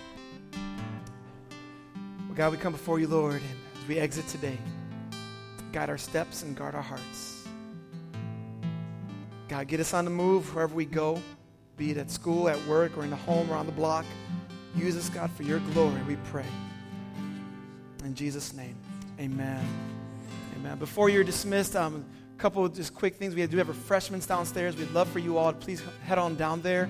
God, 2.34 2.52
we 2.52 2.58
come 2.58 2.72
before 2.72 2.98
you, 2.98 3.08
Lord, 3.08 3.42
and 3.42 3.82
as 3.82 3.88
we 3.88 3.98
exit 3.98 4.26
today, 4.28 4.56
guide 5.70 5.90
our 5.90 5.98
steps 5.98 6.42
and 6.42 6.56
guard 6.56 6.74
our 6.74 6.82
hearts. 6.82 7.46
God, 9.48 9.68
get 9.68 9.80
us 9.80 9.92
on 9.92 10.06
the 10.06 10.10
move 10.10 10.54
wherever 10.54 10.74
we 10.74 10.86
go 10.86 11.20
be 11.82 11.90
it 11.90 11.96
at 11.96 12.12
school, 12.12 12.48
at 12.48 12.64
work, 12.68 12.96
or 12.96 13.02
in 13.02 13.10
the 13.10 13.16
home 13.16 13.50
or 13.50 13.56
on 13.56 13.66
the 13.66 13.72
block. 13.72 14.04
Use 14.76 14.96
us, 14.96 15.08
God, 15.08 15.32
for 15.32 15.42
your 15.42 15.58
glory, 15.72 16.00
we 16.06 16.14
pray. 16.30 16.46
In 18.04 18.14
Jesus' 18.14 18.54
name, 18.54 18.76
amen. 19.18 19.66
Amen. 20.56 20.78
Before 20.78 21.08
you're 21.08 21.24
dismissed, 21.24 21.74
um, 21.74 22.04
a 22.36 22.40
couple 22.40 22.64
of 22.64 22.72
just 22.72 22.94
quick 22.94 23.16
things. 23.16 23.34
We 23.34 23.44
do 23.48 23.56
have 23.56 23.66
refreshments 23.66 24.26
downstairs. 24.26 24.76
We'd 24.76 24.92
love 24.92 25.08
for 25.08 25.18
you 25.18 25.36
all 25.38 25.52
to 25.52 25.58
please 25.58 25.82
head 26.04 26.18
on 26.18 26.36
down 26.36 26.62
there. 26.62 26.88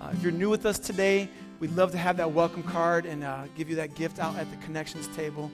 Uh, 0.00 0.10
if 0.12 0.20
you're 0.24 0.32
new 0.32 0.50
with 0.50 0.66
us 0.66 0.80
today, 0.80 1.28
we'd 1.60 1.76
love 1.76 1.92
to 1.92 1.98
have 1.98 2.16
that 2.16 2.32
welcome 2.32 2.64
card 2.64 3.06
and 3.06 3.22
uh, 3.22 3.44
give 3.56 3.70
you 3.70 3.76
that 3.76 3.94
gift 3.94 4.18
out 4.18 4.34
at 4.38 4.50
the 4.50 4.56
connections 4.56 5.06
table. 5.14 5.52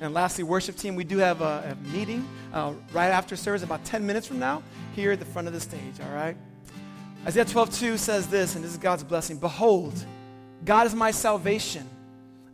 And 0.00 0.14
lastly, 0.14 0.44
worship 0.44 0.76
team, 0.76 0.94
we 0.94 1.04
do 1.04 1.18
have 1.18 1.42
a, 1.42 1.76
a 1.76 1.88
meeting 1.90 2.26
uh, 2.54 2.72
right 2.94 3.08
after 3.08 3.36
service, 3.36 3.62
about 3.62 3.84
10 3.84 4.06
minutes 4.06 4.26
from 4.26 4.38
now, 4.38 4.62
here 4.94 5.12
at 5.12 5.18
the 5.18 5.26
front 5.26 5.46
of 5.46 5.52
the 5.52 5.60
stage, 5.60 6.00
all 6.02 6.14
right? 6.14 6.38
Isaiah 7.26 7.44
12, 7.44 7.74
2 7.74 7.98
says 7.98 8.28
this, 8.28 8.54
and 8.54 8.64
this 8.64 8.70
is 8.72 8.78
God's 8.78 9.04
blessing 9.04 9.36
Behold, 9.38 9.92
God 10.64 10.86
is 10.86 10.94
my 10.94 11.10
salvation. 11.10 11.88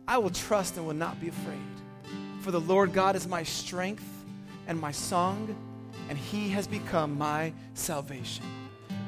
I 0.07 0.17
will 0.17 0.29
trust 0.29 0.77
and 0.77 0.85
will 0.85 0.93
not 0.93 1.19
be 1.19 1.29
afraid. 1.29 1.59
For 2.41 2.51
the 2.51 2.61
Lord 2.61 2.93
God 2.93 3.15
is 3.15 3.27
my 3.27 3.43
strength 3.43 4.05
and 4.67 4.79
my 4.79 4.91
song, 4.91 5.55
and 6.09 6.17
he 6.17 6.49
has 6.49 6.67
become 6.67 7.17
my 7.17 7.53
salvation. 7.73 8.43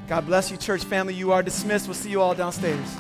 God 0.08 0.26
bless 0.26 0.50
you, 0.50 0.58
church 0.58 0.84
family. 0.84 1.14
You 1.14 1.32
are 1.32 1.44
dismissed. 1.44 1.88
We'll 1.88 1.94
see 1.94 2.10
you 2.10 2.22
all 2.22 2.34
downstairs. 2.34 2.98